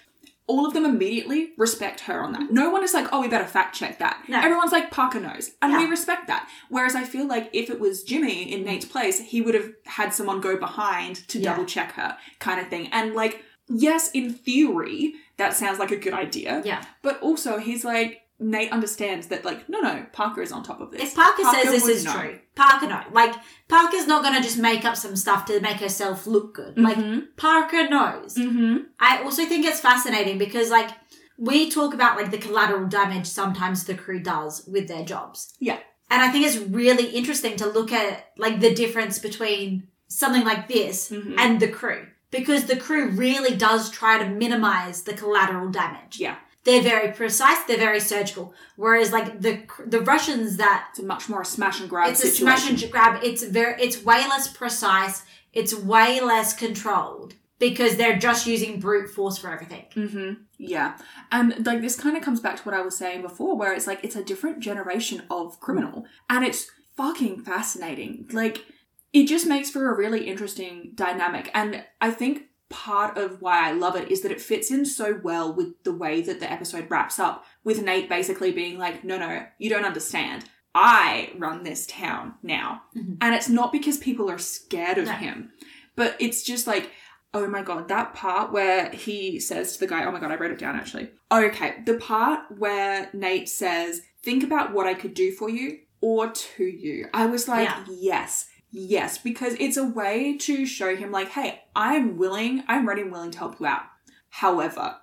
all 0.46 0.66
of 0.66 0.74
them 0.74 0.84
immediately 0.84 1.52
respect 1.56 2.00
her 2.00 2.20
on 2.22 2.32
that. 2.32 2.50
No 2.50 2.68
one 2.70 2.82
is 2.84 2.92
like, 2.92 3.06
oh, 3.12 3.20
we 3.22 3.28
better 3.28 3.46
fact 3.46 3.74
check 3.74 3.98
that. 4.00 4.22
No. 4.28 4.38
Everyone's 4.40 4.72
like, 4.72 4.90
Parker 4.90 5.18
knows. 5.18 5.52
And 5.62 5.72
we 5.78 5.86
respect 5.86 6.26
that. 6.26 6.48
Whereas 6.68 6.94
I 6.94 7.04
feel 7.04 7.26
like 7.26 7.48
if 7.54 7.70
it 7.70 7.80
was 7.80 8.02
Jimmy 8.02 8.52
in 8.52 8.62
Nate's 8.62 8.84
place, 8.84 9.20
he 9.20 9.40
would 9.40 9.54
have 9.54 9.70
had 9.86 10.12
someone 10.12 10.42
go 10.42 10.56
behind 10.58 11.26
to 11.28 11.38
Yeah. 11.38 11.52
double 11.52 11.64
check 11.64 11.92
her, 11.92 12.18
kind 12.40 12.60
of 12.60 12.68
thing. 12.68 12.88
And 12.92 13.14
like, 13.14 13.42
yes, 13.68 14.10
in 14.12 14.34
theory, 14.34 15.14
that 15.38 15.54
sounds 15.54 15.78
like 15.78 15.90
a 15.90 15.96
good 15.96 16.12
idea. 16.12 16.60
yeah. 16.64 16.84
But 17.02 17.20
also, 17.22 17.56
he's 17.58 17.82
like, 17.84 18.20
Nate 18.50 18.70
understands 18.72 19.28
that, 19.28 19.44
like, 19.44 19.68
no, 19.68 19.80
no, 19.80 20.06
Parker 20.12 20.42
is 20.42 20.52
on 20.52 20.62
top 20.62 20.80
of 20.80 20.90
this. 20.90 21.02
If 21.02 21.14
Parker, 21.14 21.42
says 21.44 21.64
this 21.70 21.88
is 21.88 22.04
know. 22.04 22.12
true, 22.12 22.38
Parker 22.54 22.86
no. 22.86 23.00
Like 23.12 23.34
Parker's 23.68 24.06
not 24.06 24.22
gonna 24.22 24.42
just 24.42 24.58
make 24.58 24.84
up 24.84 24.96
some 24.96 25.16
stuff 25.16 25.44
to 25.46 25.60
make 25.60 25.78
herself 25.78 26.26
look 26.26 26.54
good. 26.54 26.78
Like 26.78 26.98
Parker 27.36 27.88
knows. 27.88 28.34
Mm-hmm. 28.36 28.76
I 29.00 29.22
also 29.22 29.46
think 29.46 29.64
it's 29.64 29.80
fascinating 29.80 30.38
because 30.38 30.70
like 30.70 30.90
we 31.38 31.70
talk 31.70 31.94
about 31.94 32.16
like 32.16 32.30
the 32.30 32.38
collateral 32.38 32.86
damage 32.86 33.26
sometimes 33.26 33.84
the 33.84 33.94
crew 33.94 34.20
does 34.20 34.64
with 34.66 34.86
their 34.88 35.04
jobs. 35.04 35.54
Yeah. 35.58 35.78
And 36.10 36.22
I 36.22 36.28
think 36.30 36.46
it's 36.46 36.58
really 36.58 37.08
interesting 37.08 37.56
to 37.56 37.66
look 37.66 37.90
at 37.92 38.26
like 38.38 38.60
the 38.60 38.74
difference 38.74 39.18
between 39.18 39.88
something 40.08 40.44
like 40.44 40.68
this 40.68 41.10
Mhm. 41.10 41.34
and 41.38 41.58
the 41.60 41.68
crew. 41.68 42.06
Because 42.30 42.64
the 42.66 42.76
crew 42.76 43.10
really 43.10 43.56
does 43.56 43.90
try 43.90 44.18
to 44.18 44.28
minimize 44.28 45.02
the 45.04 45.14
collateral 45.14 45.70
damage. 45.70 46.18
Yeah. 46.20 46.36
They're 46.64 46.82
very 46.82 47.12
precise, 47.12 47.62
they're 47.64 47.76
very 47.76 48.00
surgical. 48.00 48.54
Whereas 48.76 49.12
like 49.12 49.40
the 49.40 49.62
the 49.86 50.00
Russians 50.00 50.56
that 50.56 50.88
It's 50.90 50.98
a 51.00 51.04
much 51.04 51.28
more 51.28 51.42
a 51.42 51.44
smash 51.44 51.80
and 51.80 51.90
grab 51.90 52.10
it's 52.10 52.24
a 52.24 52.28
smash 52.28 52.68
and 52.68 52.90
grab. 52.90 53.22
It's 53.22 53.42
very, 53.44 53.80
it's 53.82 54.02
way 54.02 54.20
less 54.28 54.48
precise. 54.48 55.22
It's 55.52 55.74
way 55.74 56.20
less 56.20 56.54
controlled 56.54 57.34
because 57.58 57.96
they're 57.96 58.18
just 58.18 58.46
using 58.46 58.80
brute 58.80 59.08
force 59.10 59.38
for 59.38 59.50
everything. 59.52 59.84
hmm 59.94 60.32
Yeah. 60.58 60.96
And 61.30 61.64
like 61.66 61.80
this 61.82 61.96
kind 61.96 62.16
of 62.16 62.22
comes 62.22 62.40
back 62.40 62.56
to 62.56 62.62
what 62.62 62.74
I 62.74 62.80
was 62.80 62.96
saying 62.96 63.22
before, 63.22 63.56
where 63.56 63.72
it's 63.74 63.86
like 63.86 64.02
it's 64.02 64.16
a 64.16 64.24
different 64.24 64.60
generation 64.60 65.22
of 65.30 65.60
criminal. 65.60 66.06
And 66.28 66.44
it's 66.44 66.70
fucking 66.96 67.42
fascinating. 67.42 68.28
Like 68.32 68.64
it 69.12 69.26
just 69.26 69.46
makes 69.46 69.70
for 69.70 69.92
a 69.92 69.96
really 69.96 70.26
interesting 70.26 70.92
dynamic. 70.94 71.50
And 71.54 71.84
I 72.00 72.10
think 72.10 72.44
part 72.74 73.16
of 73.16 73.40
why 73.40 73.68
I 73.68 73.72
love 73.72 73.94
it 73.96 74.10
is 74.10 74.22
that 74.22 74.32
it 74.32 74.40
fits 74.40 74.70
in 74.70 74.84
so 74.84 75.20
well 75.22 75.52
with 75.54 75.82
the 75.84 75.92
way 75.94 76.20
that 76.22 76.40
the 76.40 76.50
episode 76.50 76.90
wraps 76.90 77.18
up, 77.18 77.44
with 77.62 77.82
Nate 77.82 78.08
basically 78.08 78.50
being 78.52 78.78
like, 78.78 79.04
no, 79.04 79.16
no, 79.18 79.46
you 79.58 79.70
don't 79.70 79.84
understand. 79.84 80.44
I 80.74 81.30
run 81.38 81.62
this 81.62 81.86
town 81.86 82.34
now. 82.42 82.82
Mhm. 82.96 83.18
And 83.20 83.34
it's 83.34 83.48
not 83.48 83.70
because 83.72 83.96
people 83.98 84.28
are 84.30 84.38
scared 84.38 84.98
of 84.98 85.06
No. 85.06 85.12
him, 85.12 85.52
but 85.94 86.16
it's 86.18 86.42
just 86.42 86.66
like, 86.66 86.90
oh 87.32 87.46
my 87.46 87.62
god, 87.62 87.88
that 87.88 88.12
part 88.14 88.52
where 88.52 88.90
he 88.90 89.38
says 89.38 89.74
to 89.74 89.80
the 89.80 89.86
guy, 89.86 90.04
oh 90.04 90.10
my 90.12 90.20
god, 90.20 90.32
I 90.32 90.36
wrote 90.36 90.50
it 90.52 90.58
down 90.58 90.74
actually. 90.76 91.10
Okay, 91.32 91.76
the 91.86 91.94
part 91.94 92.40
where 92.58 93.08
Nate 93.12 93.48
says, 93.48 94.02
think 94.22 94.42
about 94.42 94.72
what 94.72 94.86
I 94.86 94.94
could 94.94 95.14
do 95.14 95.30
for 95.32 95.48
you 95.48 95.78
or 96.00 96.30
to 96.30 96.64
you. 96.64 97.06
I 97.14 97.26
was 97.26 97.46
like, 97.48 97.68
Yeah. 97.68 97.84
yes, 97.88 98.46
yes, 98.76 99.16
because 99.18 99.54
it's 99.60 99.76
a 99.76 99.86
way 99.86 100.36
to 100.38 100.66
show 100.66 100.96
him, 100.96 101.10
like, 101.12 101.28
hey, 101.30 101.62
I'm 101.76 102.16
willing, 102.18 102.64
I'm 102.68 102.86
ready 102.88 103.02
and 103.02 103.12
willing 103.12 103.30
to 103.30 103.38
help 103.38 103.60
you 103.60 103.66
out. 103.66 103.82
However, 104.30 104.96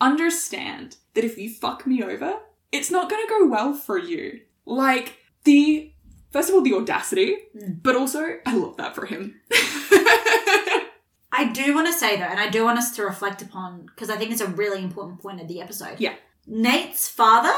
understand 0.00 0.96
that 1.14 1.24
if 1.24 1.36
you 1.36 1.50
fuck 1.50 1.86
me 1.86 2.02
over, 2.02 2.38
it's 2.72 2.90
not 2.90 3.10
going 3.10 3.22
to 3.22 3.28
go 3.28 3.46
well 3.46 3.74
for 3.74 3.98
you. 3.98 4.40
Like, 4.64 5.18
the, 5.44 5.92
first 6.30 6.48
of 6.48 6.54
all, 6.54 6.62
the 6.62 6.74
audacity, 6.74 7.36
Mm. 7.56 7.82
but 7.82 7.94
also, 7.96 8.38
I 8.46 8.56
love 8.56 8.76
that 8.78 8.94
for 8.94 9.04
him. 9.06 9.40
I 11.32 11.44
do 11.52 11.74
want 11.74 11.86
to 11.86 11.92
say 11.92 12.16
though, 12.16 12.24
and 12.24 12.38
I 12.40 12.50
do 12.50 12.64
want 12.64 12.78
us 12.78 12.94
to 12.96 13.02
reflect 13.04 13.40
upon 13.40 13.86
because 13.86 14.10
I 14.10 14.16
think 14.16 14.30
it's 14.30 14.40
a 14.42 14.46
really 14.46 14.82
important 14.82 15.20
point 15.20 15.40
of 15.40 15.48
the 15.48 15.60
episode. 15.62 15.98
Yeah. 15.98 16.14
Nate's 16.46 17.08
father, 17.08 17.52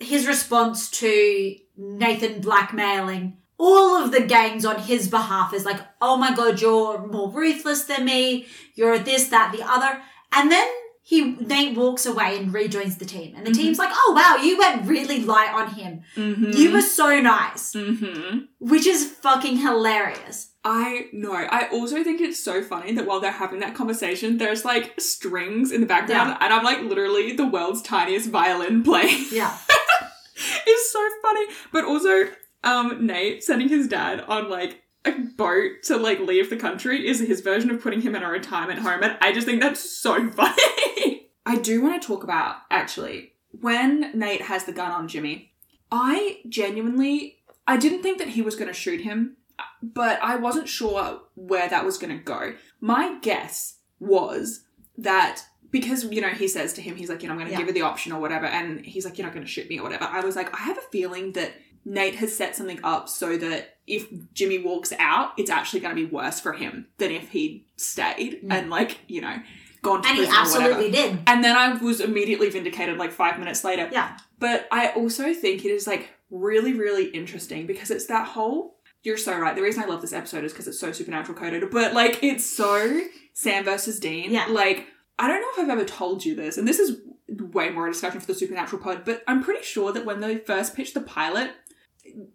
his 0.00 0.26
response 0.26 0.90
to 0.92 1.56
Nathan 1.76 2.40
blackmailing 2.40 3.38
all 3.58 3.96
of 4.02 4.12
the 4.12 4.20
gangs 4.20 4.64
on 4.64 4.78
his 4.80 5.08
behalf 5.08 5.52
is 5.54 5.64
like, 5.64 5.80
"Oh 6.00 6.16
my 6.16 6.34
god, 6.34 6.60
you're 6.60 7.06
more 7.06 7.30
ruthless 7.30 7.84
than 7.84 8.04
me. 8.04 8.46
You're 8.74 8.98
this, 8.98 9.28
that, 9.28 9.52
the 9.52 9.62
other," 9.62 10.00
and 10.32 10.50
then. 10.50 10.66
He 11.08 11.36
Nate 11.38 11.76
walks 11.76 12.04
away 12.04 12.36
and 12.36 12.52
rejoins 12.52 12.96
the 12.96 13.04
team, 13.04 13.34
and 13.36 13.46
the 13.46 13.52
Mhm. 13.52 13.56
team's 13.56 13.78
like, 13.78 13.90
"Oh 13.94 14.12
wow, 14.16 14.42
you 14.42 14.58
went 14.58 14.88
really 14.88 15.20
light 15.20 15.54
on 15.54 15.68
him. 15.70 16.00
mm-hmm. 16.16 16.50
You 16.50 16.72
were 16.72 16.82
so 16.82 17.20
nice," 17.20 17.74
Mm-hmm. 17.74 18.38
which 18.58 18.88
is 18.88 19.04
fucking 19.22 19.58
hilarious. 19.58 20.48
I 20.64 21.06
know. 21.12 21.32
I 21.32 21.68
also 21.68 22.02
think 22.02 22.20
it's 22.20 22.40
so 22.42 22.60
funny 22.60 22.90
that 22.94 23.06
while 23.06 23.20
they're 23.20 23.30
having 23.30 23.60
that 23.60 23.76
conversation, 23.76 24.38
there's 24.38 24.64
like 24.64 25.00
strings 25.00 25.70
in 25.70 25.80
the 25.80 25.86
background, 25.86 26.30
Yeah. 26.30 26.38
and 26.44 26.52
I'm 26.52 26.64
like 26.64 26.80
literally 26.82 27.34
the 27.34 27.46
world's 27.46 27.82
tiniest 27.82 28.28
violin 28.28 28.82
playing. 28.82 29.26
Yeah, 29.30 29.56
it's 30.66 30.90
so 30.92 31.08
funny. 31.22 31.46
But 31.72 31.84
also, 31.84 32.24
um, 32.64 33.06
Nate 33.06 33.42
sending 33.44 33.68
his 33.68 33.88
dad 33.88 34.20
on 34.28 34.48
like 34.50 34.82
a 35.04 35.12
boat 35.12 35.82
to 35.84 35.96
like 35.96 36.18
leave 36.20 36.50
the 36.50 36.56
country 36.56 37.06
is 37.06 37.20
his 37.20 37.40
version 37.40 37.70
of 37.70 37.80
putting 37.82 38.00
him 38.02 38.14
in 38.16 38.22
a 38.22 38.28
retirement 38.28 38.80
home, 38.80 39.02
and 39.02 39.16
I 39.20 39.32
just 39.32 39.46
think 39.46 39.60
that's 39.62 39.80
so 40.00 40.28
funny. 40.30 41.28
I 41.44 41.56
do 41.62 41.80
want 41.82 42.00
to 42.00 42.06
talk 42.06 42.24
about 42.24 42.56
actually 42.70 43.32
when 43.52 44.10
Nate 44.18 44.42
has 44.42 44.64
the 44.64 44.72
gun 44.72 44.90
on 44.90 45.08
Jimmy. 45.08 45.52
I 45.92 46.40
genuinely, 46.48 47.38
I 47.66 47.76
didn't 47.76 48.02
think 48.02 48.18
that 48.18 48.30
he 48.30 48.42
was 48.42 48.56
going 48.56 48.66
to 48.66 48.74
shoot 48.74 49.02
him, 49.02 49.36
but 49.80 50.18
I 50.20 50.34
wasn't 50.34 50.68
sure 50.68 51.20
where 51.36 51.68
that 51.68 51.84
was 51.84 51.96
going 51.98 52.16
to 52.18 52.22
go. 52.22 52.54
My 52.80 53.18
guess 53.22 53.78
was 54.00 54.64
that 54.98 55.42
because 55.70 56.04
you 56.04 56.20
know 56.20 56.28
he 56.30 56.48
says 56.48 56.72
to 56.72 56.80
him 56.82 56.96
he's 56.96 57.08
like 57.10 57.22
you 57.22 57.28
know 57.28 57.32
i'm 57.34 57.38
going 57.38 57.48
to 57.48 57.52
Yeah. 57.52 57.58
give 57.58 57.66
you 57.68 57.74
the 57.74 57.82
option 57.82 58.12
or 58.12 58.20
whatever 58.20 58.46
and 58.46 58.84
he's 58.84 59.04
like 59.04 59.18
you're 59.18 59.26
not 59.26 59.34
going 59.34 59.44
to 59.44 59.50
shoot 59.50 59.68
me 59.68 59.78
or 59.78 59.82
whatever 59.82 60.04
i 60.04 60.20
was 60.20 60.36
like 60.36 60.54
i 60.54 60.58
have 60.58 60.78
a 60.78 60.82
feeling 60.92 61.32
that 61.32 61.52
nate 61.86 62.16
has 62.16 62.36
set 62.36 62.54
something 62.54 62.78
up 62.84 63.08
so 63.08 63.36
that 63.38 63.76
if 63.86 64.06
jimmy 64.34 64.58
walks 64.58 64.92
out 64.98 65.30
it's 65.38 65.48
actually 65.50 65.80
going 65.80 65.94
to 65.96 66.02
be 66.04 66.10
worse 66.10 66.38
for 66.40 66.52
him 66.52 66.86
than 66.98 67.10
if 67.10 67.30
he 67.30 67.64
stayed 67.76 68.42
Mm. 68.42 68.52
and 68.52 68.70
like 68.70 68.98
you 69.08 69.20
know 69.22 69.36
gone 69.82 70.02
to 70.02 70.08
and 70.08 70.18
he 70.18 70.26
prison 70.26 70.34
or 70.36 70.50
whatever 70.50 70.72
absolutely 70.74 70.90
did. 70.90 71.18
and 71.26 71.42
then 71.44 71.56
i 71.56 71.72
was 71.74 72.00
immediately 72.00 72.50
vindicated 72.50 72.98
like 72.98 73.12
five 73.12 73.38
minutes 73.38 73.62
later 73.64 73.88
Yeah. 73.92 74.16
but 74.38 74.66
I 74.70 74.88
also 74.90 75.32
think 75.32 75.64
it 75.64 75.70
is 75.70 75.86
like 75.86 76.10
really, 76.30 76.72
really 76.72 77.06
interesting 77.10 77.66
because 77.66 77.92
it's 77.92 78.06
that 78.06 78.26
whole. 78.26 78.74
You're 79.04 79.16
so 79.16 79.38
right. 79.38 79.54
The 79.54 79.62
reason 79.62 79.84
I 79.84 79.86
love 79.86 80.00
this 80.00 80.12
episode 80.12 80.42
is 80.42 80.52
because 80.52 80.66
it's 80.66 80.80
so 80.80 80.90
supernatural 80.90 81.38
coded, 81.38 81.62
but 81.70 81.94
like 81.94 82.24
it's 82.24 82.44
so 82.44 83.00
Sam 83.32 83.62
versus 83.64 84.00
Dean. 84.00 84.32
Yeah. 84.32 84.46
Like, 84.50 84.88
I 85.20 85.28
don't 85.28 85.40
know 85.40 85.46
if 85.52 85.58
I've 85.60 85.70
ever 85.78 85.84
told 85.84 86.24
you 86.24 86.34
this, 86.34 86.58
and 86.58 86.66
this 86.66 86.80
is 86.80 86.98
way 87.28 87.70
more 87.70 87.86
a 87.86 87.92
discussion 87.92 88.18
for 88.20 88.26
the 88.26 88.34
supernatural 88.34 88.82
pod, 88.82 89.04
but 89.04 89.22
I'm 89.28 89.40
pretty 89.44 89.62
sure 89.62 89.92
that 89.92 90.04
when 90.04 90.18
they 90.18 90.38
first 90.38 90.74
pitched 90.74 90.94
the 90.94 91.00
pilot, 91.00 91.52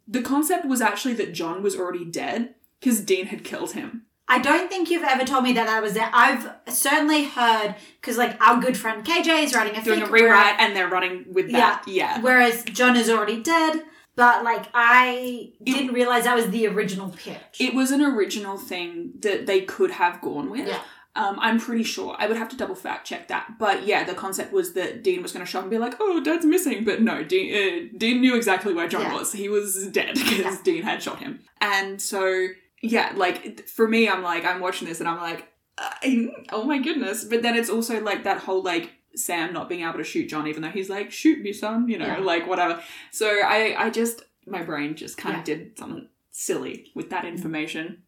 the 0.07 0.21
concept 0.21 0.65
was 0.65 0.81
actually 0.81 1.13
that 1.15 1.33
John 1.33 1.61
was 1.63 1.75
already 1.75 2.05
dead 2.05 2.55
because 2.79 2.99
Dean 3.01 3.27
had 3.27 3.43
killed 3.43 3.71
him. 3.73 4.03
I 4.27 4.39
don't 4.39 4.69
think 4.69 4.89
you've 4.89 5.03
ever 5.03 5.25
told 5.25 5.43
me 5.43 5.51
that 5.53 5.65
that 5.67 5.81
was 5.81 5.93
there. 5.93 6.09
I've 6.13 6.49
certainly 6.69 7.25
heard 7.25 7.75
because 7.99 8.17
like 8.17 8.41
our 8.41 8.61
good 8.61 8.77
friend 8.77 9.05
KJ 9.05 9.43
is 9.43 9.53
writing 9.53 9.75
a 9.75 9.83
Doing 9.83 10.03
a 10.03 10.05
rewrite 10.07 10.55
and 10.57 10.73
they're 10.75 10.87
running 10.87 11.25
with 11.33 11.51
that. 11.51 11.83
Yeah. 11.85 12.21
where- 12.21 12.37
whereas 12.37 12.63
John 12.63 12.95
is 12.95 13.09
already 13.09 13.41
dead. 13.43 13.83
But 14.15 14.43
like 14.43 14.65
I 14.73 15.51
didn't 15.63 15.93
realize 15.93 16.25
that 16.25 16.35
was 16.35 16.49
the 16.49 16.67
original 16.67 17.09
pitch. 17.09 17.57
It 17.59 17.73
was 17.73 17.91
an 17.91 18.01
original 18.01 18.57
thing 18.57 19.13
that 19.19 19.47
they 19.47 19.61
could 19.61 19.91
have 19.91 20.21
gone 20.21 20.49
with. 20.49 20.67
Yeah. 20.67 20.81
Um, 21.15 21.37
I'm 21.41 21.59
pretty 21.59 21.83
sure. 21.83 22.15
I 22.17 22.27
would 22.27 22.37
have 22.37 22.47
to 22.49 22.55
double 22.57 22.75
fact 22.75 23.05
check 23.05 23.27
that. 23.27 23.55
But 23.59 23.85
yeah, 23.85 24.03
the 24.05 24.13
concept 24.13 24.53
was 24.53 24.73
that 24.73 25.03
Dean 25.03 25.21
was 25.21 25.33
going 25.33 25.45
to 25.45 25.49
show 25.51 25.59
up 25.59 25.65
and 25.65 25.71
be 25.71 25.77
like, 25.77 25.95
oh, 25.99 26.21
Dad's 26.23 26.45
missing. 26.45 26.85
But 26.85 27.01
no, 27.01 27.21
Dean, 27.23 27.53
uh, 27.53 27.97
Dean 27.97 28.21
knew 28.21 28.35
exactly 28.35 28.73
where 28.73 28.87
John 28.87 29.01
Yeah. 29.01 29.13
was. 29.15 29.33
He 29.33 29.49
was 29.49 29.87
dead 29.87 30.13
because 30.15 30.39
Yeah. 30.39 30.57
Dean 30.63 30.83
had 30.83 31.03
shot 31.03 31.19
him. 31.19 31.41
And 31.59 32.01
so, 32.01 32.47
yeah, 32.81 33.11
like 33.15 33.67
for 33.67 33.87
me, 33.87 34.07
I'm 34.07 34.23
like, 34.23 34.45
I'm 34.45 34.61
watching 34.61 34.87
this 34.87 34.99
and 35.01 35.09
I'm 35.09 35.17
like, 35.19 35.47
uh, 35.77 35.91
oh 36.51 36.63
my 36.63 36.77
goodness. 36.79 37.25
But 37.25 37.41
then 37.41 37.55
it's 37.57 37.69
also 37.69 37.99
like 38.01 38.23
that 38.23 38.37
whole 38.39 38.63
like, 38.63 38.91
Sam 39.13 39.51
not 39.51 39.67
being 39.67 39.81
able 39.83 39.97
to 39.97 40.05
shoot 40.05 40.29
John, 40.29 40.47
even 40.47 40.61
though 40.61 40.69
he's 40.69 40.89
like, 40.89 41.11
shoot 41.11 41.41
me, 41.41 41.51
son, 41.51 41.89
you 41.89 41.97
know, 41.97 42.05
Yeah. 42.07 42.19
like 42.19 42.47
whatever. 42.47 42.81
So 43.11 43.27
I, 43.27 43.75
I 43.77 43.89
just, 43.89 44.23
my 44.47 44.63
brain 44.63 44.95
just 44.95 45.17
kind 45.17 45.35
of 45.35 45.43
did 45.43 45.77
something 45.77 46.07
silly 46.29 46.85
with 46.95 47.09
that 47.09 47.25
information. 47.25 48.03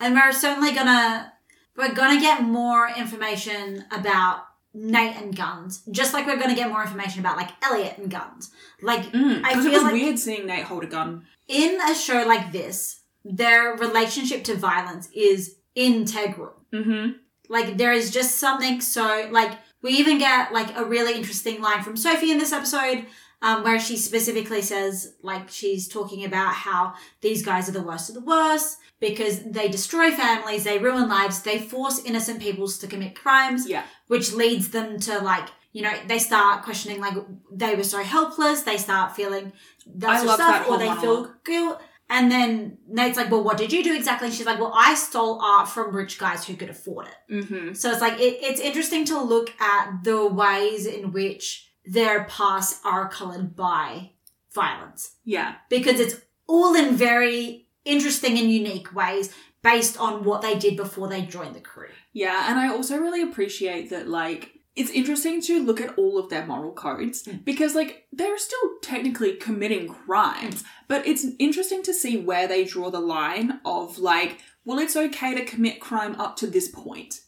and 0.00 0.16
we're 0.16 0.32
certainly 0.32 0.72
gonna 0.72 1.32
we're 1.78 1.94
gonna 1.94 2.20
get 2.20 2.42
more 2.42 2.90
information 2.94 3.84
about 3.92 4.44
Nate 4.74 5.16
and 5.16 5.34
guns, 5.34 5.82
just 5.90 6.12
like 6.12 6.26
we're 6.26 6.38
gonna 6.38 6.54
get 6.54 6.68
more 6.68 6.82
information 6.82 7.20
about 7.20 7.36
like 7.36 7.50
Eliot 7.64 7.96
and 7.96 8.10
guns. 8.10 8.50
Like 8.82 9.06
I 9.14 9.38
Because 9.52 9.64
it 9.64 9.70
feel 9.70 9.72
was 9.72 9.82
like 9.84 9.92
weird 9.92 10.18
seeing 10.18 10.46
Nate 10.46 10.64
hold 10.64 10.84
a 10.84 10.88
gun. 10.88 11.24
in 11.46 11.80
a 11.80 11.94
show 11.94 12.24
like 12.26 12.52
this, 12.52 13.00
their 13.24 13.74
relationship 13.76 14.44
to 14.44 14.54
violence 14.56 15.08
is 15.14 15.56
integral. 15.74 16.54
Mm-hmm. 16.72 17.12
Like 17.48 17.78
there 17.78 17.92
is 17.92 18.10
just 18.10 18.36
something 18.36 18.80
so 18.80 19.28
like 19.30 19.52
we 19.80 19.92
even 19.92 20.18
get 20.18 20.52
like 20.52 20.76
a 20.76 20.84
really 20.84 21.14
interesting 21.14 21.62
line 21.62 21.82
from 21.82 21.96
Sophie 21.96 22.32
in 22.32 22.38
this 22.38 22.52
episode 22.52 23.06
um, 23.42 23.62
where 23.62 23.78
she 23.78 23.96
specifically 23.96 24.62
says, 24.62 25.14
like, 25.22 25.48
she's 25.48 25.86
talking 25.88 26.24
about 26.24 26.54
how 26.54 26.94
these 27.20 27.44
guys 27.44 27.68
are 27.68 27.72
the 27.72 27.82
worst 27.82 28.08
of 28.08 28.14
the 28.14 28.20
worst 28.20 28.78
because 29.00 29.42
they 29.44 29.68
destroy 29.68 30.10
families, 30.10 30.64
they 30.64 30.78
ruin 30.78 31.08
lives, 31.08 31.42
they 31.42 31.58
force 31.58 32.04
innocent 32.04 32.40
peoples 32.40 32.78
to 32.78 32.86
commit 32.88 33.14
crimes, 33.14 33.68
Yeah. 33.68 33.84
which 34.08 34.32
leads 34.32 34.70
them 34.70 34.98
to, 35.00 35.18
like, 35.20 35.48
you 35.72 35.82
know, 35.82 35.92
they 36.08 36.18
start 36.18 36.64
questioning, 36.64 37.00
like, 37.00 37.14
they 37.52 37.76
were 37.76 37.84
so 37.84 38.02
helpless, 38.02 38.62
they 38.62 38.76
start 38.76 39.14
feeling 39.14 39.52
that 39.94 40.18
sort 40.20 40.30
of 40.30 40.34
stuff, 40.34 40.66
that 40.66 40.68
or 40.68 40.78
they 40.78 40.86
monologue. 40.88 41.00
feel 41.26 41.34
guilt. 41.44 41.80
And 42.10 42.32
then 42.32 42.78
Nate's 42.88 43.18
like, 43.18 43.30
well, 43.30 43.44
what 43.44 43.58
did 43.58 43.70
you 43.70 43.84
do 43.84 43.94
exactly? 43.94 44.28
And 44.28 44.34
she's 44.34 44.46
like, 44.46 44.58
well, 44.58 44.72
I 44.74 44.94
stole 44.94 45.40
art 45.42 45.68
from 45.68 45.94
rich 45.94 46.18
guys 46.18 46.44
who 46.46 46.56
could 46.56 46.70
afford 46.70 47.06
it. 47.06 47.32
Mm-hmm. 47.44 47.74
So 47.74 47.92
it's 47.92 48.00
like 48.00 48.14
it, 48.18 48.38
it's 48.40 48.60
interesting 48.60 49.04
to 49.06 49.20
look 49.22 49.50
at 49.60 50.02
the 50.04 50.26
ways 50.26 50.86
in 50.86 51.12
which 51.12 51.67
their 51.88 52.24
past 52.24 52.80
are 52.84 53.08
colored 53.08 53.56
by 53.56 54.10
violence 54.52 55.12
Yeah. 55.24 55.54
because 55.68 56.00
it's 56.00 56.16
all 56.46 56.74
in 56.74 56.94
very 56.96 57.66
interesting 57.84 58.38
and 58.38 58.50
unique 58.52 58.94
ways 58.94 59.32
based 59.62 59.98
on 59.98 60.24
what 60.24 60.42
they 60.42 60.56
did 60.58 60.76
before 60.76 61.08
they 61.08 61.22
joined 61.22 61.54
the 61.54 61.60
crew. 61.60 61.88
Yeah, 62.12 62.48
and 62.48 62.58
I 62.58 62.68
also 62.68 62.96
really 62.98 63.22
appreciate 63.22 63.90
that, 63.90 64.08
like, 64.08 64.52
it's 64.76 64.90
interesting 64.90 65.40
to 65.42 65.60
look 65.62 65.80
at 65.80 65.98
all 65.98 66.18
of 66.18 66.28
their 66.30 66.46
moral 66.46 66.72
codes 66.72 67.24
Mm. 67.24 67.44
because, 67.44 67.74
like, 67.74 68.06
they're 68.12 68.38
still 68.38 68.78
technically 68.82 69.34
committing 69.34 69.88
crimes, 69.88 70.62
but 70.86 71.06
it's 71.06 71.26
interesting 71.38 71.82
to 71.84 71.94
see 71.94 72.16
where 72.16 72.46
they 72.46 72.64
draw 72.64 72.90
the 72.90 73.00
line 73.00 73.60
of, 73.64 73.98
like, 73.98 74.38
well, 74.64 74.78
it's 74.78 74.96
okay 74.96 75.34
to 75.34 75.44
commit 75.44 75.80
crime 75.80 76.14
up 76.20 76.36
to 76.36 76.46
this 76.46 76.68
point. 76.68 77.20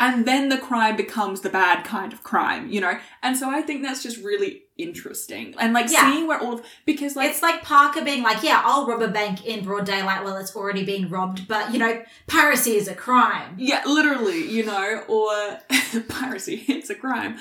And 0.00 0.26
then 0.26 0.48
the 0.48 0.58
crime 0.58 0.96
becomes 0.96 1.42
the 1.42 1.48
bad 1.50 1.84
kind 1.84 2.12
of 2.12 2.22
crime, 2.24 2.68
you 2.68 2.80
know? 2.80 2.98
And 3.22 3.36
so 3.36 3.48
I 3.48 3.62
think 3.62 3.82
that's 3.82 4.02
just 4.02 4.18
really 4.22 4.62
interesting. 4.76 5.54
And, 5.58 5.72
like, 5.72 5.88
Yeah. 5.90 6.10
seeing 6.12 6.26
where 6.26 6.40
all 6.40 6.54
of, 6.54 6.66
because, 6.84 7.14
like, 7.14 7.30
it's 7.30 7.42
like 7.42 7.62
Parker 7.62 8.02
being 8.02 8.22
like, 8.24 8.42
yeah, 8.42 8.60
I'll 8.64 8.86
rob 8.86 9.02
a 9.02 9.08
bank 9.08 9.46
in 9.46 9.64
broad 9.64 9.84
daylight 9.86 10.24
while 10.24 10.36
it's 10.36 10.54
already 10.56 10.84
being 10.84 11.08
robbed, 11.08 11.46
but 11.46 11.72
you 11.72 11.78
know, 11.78 12.02
piracy 12.26 12.72
is 12.76 12.88
a 12.88 12.94
crime. 12.94 13.54
Yeah, 13.56 13.82
literally, 13.86 14.50
you 14.50 14.64
know, 14.64 15.04
or 15.06 15.58
piracy, 16.08 16.64
it's 16.66 16.90
a 16.90 16.94
crime. 16.96 17.36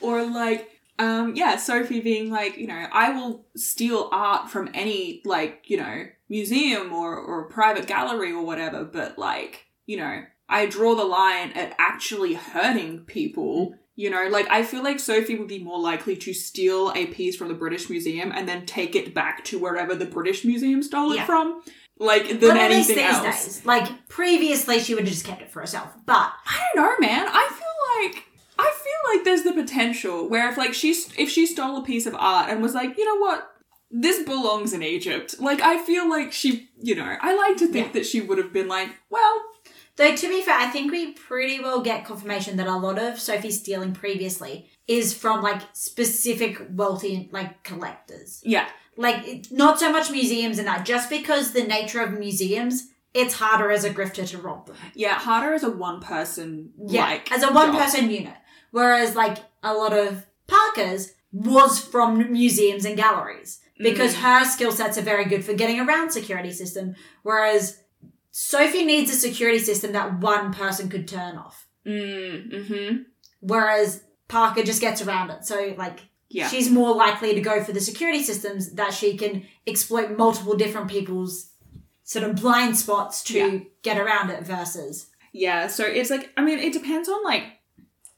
Or 0.00 0.24
like, 0.24 0.80
um, 0.98 1.34
yeah, 1.36 1.56
Sophie 1.56 2.00
being 2.00 2.30
like, 2.30 2.56
you 2.56 2.66
know, 2.66 2.86
I 2.90 3.10
will 3.10 3.44
steal 3.54 4.08
art 4.12 4.50
from 4.50 4.70
any, 4.74 5.20
like, 5.24 5.64
you 5.66 5.76
know, 5.76 6.06
museum 6.30 6.92
or, 6.92 7.14
or 7.16 7.44
private 7.44 7.86
gallery 7.86 8.32
or 8.32 8.44
whatever, 8.44 8.84
but 8.84 9.18
like, 9.18 9.66
you 9.86 9.96
know, 9.98 10.22
I 10.48 10.66
draw 10.66 10.94
the 10.94 11.04
line 11.04 11.52
at 11.52 11.74
actually 11.78 12.34
hurting 12.34 13.00
people. 13.00 13.74
You 13.96 14.10
know, 14.10 14.28
like 14.30 14.46
I 14.48 14.62
feel 14.62 14.82
like 14.84 15.00
Sophie 15.00 15.36
would 15.36 15.48
be 15.48 15.58
more 15.62 15.80
likely 15.80 16.16
to 16.16 16.32
steal 16.32 16.92
a 16.94 17.06
piece 17.06 17.34
from 17.36 17.48
the 17.48 17.54
British 17.54 17.90
Museum 17.90 18.30
and 18.32 18.48
then 18.48 18.64
take 18.64 18.94
it 18.94 19.12
back 19.12 19.44
to 19.46 19.58
wherever 19.58 19.94
the 19.94 20.06
British 20.06 20.44
Museum 20.44 20.82
stole 20.84 21.14
Yeah. 21.16 21.24
it 21.24 21.26
from, 21.26 21.62
like 21.98 22.28
than 22.28 22.38
But 22.40 22.56
anything 22.58 22.96
these 22.96 23.04
else. 23.04 23.44
days, 23.44 23.66
like 23.66 24.08
previously, 24.08 24.78
she 24.78 24.94
would 24.94 25.02
have 25.04 25.12
just 25.12 25.26
kept 25.26 25.42
it 25.42 25.50
for 25.50 25.60
herself. 25.60 25.90
But 26.06 26.32
I 26.46 26.60
don't 26.74 26.84
know, 27.00 27.06
man. 27.08 27.26
I 27.28 27.48
feel 27.48 28.12
like 28.14 28.24
I 28.60 28.70
feel 28.72 29.16
like 29.16 29.24
there's 29.24 29.42
the 29.42 29.52
potential 29.52 30.28
where 30.28 30.48
if 30.48 30.56
like 30.56 30.74
she 30.74 30.90
if 31.16 31.28
she 31.28 31.44
stole 31.46 31.76
a 31.78 31.84
piece 31.84 32.06
of 32.06 32.14
art 32.14 32.50
and 32.50 32.62
was 32.62 32.74
like, 32.74 32.96
you 32.96 33.04
know 33.04 33.18
what, 33.20 33.50
this 33.90 34.22
belongs 34.22 34.72
in 34.72 34.84
Egypt. 34.84 35.36
Like 35.40 35.60
I 35.60 35.82
feel 35.84 36.08
like 36.08 36.32
she, 36.32 36.68
you 36.80 36.94
know, 36.94 37.16
I 37.20 37.34
like 37.36 37.56
to 37.56 37.66
think 37.66 37.86
Yeah. 37.88 37.92
that 37.94 38.06
she 38.06 38.20
would 38.20 38.38
have 38.38 38.52
been 38.52 38.68
like, 38.68 38.90
well, 39.10 39.42
Though 39.98 40.14
to 40.16 40.28
be 40.28 40.40
fair, 40.42 40.54
I 40.56 40.68
think 40.68 40.90
we 40.90 41.12
pretty 41.12 41.60
well 41.60 41.80
get 41.82 42.04
confirmation 42.06 42.56
that 42.56 42.66
a 42.66 42.76
lot 42.76 42.98
of 42.98 43.18
Sophie's 43.20 43.58
stealing 43.60 43.92
previously 43.92 44.70
is 44.86 45.12
from 45.12 45.42
like 45.42 45.60
specific 45.74 46.62
wealthy 46.70 47.28
like 47.32 47.62
collectors. 47.64 48.40
yeah, 48.44 48.68
Like 48.96 49.46
not 49.50 49.78
so 49.78 49.92
much 49.92 50.10
museums 50.10 50.58
and 50.58 50.66
that. 50.68 50.86
Just 50.86 51.10
because 51.10 51.52
the 51.52 51.64
nature 51.64 52.00
of 52.00 52.18
museums, 52.18 52.88
it's 53.12 53.34
harder 53.34 53.70
as 53.70 53.84
a 53.84 53.90
grifter 53.90 54.26
to 54.28 54.38
rob 54.38 54.66
them. 54.66 54.76
yeah, 54.94 55.14
harder 55.14 55.52
as 55.52 55.62
a 55.64 55.70
one 55.70 56.00
person 56.00 56.70
Yeah, 56.86 57.02
like 57.02 57.30
as 57.32 57.42
a 57.42 57.52
one 57.52 57.72
job. 57.72 57.82
person 57.82 58.10
unit. 58.10 58.34
Whereas 58.70 59.14
like 59.16 59.38
a 59.62 59.74
lot 59.74 59.92
of 59.92 60.24
Parker's 60.46 61.12
was 61.32 61.78
from 61.78 62.32
museums 62.32 62.84
and 62.86 62.96
galleries 62.96 63.60
because 63.78 64.14
Mm. 64.14 64.20
her 64.22 64.44
skill 64.44 64.72
sets 64.72 64.96
are 64.96 65.02
very 65.02 65.24
good 65.26 65.44
for 65.44 65.52
getting 65.54 65.78
around 65.80 66.10
security 66.10 66.52
system. 66.52 66.94
Whereas 67.22 67.78
Sophie 68.40 68.84
needs 68.84 69.10
a 69.10 69.14
security 69.14 69.58
system 69.58 69.90
that 69.92 70.20
one 70.20 70.52
person 70.52 70.88
could 70.88 71.08
turn 71.08 71.36
off. 71.36 71.66
Mm, 71.84 72.52
mm-hmm. 72.52 72.96
Whereas 73.40 74.04
Parker 74.28 74.62
just 74.62 74.80
gets 74.80 75.02
around 75.02 75.30
it. 75.30 75.44
So 75.44 75.74
like 75.76 76.02
Yeah. 76.28 76.46
she's 76.48 76.70
more 76.70 76.94
likely 76.94 77.34
to 77.34 77.40
go 77.40 77.64
for 77.64 77.72
the 77.72 77.80
security 77.80 78.22
systems 78.22 78.74
that 78.74 78.94
she 78.94 79.16
can 79.16 79.44
exploit 79.66 80.16
multiple 80.16 80.54
different 80.56 80.88
people's 80.88 81.50
sort 82.04 82.24
of 82.24 82.36
blind 82.36 82.76
spots 82.76 83.24
to 83.24 83.38
Yeah. 83.38 83.58
get 83.82 83.98
around 83.98 84.30
it 84.30 84.44
versus 84.44 85.08
Yeah, 85.32 85.66
so 85.66 85.84
it's 85.84 86.08
like 86.10 86.30
I 86.36 86.42
mean, 86.44 86.60
it 86.60 86.72
depends 86.72 87.08
on 87.08 87.24
like 87.24 87.42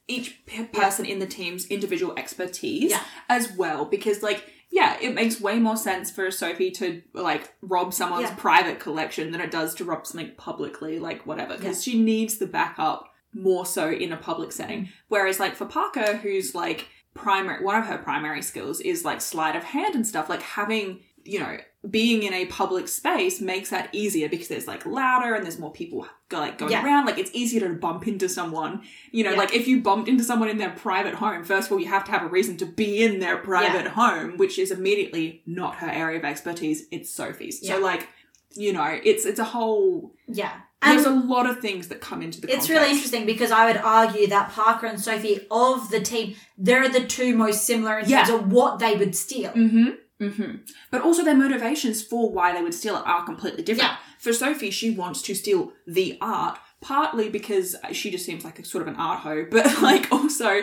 each 0.07 0.45
p- 0.45 0.65
person 0.65 1.07
in 1.07 1.19
the 1.19 1.27
team's 1.27 1.65
individual 1.67 2.13
expertise 2.19 2.91
Yeah. 2.91 3.03
as 3.31 3.53
well 3.57 3.87
because 3.87 4.23
like 4.23 4.45
yeah, 4.71 4.97
it 5.01 5.15
makes 5.15 5.41
way 5.41 5.59
more 5.59 5.77
sense 5.77 6.11
for 6.11 6.31
Sophie 6.31 6.71
to 6.73 7.03
like 7.13 7.53
rob 7.61 7.93
someone's 7.93 8.29
Yeah. 8.29 8.35
private 8.37 8.79
collection 8.81 9.33
than 9.33 9.41
it 9.41 9.51
does 9.51 9.75
to 9.77 9.85
rob 9.85 10.07
something 10.07 10.33
publicly, 10.37 10.99
like 10.99 11.27
whatever, 11.27 11.57
because 11.57 11.83
she 11.83 12.01
needs 12.01 12.39
the 12.39 12.47
backup 12.47 13.13
more 13.35 13.67
so 13.67 13.91
in 13.91 14.13
a 14.13 14.17
public 14.17 14.53
setting. 14.53 14.89
Whereas 15.09 15.41
like 15.41 15.55
for 15.55 15.67
Parker, 15.67 16.17
who's 16.17 16.55
like 16.55 16.89
primary, 17.15 17.65
one 17.65 17.77
of 17.77 17.87
her 17.87 17.99
primary 17.99 18.43
skills 18.43 18.81
is 18.81 19.05
like 19.05 19.21
sleight 19.21 19.57
of 19.57 19.65
hand 19.65 19.95
and 19.95 20.07
stuff, 20.07 20.29
like 20.29 20.43
having 20.43 21.01
you 21.25 21.39
know 21.41 21.59
being 21.89 22.23
in 22.25 22.35
a 22.35 22.45
public 22.47 22.89
space 22.89 23.41
makes 23.41 23.71
that 23.71 23.89
easier 23.93 24.29
because 24.29 24.49
there's 24.49 24.67
like 24.67 24.85
louder 24.85 25.35
and 25.35 25.43
there's 25.45 25.59
more 25.59 25.73
people 25.73 26.07
go, 26.29 26.39
like 26.39 26.59
going 26.59 26.71
Yeah. 26.73 26.85
around 26.85 27.07
like 27.07 27.17
it's 27.17 27.31
easier 27.33 27.61
to 27.67 27.75
bump 27.75 28.07
into 28.07 28.29
someone 28.29 28.83
you 29.13 29.25
know 29.25 29.31
Yeah. 29.31 29.39
like 29.39 29.55
if 29.55 29.67
you 29.67 29.81
bumped 29.81 30.07
into 30.07 30.23
someone 30.23 30.51
in 30.51 30.59
their 30.59 30.71
private 30.71 31.15
home 31.15 31.43
first 31.43 31.69
of 31.69 31.73
all 31.73 31.81
you 31.81 31.87
have 31.89 32.05
to 32.05 32.11
have 32.11 32.23
a 32.23 32.29
reason 32.29 32.59
to 32.59 32.67
be 32.67 33.03
in 33.03 33.19
their 33.19 33.39
private 33.39 33.87
home 33.93 34.37
which 34.37 34.59
is 34.59 34.71
immediately 34.71 35.43
not 35.47 35.77
her 35.77 35.89
area 35.89 36.19
of 36.19 36.25
expertise 36.27 36.85
it's 36.91 37.09
sophie's 37.09 37.61
Yeah. 37.63 37.77
so 37.77 37.81
like 37.81 38.09
you 38.55 38.75
know 38.75 39.01
it's 39.03 39.25
it's 39.25 39.39
a 39.39 39.45
whole 39.45 40.13
yeah. 40.29 40.53
there's 40.83 41.07
a 41.07 41.11
lot 41.11 41.49
of 41.49 41.61
things 41.61 41.89
that 41.89 42.03
come 42.03 42.21
into 42.21 42.43
the 42.43 42.49
it's 42.49 42.67
context. 42.67 42.71
really 42.71 42.91
interesting 42.93 43.25
because 43.25 43.51
I 43.51 43.65
would 43.67 43.77
argue 43.79 44.27
that 44.27 44.51
Parker 44.51 44.87
and 44.87 45.01
Sophie 45.01 45.47
of 45.51 45.89
the 45.91 46.01
team, 46.01 46.35
they're 46.59 46.89
the 46.89 47.05
two 47.07 47.35
most 47.37 47.65
similar 47.65 47.99
in 48.01 48.07
terms 48.09 48.29
Yeah. 48.29 48.35
of 48.35 48.51
what 48.53 48.81
they 48.81 48.97
would 48.97 49.15
steal. 49.15 49.51
Mm-hmm. 49.53 49.89
Mm-hmm. 50.21 50.57
But 50.91 51.03
also 51.03 51.25
their 51.25 51.35
motivations 51.37 52.03
for 52.03 52.31
why 52.31 52.53
they 52.53 52.63
would 52.63 52.75
steal 52.75 52.97
it 52.97 53.07
are 53.07 53.25
completely 53.25 53.63
different. 53.63 53.91
Yeah. 53.91 53.97
For 54.19 54.33
Sophie, 54.33 54.71
she 54.71 54.91
wants 54.91 55.23
to 55.23 55.35
steal 55.35 55.73
the 55.87 56.19
art, 56.21 56.59
partly 56.81 57.29
because 57.31 57.75
she 57.93 58.11
just 58.11 58.27
seems 58.27 58.45
like 58.45 58.59
a 58.59 58.65
sort 58.65 58.83
of 58.83 58.89
an 58.89 58.97
art 58.97 59.21
hoe, 59.21 59.47
but 59.51 59.81
like 59.83 60.13
also 60.13 60.63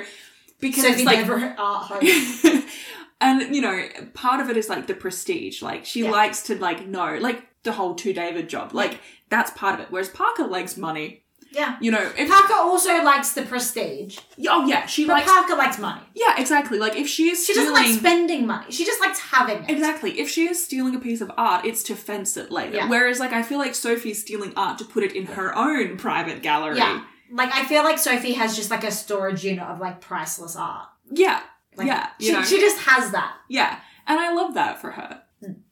because 0.59 0.83
Sophie 0.83 1.01
it's 1.01 1.05
like 1.05 1.27
art 1.59 1.83
home. 1.85 2.63
and 3.21 3.55
you 3.55 3.61
know, 3.61 3.87
part 4.13 4.39
of 4.41 4.49
it 4.49 4.57
is 4.57 4.69
like 4.69 4.87
the 4.87 4.93
prestige. 4.93 5.61
Like 5.61 5.85
she 5.85 6.03
Yeah. 6.03 6.11
likes 6.11 6.43
to 6.43 6.55
like 6.55 6.87
know, 6.87 7.17
like 7.19 7.43
the 7.63 7.71
whole 7.71 7.95
two 7.95 8.13
David 8.13 8.49
job. 8.49 8.73
Like 8.73 8.99
that's 9.29 9.51
part 9.51 9.73
of 9.75 9.81
it. 9.81 9.87
Whereas 9.89 10.09
Parker 10.09 10.45
likes 10.47 10.77
money. 10.77 11.23
Yeah. 11.51 11.77
You 11.81 11.91
know, 11.91 12.11
if 12.17 12.29
Parker 12.29 12.53
also 12.53 13.03
likes 13.03 13.33
the 13.33 13.43
prestige, 13.43 14.19
oh 14.49 14.67
yeah, 14.67 14.85
she 14.85 15.05
but 15.05 15.13
likes 15.13 15.31
Parker 15.31 15.55
likes 15.55 15.79
money. 15.79 16.01
yeah 16.13 16.39
exactly. 16.39 16.77
Like 16.79 16.95
if 16.95 17.07
she 17.07 17.29
is 17.29 17.45
She 17.45 17.53
doesn't 17.53 17.73
like 17.73 17.87
spending 17.97 18.45
money. 18.45 18.71
She 18.71 18.85
just 18.85 18.99
likes 19.01 19.19
having 19.19 19.63
it. 19.63 19.69
Exactly. 19.69 20.19
If 20.19 20.29
she 20.29 20.47
is 20.47 20.63
stealing 20.63 20.95
a 20.95 20.99
piece 20.99 21.21
of 21.21 21.31
art, 21.37 21.65
it's 21.65 21.83
to 21.83 21.95
fence 21.95 22.37
it 22.37 22.51
later. 22.51 22.75
Yeah. 22.77 22.89
Whereas, 22.89 23.19
like, 23.19 23.33
I 23.33 23.43
feel 23.43 23.59
like 23.59 23.75
Sophie's 23.75 24.21
stealing 24.21 24.53
art 24.55 24.77
to 24.79 24.85
put 24.85 25.03
it 25.03 25.13
in 25.13 25.25
her 25.27 25.55
own 25.57 25.97
private 25.97 26.41
gallery. 26.41 26.77
Yeah. 26.77 27.03
Like 27.31 27.53
I 27.53 27.65
feel 27.65 27.83
like 27.83 27.97
Sophie 27.99 28.33
has 28.33 28.55
just 28.55 28.71
like 28.71 28.83
a 28.83 28.91
storage 28.91 29.43
unit 29.43 29.63
of 29.63 29.79
like 29.79 29.99
priceless 30.01 30.55
art. 30.55 30.87
Yeah. 31.09 31.41
Like, 31.75 31.87
yeah. 31.87 32.07
You 32.19 32.27
She, 32.27 32.33
know. 32.33 32.43
she 32.43 32.59
just 32.59 32.77
has 32.79 33.11
that. 33.11 33.35
yeah. 33.49 33.79
And 34.09 34.19
I 34.19 34.33
love 34.33 34.53
that 34.53 34.79
for 34.79 34.91
her. 34.91 35.21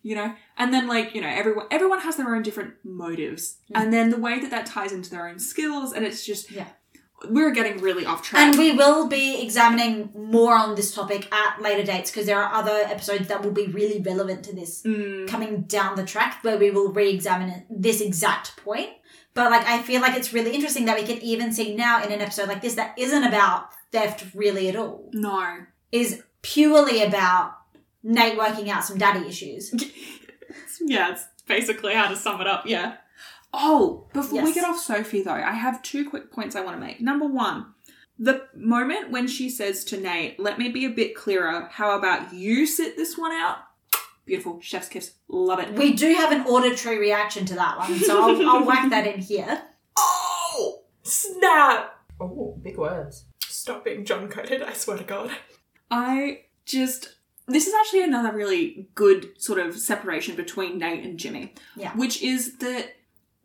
You 0.09 0.15
know. 0.19 0.29
And 0.59 0.67
then, 0.73 0.85
like, 0.95 1.07
you 1.15 1.21
know, 1.23 1.33
everyone 1.41 1.65
everyone 1.77 1.99
has 2.07 2.15
their 2.17 2.29
own 2.35 2.43
different 2.47 2.71
motives, 2.83 3.43
and 3.77 3.91
then 3.93 4.05
the 4.15 4.21
way 4.27 4.35
that 4.41 4.51
that 4.55 4.65
ties 4.75 4.91
into 4.97 5.09
their 5.09 5.27
own 5.29 5.39
skills, 5.39 5.93
and 5.93 6.01
it's 6.05 6.23
just 6.31 6.51
Yeah. 6.51 6.67
we're 7.35 7.51
getting 7.59 7.77
really 7.87 8.05
off 8.05 8.21
track. 8.21 8.41
And 8.43 8.51
we 8.63 8.69
will 8.81 9.07
be 9.07 9.27
examining 9.45 9.95
more 10.13 10.53
on 10.63 10.75
this 10.75 10.89
topic 10.93 11.21
at 11.33 11.51
later 11.67 11.83
dates 11.91 12.11
because 12.11 12.27
there 12.27 12.39
are 12.43 12.51
other 12.59 12.77
episodes 12.93 13.27
that 13.29 13.41
will 13.43 13.55
be 13.63 13.67
really 13.79 13.99
relevant 14.11 14.43
to 14.47 14.53
this 14.59 14.83
Mm, 14.83 15.27
coming 15.33 15.53
down 15.77 15.95
the 15.95 16.05
track 16.13 16.31
where 16.43 16.57
we 16.63 16.69
will 16.75 16.89
re-examine 16.99 17.51
this 17.85 17.99
exact 18.09 18.47
point. 18.67 18.91
But 19.33 19.49
like 19.53 19.65
I 19.75 19.81
feel 19.89 20.01
like 20.05 20.15
it's 20.19 20.33
really 20.37 20.53
interesting 20.57 20.85
that 20.85 20.97
we 20.99 21.05
can 21.11 21.19
even 21.33 21.51
see 21.57 21.67
now 21.75 22.03
in 22.03 22.11
an 22.11 22.21
episode 22.21 22.47
like 22.51 22.61
this 22.61 22.75
that 22.75 22.91
isn't 23.05 23.23
about 23.31 23.61
theft 23.91 24.19
really 24.35 24.65
at 24.71 24.75
all. 24.75 25.09
no. 25.13 25.41
Is 25.91 26.09
purely 26.43 26.97
about 27.09 27.47
Nate 28.05 28.37
working 28.37 28.69
out 28.69 28.85
some 28.85 28.97
daddy 28.97 29.27
issues. 29.27 29.73
Yeah, 30.81 31.11
it's 31.11 31.25
basically 31.47 31.93
how 31.93 32.07
to 32.09 32.15
sum 32.15 32.39
it 32.41 32.47
up. 32.47 32.65
Yeah. 32.67 32.97
Oh, 33.53 34.07
before 34.13 34.43
we 34.43 34.53
get 34.53 34.65
off 34.65 34.77
Sophie, 34.77 35.21
though, 35.23 35.31
I 35.31 35.53
have 35.53 35.81
two 35.81 36.09
quick 36.09 36.31
points 36.31 36.55
I 36.55 36.61
want 36.61 36.79
to 36.79 36.85
make. 36.85 37.01
Number 37.01 37.25
one, 37.25 37.67
The 38.19 38.47
moment 38.55 39.09
when 39.09 39.27
she 39.27 39.49
says 39.49 39.83
to 39.85 39.97
Nate, 39.99 40.39
let 40.39 40.59
me 40.59 40.69
be 40.69 40.85
a 40.85 40.89
bit 40.89 41.15
clearer, 41.15 41.67
how 41.71 41.97
about 41.97 42.33
you 42.33 42.65
sit 42.65 42.95
this 42.97 43.17
one 43.17 43.31
out? 43.31 43.57
Beautiful. 44.25 44.59
Chef's 44.61 44.89
kiss. 44.89 45.13
Love 45.27 45.59
it. 45.59 45.73
We 45.73 45.93
do 45.93 46.13
have 46.13 46.31
an 46.31 46.45
auditory 46.45 46.99
reaction 46.99 47.45
to 47.45 47.55
that 47.55 47.77
one, 47.77 47.97
so 47.99 48.21
I'll, 48.21 48.49
I'll 48.49 48.65
whack 48.67 48.89
that 48.89 49.07
in 49.07 49.19
here. 49.21 49.61
Oh! 49.97 50.83
Snap! 51.03 51.99
Oh, 52.19 52.57
big 52.61 52.77
words. 52.77 53.25
Stop 53.39 53.85
being 53.85 54.05
John 54.05 54.27
coded, 54.29 54.61
I 54.61 54.73
swear 54.73 54.97
to 54.97 55.03
God. 55.03 55.31
I 55.89 56.41
just. 56.65 57.14
This 57.47 57.67
is 57.67 57.73
actually 57.73 58.03
another 58.03 58.31
really 58.35 58.87
good 58.95 59.39
sort 59.41 59.59
of 59.59 59.77
separation 59.77 60.35
between 60.35 60.79
Nate 60.79 61.03
and 61.03 61.17
Jimmy. 61.19 61.53
Yeah. 61.75 61.91
Which 61.95 62.21
is 62.21 62.57
that 62.57 62.95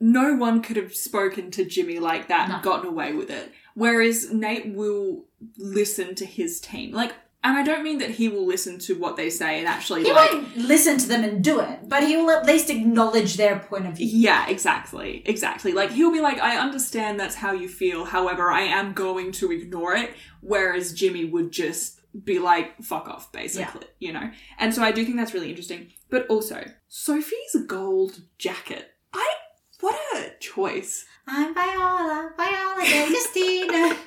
no 0.00 0.34
one 0.34 0.62
could 0.62 0.76
have 0.76 0.94
spoken 0.94 1.50
to 1.52 1.64
Jimmy 1.64 1.98
like 1.98 2.28
that 2.28 2.48
No. 2.48 2.54
and 2.56 2.64
gotten 2.64 2.88
away 2.88 3.12
with 3.12 3.28
it. 3.30 3.52
Whereas 3.74 4.32
Nate 4.32 4.74
will 4.74 5.24
listen 5.58 6.14
to 6.14 6.24
his 6.24 6.60
team. 6.60 6.92
Like, 6.92 7.12
and 7.44 7.56
I 7.56 7.62
don't 7.62 7.82
mean 7.84 7.98
that 7.98 8.10
he 8.10 8.28
will 8.28 8.46
listen 8.46 8.78
to 8.80 8.94
what 8.98 9.16
they 9.16 9.28
say 9.30 9.58
and 9.58 9.68
actually 9.68 10.04
He 10.04 10.12
like. 10.12 10.32
won't 10.32 10.56
listen 10.56 10.96
to 10.98 11.08
them 11.08 11.22
and 11.24 11.42
do 11.44 11.60
it, 11.60 11.80
but 11.88 12.02
he 12.02 12.16
will 12.16 12.30
at 12.30 12.44
least 12.46 12.68
acknowledge 12.70 13.36
their 13.36 13.58
point 13.58 13.86
of 13.86 13.96
view. 13.98 14.06
Yeah, 14.06 14.48
exactly. 14.48 15.22
Exactly. 15.26 15.72
Like 15.72 15.90
he'll 15.90 16.12
be 16.12 16.20
like, 16.20 16.38
I 16.38 16.56
understand 16.58 17.20
that's 17.20 17.36
how 17.36 17.52
you 17.52 17.68
feel, 17.68 18.06
however, 18.06 18.50
I 18.50 18.62
am 18.62 18.92
going 18.94 19.32
to 19.32 19.52
ignore 19.52 19.94
it. 19.94 20.14
Whereas 20.40 20.92
Jimmy 20.94 21.24
would 21.26 21.50
just 21.52 21.99
be 22.24 22.38
like, 22.38 22.82
fuck 22.82 23.08
off, 23.08 23.32
basically. 23.32 23.86
You 23.98 24.12
know? 24.12 24.30
And 24.58 24.74
so 24.74 24.82
I 24.82 24.92
do 24.92 25.04
think 25.04 25.16
that's 25.16 25.34
really 25.34 25.50
interesting. 25.50 25.88
But 26.08 26.26
also, 26.28 26.64
Sophie's 26.88 27.56
gold 27.66 28.22
jacket. 28.38 28.90
I 29.12 29.34
what 29.80 29.94
a 30.16 30.32
choice. 30.40 31.06
I'm 31.26 31.54
Viola, 31.54 32.32
Viola 32.36 32.84
D'Agostino. 32.84 33.96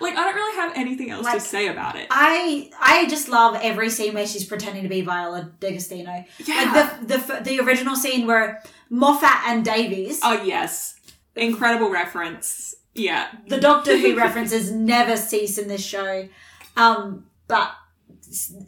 Like 0.00 0.16
I 0.16 0.24
don't 0.24 0.34
really 0.34 0.56
have 0.56 0.72
anything 0.76 1.10
else 1.10 1.30
to 1.30 1.40
say 1.40 1.68
about 1.68 1.96
it. 1.96 2.08
I 2.10 2.70
I 2.80 3.06
just 3.08 3.28
love 3.28 3.58
every 3.62 3.90
scene 3.90 4.14
where 4.14 4.26
she's 4.26 4.44
pretending 4.44 4.82
to 4.82 4.88
be 4.88 5.00
Viola 5.02 5.52
D'Agostino. 5.60 6.24
yeah. 6.44 6.72
Like 6.72 7.00
the, 7.06 7.16
the 7.16 7.40
the 7.42 7.60
original 7.60 7.96
scene 7.96 8.26
where 8.26 8.62
Moffat 8.90 9.46
and 9.46 9.64
Davies, 9.64 10.20
oh 10.22 10.42
yes. 10.42 10.98
Incredible 11.36 11.90
reference. 11.90 12.74
Yeah. 12.94 13.28
the 13.46 13.60
Doctor 13.60 13.96
Who 13.96 14.16
references 14.16 14.72
never 14.72 15.16
cease 15.16 15.58
in 15.58 15.68
this 15.68 15.84
show. 15.84 16.28
Um, 16.76 17.26
but 17.48 17.72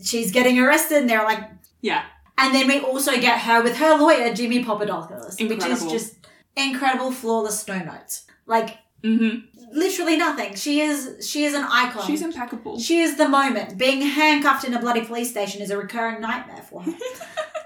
she's 0.03 0.31
getting 0.33 0.59
arrested, 0.59 0.99
and 0.99 1.09
they're 1.11 1.23
like, 1.25 1.49
Yeah. 1.81 2.03
and 2.39 2.55
then 2.55 2.67
we 2.67 2.81
also 2.81 3.13
get 3.21 3.41
her 3.43 3.63
with 3.63 3.77
her 3.77 3.97
lawyer 3.99 4.33
Jimmy 4.35 4.65
Papadopoulos, 4.65 5.37
which 5.41 5.65
is 5.65 5.87
just 5.87 6.15
incredible, 6.57 7.13
flawless 7.13 7.67
no 7.69 7.79
notes. 7.79 8.25
Like 8.47 8.79
Mm-hmm. 9.03 9.47
literally 9.79 10.19
nothing. 10.19 10.55
She 10.57 10.81
is 10.83 11.27
she 11.27 11.45
is 11.45 11.55
an 11.55 11.65
icon. 11.65 12.07
She's 12.07 12.21
impeccable. 12.21 12.79
She 12.79 13.01
is 13.01 13.17
the 13.17 13.29
moment. 13.31 13.79
Being 13.79 14.03
handcuffed 14.03 14.65
in 14.67 14.75
a 14.75 14.79
bloody 14.79 15.01
police 15.01 15.31
station 15.31 15.63
is 15.63 15.71
a 15.71 15.79
recurring 15.79 16.21
nightmare 16.21 16.63
for 16.69 16.83
her. 16.83 16.93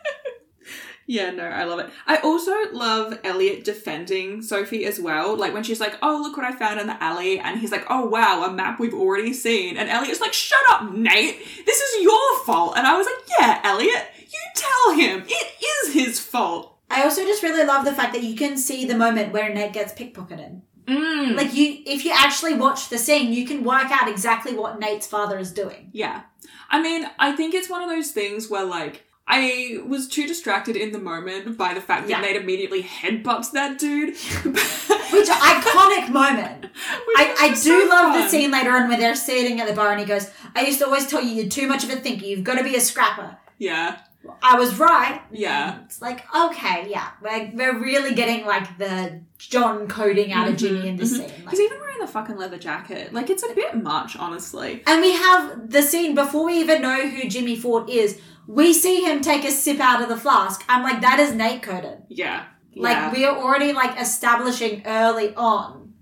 Yeah, 1.07 1.31
no, 1.31 1.45
I 1.45 1.65
love 1.65 1.81
it. 1.81 1.91
I 2.07 2.17
also 2.19 2.53
love 2.73 3.19
Eliot 3.25 3.65
defending 3.65 4.41
Sophie 4.41 4.87
as 4.87 4.99
well. 4.99 5.37
Like 5.37 5.53
when 5.53 5.63
she's 5.63 5.81
like, 5.81 5.99
"Oh, 6.03 6.21
look 6.23 6.37
what 6.37 6.47
I 6.47 6.53
found 6.53 6.81
in 6.81 6.87
the 6.87 7.03
alley," 7.03 7.39
and 7.39 7.61
he's 7.61 7.73
like, 7.73 7.85
"Oh 7.91 8.07
wow, 8.07 8.45
a 8.45 8.53
map 8.53 8.81
we've 8.81 8.95
already 8.95 9.33
seen," 9.33 9.77
and 9.77 9.91
Eliot's 9.91 10.21
like, 10.21 10.33
"Shut 10.33 10.59
up, 10.71 10.93
Nate. 10.93 11.39
This 11.67 11.81
is 11.81 12.03
your 12.03 12.45
fault." 12.45 12.77
And 12.77 12.87
I 12.87 12.97
was 12.97 13.07
like, 13.07 13.39
"Yeah, 13.39 13.61
Eliot, 13.65 14.07
you 14.19 14.41
tell 14.57 14.95
him 14.95 15.25
it 15.29 15.87
is 15.89 15.95
his 15.95 16.21
fault." 16.21 16.79
I 16.91 17.03
also 17.03 17.25
just 17.25 17.43
really 17.43 17.65
love 17.65 17.85
the 17.85 17.95
fact 17.95 18.13
that 18.15 18.23
you 18.23 18.37
can 18.37 18.57
see 18.57 18.85
the 18.85 18.97
moment 18.97 19.33
where 19.33 19.53
Nate 19.53 19.73
gets 19.73 19.93
pickpocketed. 19.93 20.63
Mm. 20.87 21.35
Like 21.37 21.55
you, 21.55 21.83
if 21.87 22.05
you 22.05 22.13
actually 22.15 22.55
watch 22.55 22.89
the 22.89 22.99
scene, 22.99 23.33
you 23.33 23.47
can 23.47 23.65
work 23.65 23.91
out 23.91 24.09
exactly 24.09 24.55
what 24.55 24.79
Nate's 24.79 25.07
father 25.07 25.39
is 25.39 25.53
doing. 25.53 25.91
Yeah. 25.93 26.23
I 26.71 26.83
mean, 26.83 27.09
I 27.19 27.33
think 27.33 27.55
it's 27.55 27.71
one 27.71 27.83
of 27.83 27.89
those 27.89 28.11
things 28.11 28.51
where, 28.51 28.65
like, 28.65 29.05
I 29.27 29.79
was 29.87 30.07
too 30.07 30.27
distracted 30.27 30.77
in 30.77 30.93
the 30.93 30.99
moment 30.99 31.57
by 31.57 31.73
the 31.73 31.81
fact 31.81 32.09
that 32.09 32.11
Yeah. 32.11 32.21
Nate 32.21 32.37
immediately 32.37 32.83
headbutts 32.83 33.53
that 33.53 33.79
dude. 33.79 34.17
Which 34.45 35.29
iconic 35.29 36.11
moment. 36.11 36.65
Which 37.07 37.17
I, 37.17 37.35
I 37.41 37.49
do 37.49 37.55
so 37.55 37.87
love 37.89 38.15
the 38.15 38.29
scene 38.29 38.51
later 38.51 38.71
on 38.73 38.89
where 38.89 38.99
they're 38.99 39.15
sitting 39.15 39.61
at 39.61 39.67
the 39.67 39.73
bar 39.73 39.93
and 39.93 40.01
he 40.01 40.07
goes, 40.07 40.31
I 40.55 40.67
used 40.67 40.79
to 40.81 40.87
always 40.87 41.07
tell 41.07 41.23
you 41.23 41.31
you're 41.31 41.49
too 41.49 41.67
much 41.67 41.85
of 41.85 41.91
a 41.91 41.97
thinker. 41.97 42.27
You've 42.27 42.45
got 42.45 42.59
to 42.59 42.65
be 42.65 42.77
a 42.77 42.81
scrapper. 42.81 43.39
Yeah. 43.59 43.99
I 44.43 44.59
was 44.59 44.79
right. 44.79 45.21
Yeah. 45.31 45.81
It's 45.85 46.01
like, 46.03 46.25
okay, 46.35 46.89
yeah. 46.89 47.11
We're, 47.23 47.51
we're 47.55 47.79
really 47.79 48.15
getting 48.15 48.47
like 48.47 48.79
the 48.79 49.21
John 49.39 49.87
coding 49.89 50.33
out 50.33 50.49
of 50.49 50.57
Jimmy 50.57 50.89
in 50.89 50.97
this 50.97 51.13
mhm. 51.13 51.29
scene. 51.29 51.45
Like, 51.45 51.51
He's 51.51 51.61
even 51.61 51.79
wearing 51.81 51.99
the 51.99 52.07
fucking 52.07 52.37
leather 52.37 52.59
jacket. 52.59 53.13
Like, 53.13 53.31
it's 53.31 53.43
a 53.43 53.55
bit 53.55 53.83
much, 53.83 54.17
honestly. 54.17 54.83
And 54.87 55.01
we 55.01 55.13
have 55.13 55.71
the 55.71 55.83
scene 55.83 56.15
before 56.15 56.47
we 56.47 56.61
even 56.61 56.83
know 56.83 57.09
who 57.09 57.29
Jimmy 57.29 57.57
Ford 57.57 57.89
is. 57.89 58.21
We 58.47 58.73
see 58.73 59.03
him 59.05 59.21
take 59.21 59.45
a 59.45 59.51
sip 59.51 59.81
out 59.81 60.03
of 60.03 60.09
the 60.09 60.17
flask. 60.17 60.65
I'm 60.69 60.83
like, 60.83 61.01
that 61.01 61.19
is 61.19 61.35
Nate 61.35 61.63
Coden. 61.63 62.03
Yeah. 62.09 62.45
Like 62.77 62.97
yeah. 62.97 63.13
we 63.13 63.25
are 63.25 63.37
already 63.37 63.73
like 63.73 64.01
establishing 64.01 64.83
early 64.87 65.35
on. 65.35 65.95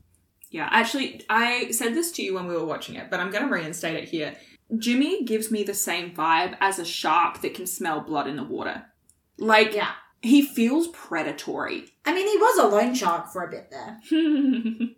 Yeah. 0.51 0.69
Actually, 0.71 1.23
I 1.29 1.71
said 1.71 1.95
this 1.95 2.13
to 2.13 2.23
you 2.23 2.35
when 2.35 2.47
we 2.47 2.55
were 2.55 2.65
watching 2.65 2.97
it, 2.97 3.11
but 3.11 3.21
I'm 3.21 3.31
going 3.31 3.45
to 3.45 3.53
reinstate 3.53 3.97
it 3.97 4.09
here. 4.09 4.35
Jimmy 4.79 5.25
gives 5.25 5.51
me 5.51 5.63
the 5.63 5.75
same 5.75 6.15
vibe 6.15 6.57
as 6.61 6.79
a 6.79 6.85
shark 6.85 7.43
that 7.43 7.55
can 7.55 7.67
smell 7.67 8.01
blood 8.01 8.27
in 8.27 8.37
the 8.37 8.45
water. 8.45 8.87
Like, 9.39 9.75
Yeah. 9.75 9.93
he 10.23 10.43
feels 10.43 10.89
predatory. 10.89 11.85
I 12.05 12.15
mean, 12.15 12.27
he 12.27 12.37
was 12.37 12.59
a 12.59 12.75
loan 12.75 12.95
shark 12.95 13.33
for 13.33 13.45
a 13.45 13.51
bit 13.51 13.71
there. 13.71 14.01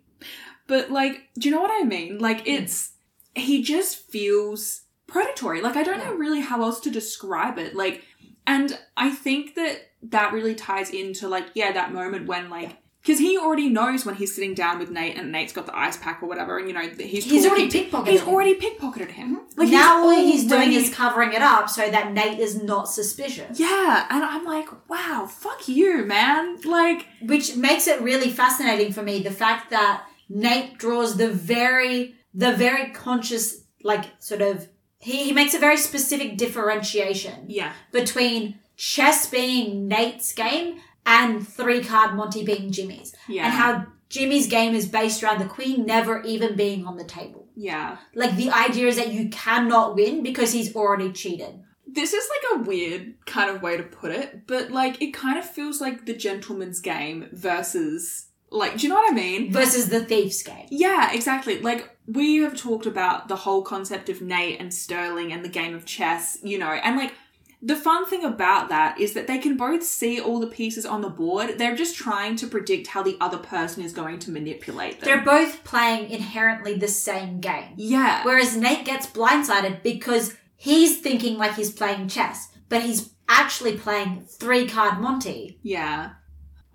but 0.67 0.91
like, 0.91 1.29
do 1.37 1.49
you 1.49 1.55
know 1.55 1.61
what 1.61 1.71
I 1.71 1.83
mean? 1.85 2.19
Like, 2.19 2.41
hmm. 2.41 2.47
it's 2.47 2.91
he 3.35 3.61
just 3.61 4.09
feels 4.09 4.81
predatory. 5.07 5.61
Like, 5.61 5.75
I 5.75 5.83
don't 5.83 5.99
know 5.99 6.13
really 6.13 6.41
how 6.41 6.61
else 6.61 6.79
to 6.81 6.89
describe 6.91 7.57
it. 7.57 7.75
Like, 7.75 8.03
and 8.47 8.77
I 8.97 9.09
think 9.11 9.55
that 9.55 9.77
that 10.03 10.33
really 10.33 10.55
ties 10.55 10.89
into 10.91 11.27
like, 11.27 11.47
yeah, 11.55 11.71
that 11.71 11.93
moment 11.93 12.27
when 12.27 12.49
like. 12.49 12.77
Because 13.01 13.19
he 13.19 13.37
already 13.37 13.69
knows 13.69 14.03
when 14.03 14.15
he's 14.15 14.33
sitting 14.33 14.55
down 14.55 14.79
with 14.79 14.89
Nate 14.89 15.15
and 15.15 15.31
Nate's 15.31 15.53
got 15.53 15.67
the 15.67 15.77
ice 15.77 15.95
pack 15.95 16.23
or 16.23 16.25
whatever, 16.27 16.57
and 16.57 16.67
you 16.67 16.73
know 16.73 16.81
he's 16.81 17.23
He's 17.23 17.45
already 17.45 17.69
pickpocketed 17.69 18.07
He's 18.07 18.21
him. 18.21 18.29
already 18.29 18.55
pickpocketed 18.55 19.09
him. 19.11 19.35
Mm-hmm. 19.37 19.59
Like 19.61 19.69
now 19.69 20.01
all 20.01 20.09
he's 20.09 20.47
doing 20.47 20.73
is 20.73 20.91
covering 20.91 21.31
it 21.33 21.41
up 21.43 21.69
so 21.69 21.87
that 21.87 22.13
Nate 22.13 22.39
is 22.39 22.63
not 22.63 22.89
suspicious. 22.89 23.59
yeah, 23.59 24.07
and 24.09 24.23
I'm 24.23 24.43
like, 24.43 24.69
wow, 24.89 25.27
fuck 25.31 25.67
you, 25.67 26.03
man. 26.03 26.59
Like, 26.63 27.05
Which 27.21 27.55
makes 27.55 27.85
it 27.87 28.01
really 28.01 28.31
fascinating 28.31 28.91
for 28.91 29.03
me, 29.03 29.21
the 29.21 29.29
fact 29.29 29.69
that 29.69 30.03
Nate 30.27 30.79
draws 30.79 31.15
the 31.17 31.29
very 31.29 32.15
the 32.33 32.53
very 32.53 32.89
conscious 32.91 33.65
like 33.83 34.05
sort 34.17 34.41
of 34.41 34.67
he, 35.05 35.23
he 35.25 35.31
makes 35.31 35.53
a 35.53 35.59
very 35.59 35.77
specific 35.77 36.37
differentiation 36.37 37.45
yeah, 37.47 37.73
between 37.91 38.59
chess 38.75 39.29
being 39.29 39.87
Nate's 39.87 40.33
game 40.33 40.79
and 41.05 41.47
three 41.47 41.83
card 41.83 42.15
Monty 42.15 42.43
being 42.43 42.71
Jimmy's. 42.71 43.15
yeah, 43.27 43.45
And 43.45 43.53
how 43.53 43.85
Jimmy's 44.09 44.47
game 44.47 44.73
is 44.73 44.87
based 44.87 45.21
around 45.23 45.39
the 45.39 45.45
queen 45.45 45.85
never 45.85 46.21
even 46.23 46.55
being 46.55 46.85
on 46.85 46.97
the 46.97 47.03
table. 47.03 47.47
yeah. 47.55 47.97
Like 48.13 48.35
the 48.35 48.49
idea 48.49 48.87
is 48.87 48.95
that 48.97 49.13
you 49.13 49.29
cannot 49.29 49.95
win 49.95 50.23
because 50.23 50.51
he's 50.53 50.75
already 50.75 51.11
cheated. 51.11 51.61
This 51.87 52.11
is 52.13 52.27
like 52.33 52.59
a 52.59 52.63
weird 52.67 53.13
kind 53.25 53.49
of 53.49 53.61
way 53.61 53.77
to 53.77 53.83
put 53.83 54.11
it, 54.11 54.47
but 54.47 54.71
like 54.71 55.01
it 55.01 55.13
kind 55.13 55.37
of 55.37 55.45
feels 55.49 55.79
like 55.79 56.05
the 56.05 56.15
gentleman's 56.15 56.81
game 56.81 57.29
versus 57.31 58.24
like, 58.51 58.77
do 58.77 58.83
you 58.83 58.89
know 58.89 58.95
what 58.95 59.11
I 59.11 59.15
mean? 59.15 59.51
Versus 59.51 59.89
the 59.89 60.03
thief's 60.03 60.43
game. 60.43 60.67
Yeah, 60.69 61.11
exactly. 61.13 61.59
Like 61.59 61.97
we 62.07 62.37
have 62.37 62.55
talked 62.55 62.85
about 62.85 63.27
the 63.27 63.35
whole 63.35 63.63
concept 63.63 64.09
of 64.09 64.21
Nate 64.21 64.59
and 64.59 64.73
Sterling 64.73 65.33
and 65.33 65.43
the 65.43 65.49
game 65.49 65.75
of 65.75 65.85
chess, 65.85 66.37
you 66.43 66.57
know, 66.57 66.69
and 66.69 66.97
like 66.97 67.13
the 67.61 67.75
fun 67.75 68.05
thing 68.05 68.23
about 68.23 68.69
that 68.69 68.99
is 68.99 69.13
that 69.13 69.25
they 69.25 69.39
can 69.39 69.57
both 69.57 69.83
see 69.83 70.19
all 70.19 70.39
the 70.39 70.47
pieces 70.47 70.85
on 70.85 71.01
the 71.01 71.09
board. 71.09 71.57
They're 71.57 71.75
just 71.75 71.95
trying 71.95 72.35
to 72.37 72.47
predict 72.47 72.87
how 72.87 73.01
the 73.01 73.17
other 73.19 73.39
person 73.39 73.83
is 73.83 73.91
going 73.91 74.19
to 74.19 74.31
manipulate 74.31 74.99
them. 74.99 75.05
They're 75.05 75.25
both 75.25 75.63
playing 75.63 76.11
inherently 76.11 76.75
the 76.75 76.87
same 76.87 77.39
game. 77.39 77.73
yeah. 77.77 78.23
Whereas 78.23 78.55
Nate 78.55 78.85
gets 78.85 79.07
blindsided 79.07 79.81
because 79.81 80.35
he's 80.55 80.99
thinking 81.01 81.37
like 81.37 81.55
he's 81.55 81.71
playing 81.71 82.07
chess, 82.07 82.49
but 82.69 82.83
he's 82.83 83.09
actually 83.27 83.77
playing 83.77 84.25
three 84.29 84.67
card 84.67 84.99
Monty. 84.99 85.59
Yeah. 85.63 86.11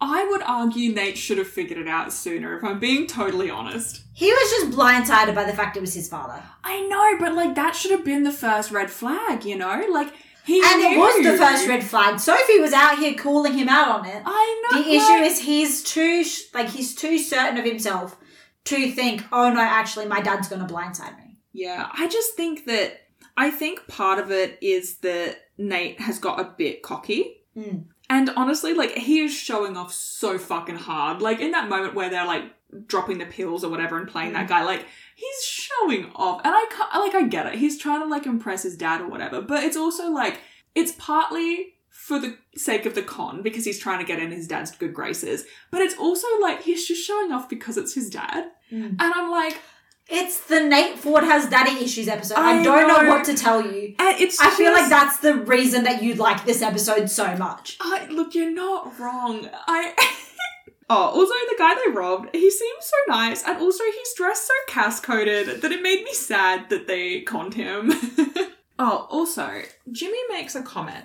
I 0.01 0.27
would 0.31 0.43
argue 0.43 0.93
Nate 0.93 1.19
should 1.19 1.39
have 1.39 1.49
figured 1.49 1.79
it 1.79 1.89
out 1.89 2.13
sooner, 2.13 2.57
if 2.57 2.65
I'm 2.65 2.79
being 2.79 3.07
totally 3.07 3.51
honest. 3.51 4.03
He 4.15 4.31
was 4.33 4.51
just 4.51 4.79
blindsided 4.79 5.35
by 5.35 5.45
the 5.45 5.53
fact 5.53 5.77
it 5.77 5.81
was 5.81 5.95
his 5.95 6.09
father. 6.09 6.43
I 6.65 6.81
know, 6.87 7.17
but 7.19 7.35
like 7.35 7.55
that 7.55 7.75
should 7.75 7.91
have 7.91 8.05
been 8.05 8.23
the 8.23 8.33
first 8.33 8.71
red 8.71 8.91
flag, 8.91 9.45
you 9.45 9.57
know? 9.57 9.87
Like 9.91 10.13
he 10.45 10.63
And 10.65 10.83
it 10.83 10.99
was 10.99 11.25
the 11.25 11.37
first 11.37 11.69
red 11.69 11.85
flag. 11.85 12.19
Sophie 12.19 12.61
was 12.61 12.73
out 12.73 12.99
here 12.99 13.15
calling 13.15 13.55
him 13.55 13.69
out 13.69 14.01
on 14.01 14.07
it. 14.07 14.23
I 14.25 14.63
know. 14.73 14.83
The 14.83 14.91
issue 14.91 15.23
is 15.23 15.41
he's 15.41 15.83
too 15.83 16.25
like 16.55 16.69
he's 16.69 16.95
too 16.95 17.19
certain 17.19 17.59
of 17.59 17.65
himself 17.65 18.17
to 18.65 18.91
think, 18.91 19.25
oh 19.33 19.51
no, 19.51 19.61
actually 19.61 20.07
my 20.07 20.21
dad's 20.21 20.49
gonna 20.49 20.67
blindside 20.67 21.17
me. 21.19 21.39
Yeah, 21.53 21.89
I 21.93 22.09
just 22.09 22.35
think 22.35 22.65
that 22.67 23.01
I 23.37 23.51
think 23.51 23.87
part 23.87 24.19
of 24.19 24.31
it 24.31 24.59
is 24.63 24.99
that 24.99 25.39
Nate 25.59 26.01
has 26.01 26.19
got 26.19 26.41
a 26.41 26.55
bit 26.57 26.83
cocky. 26.83 27.43
Mm. 27.57 27.85
And 28.11 28.29
honestly, 28.37 28.75
like 28.75 28.99
he 28.99 29.21
is 29.21 29.33
showing 29.33 29.77
off 29.79 29.93
so 29.93 30.37
fucking 30.37 30.77
hard. 30.77 31.23
Like 31.23 31.41
in 31.41 31.53
that 31.53 31.69
moment 31.69 31.95
where 31.95 32.11
they're 32.11 32.27
like 32.27 32.45
dropping 32.87 33.19
the 33.19 33.27
pills 33.27 33.65
or 33.65 33.71
whatever 33.71 33.99
and 33.99 34.09
playing 34.09 34.33
that 34.33 34.47
mm. 34.47 34.49
guy. 34.49 34.65
Like 34.65 34.85
he's 35.15 35.45
showing 35.45 36.11
off, 36.15 36.41
and 36.45 36.55
I 36.55 36.67
can't, 36.71 36.95
like 36.95 37.15
I 37.15 37.29
get 37.29 37.47
it. 37.47 37.55
He's 37.55 37.79
trying 37.79 38.03
to 38.03 38.09
like 38.09 38.27
impress 38.27 38.63
his 38.63 38.77
dad 38.77 39.01
or 39.01 39.09
whatever, 39.09 39.41
but 39.41 39.63
it's 39.63 39.77
also 39.77 40.11
like 40.11 40.41
it's 40.75 40.93
partly 40.93 41.75
for 41.89 42.19
the 42.19 42.37
sake 42.57 42.87
of 42.87 42.95
the 42.95 43.03
con 43.03 43.43
because 43.43 43.65
he's 43.65 43.79
trying 43.79 43.99
to 43.99 44.05
get 44.05 44.19
in 44.21 44.31
his 44.31 44.49
dad's 44.49 44.71
good 44.71 44.95
graces, 44.95 45.45
but 45.71 45.81
it's 45.81 45.97
also 45.97 46.27
like 46.41 46.63
he's 46.63 46.87
just 46.87 47.07
showing 47.07 47.33
off 47.33 47.49
because 47.49 47.77
it's 47.77 47.95
his 47.95 48.11
dad, 48.11 48.51
mm. 48.73 48.89
and 48.89 49.01
I'm 49.01 49.31
like, 49.31 49.59
It's 50.11 50.41
the 50.41 50.61
Nate 50.61 50.99
Ford 50.99 51.23
has 51.23 51.49
daddy 51.49 51.85
issues 51.85 52.09
episode. 52.09 52.37
I, 52.37 52.59
I 52.59 52.63
don't 52.63 52.89
know. 52.89 53.01
know. 53.03 53.09
what 53.09 53.25
to 53.27 53.35
tell 53.35 53.65
you. 53.65 53.95
and 53.99 54.21
it's. 54.21 54.41
I 54.41 54.51
feel 54.51 54.73
like 54.73 54.89
that's 54.89 55.19
the 55.19 55.35
reason 55.35 55.85
that 55.85 56.03
you 56.03 56.15
like 56.15 56.45
this 56.45 56.63
episode 56.63 57.09
so 57.09 57.37
much. 57.37 57.77
I 57.81 58.07
look, 58.07 58.35
you're 58.35 58.51
not 58.53 58.99
wrong. 58.99 59.49
I. 59.69 59.95
oh, 60.91 60.97
also 60.97 61.33
the 61.49 61.55
guy 61.57 61.77
they 61.77 61.93
robbed, 61.93 62.35
he 62.35 62.51
seems 62.51 62.85
so 62.85 62.97
nice, 63.09 63.45
and 63.45 63.59
also 63.59 63.85
he's 63.85 64.15
dressed 64.15 64.49
so 64.49 64.55
cast 64.67 65.05
coded 65.05 65.63
that 65.63 65.71
it 65.71 65.81
made 65.81 66.03
me 66.03 66.13
sad 66.13 66.71
that 66.71 66.89
they 66.89 67.21
conned 67.21 67.55
him. 67.55 67.93
oh, 68.81 69.07
also 69.11 69.63
Jimmy 69.93 70.19
makes 70.29 70.57
a 70.57 70.63
comment, 70.63 71.05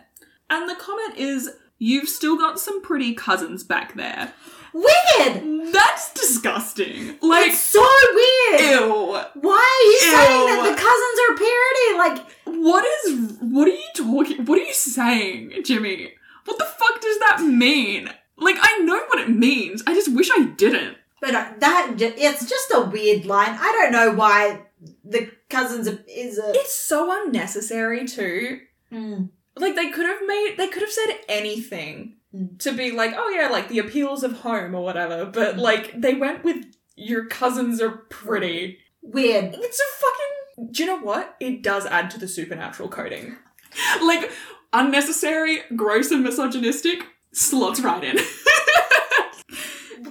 and 0.50 0.68
the 0.68 0.76
comment 0.76 1.16
is, 1.16 1.52
"You've 1.78 2.10
still 2.10 2.38
got 2.38 2.60
some 2.60 2.82
pretty 2.82 3.14
cousins 3.14 3.64
back 3.64 3.94
there." 3.94 4.34
Weird. 4.76 5.74
That's 5.74 6.14
disgusting. 6.14 7.16
Like, 7.22 7.52
it's 7.52 7.60
so 7.60 7.82
weird. 8.14 8.62
ew. 8.62 9.20
Why 9.42 9.66
are 9.78 9.86
you 9.92 10.00
saying 10.00 10.46
that 10.48 10.62
the 10.70 10.76
cousins 10.76 11.18
are 11.24 11.36
parody? 11.46 11.88
Like, 11.98 12.62
What 12.64 12.86
is? 12.86 13.38
What 13.42 13.68
are 13.68 13.72
you 13.72 13.90
talking? 13.96 14.46
What 14.46 14.60
are 14.60 14.64
you 14.64 14.74
saying, 14.74 15.54
Jimmy? 15.64 16.14
What 16.46 16.58
the 16.60 16.66
fuck 16.66 17.02
does 17.02 17.20
that 17.20 17.42
mean? 17.42 18.10
Like, 18.38 18.58
I 18.60 18.80
know 18.80 19.00
what 19.08 19.20
it 19.20 19.30
means. 19.30 19.82
I 19.88 19.94
just 19.94 20.14
wish 20.14 20.30
I 20.32 20.44
didn't. 20.58 20.98
but 21.22 21.34
uh, 21.34 21.46
that 21.60 21.94
it's 22.00 22.48
just 22.50 22.72
a 22.74 22.82
weird 22.82 23.26
line. 23.26 23.58
I 23.60 23.72
don't 23.72 23.92
know 23.94 24.12
why 24.14 24.62
the 25.04 25.32
cousins 25.50 25.88
are, 25.88 26.00
is 26.08 26.38
a. 26.38 26.52
It's 26.54 26.74
so 26.76 27.10
unnecessary 27.24 28.06
too. 28.06 28.60
Mm. 28.92 29.30
Like 29.58 29.76
they 29.76 29.90
could 29.90 30.06
have 30.06 30.20
made, 30.28 30.56
they 30.58 30.68
could 30.68 30.82
have 30.82 30.92
said 30.92 31.16
anything. 31.30 32.18
To 32.60 32.72
be 32.74 32.92
like, 32.92 33.14
oh 33.16 33.30
yeah, 33.30 33.48
like 33.50 33.70
the 33.70 33.80
appeals 33.80 34.24
of 34.24 34.40
home 34.40 34.76
or 34.76 34.82
whatever. 34.84 35.26
But 35.26 35.58
like 35.58 35.94
they 36.00 36.14
went 36.16 36.44
with 36.44 36.66
your 36.96 37.26
cousins 37.28 37.82
are 37.82 37.92
pretty. 38.10 38.80
Weird. 39.02 39.54
It's 39.54 39.80
a 39.80 40.02
fucking. 40.02 40.72
Do 40.72 40.84
you 40.84 40.88
know 40.88 41.00
what? 41.00 41.36
It 41.40 41.62
does 41.62 41.86
add 41.86 42.10
to 42.12 42.20
the 42.20 42.28
supernatural 42.28 42.90
coding. 42.90 43.36
Like 44.02 44.32
unnecessary, 44.74 45.60
gross, 45.76 46.12
and 46.12 46.24
misogynistic 46.24 47.06
slots 47.34 47.80
right 47.82 48.04
in. 48.04 48.18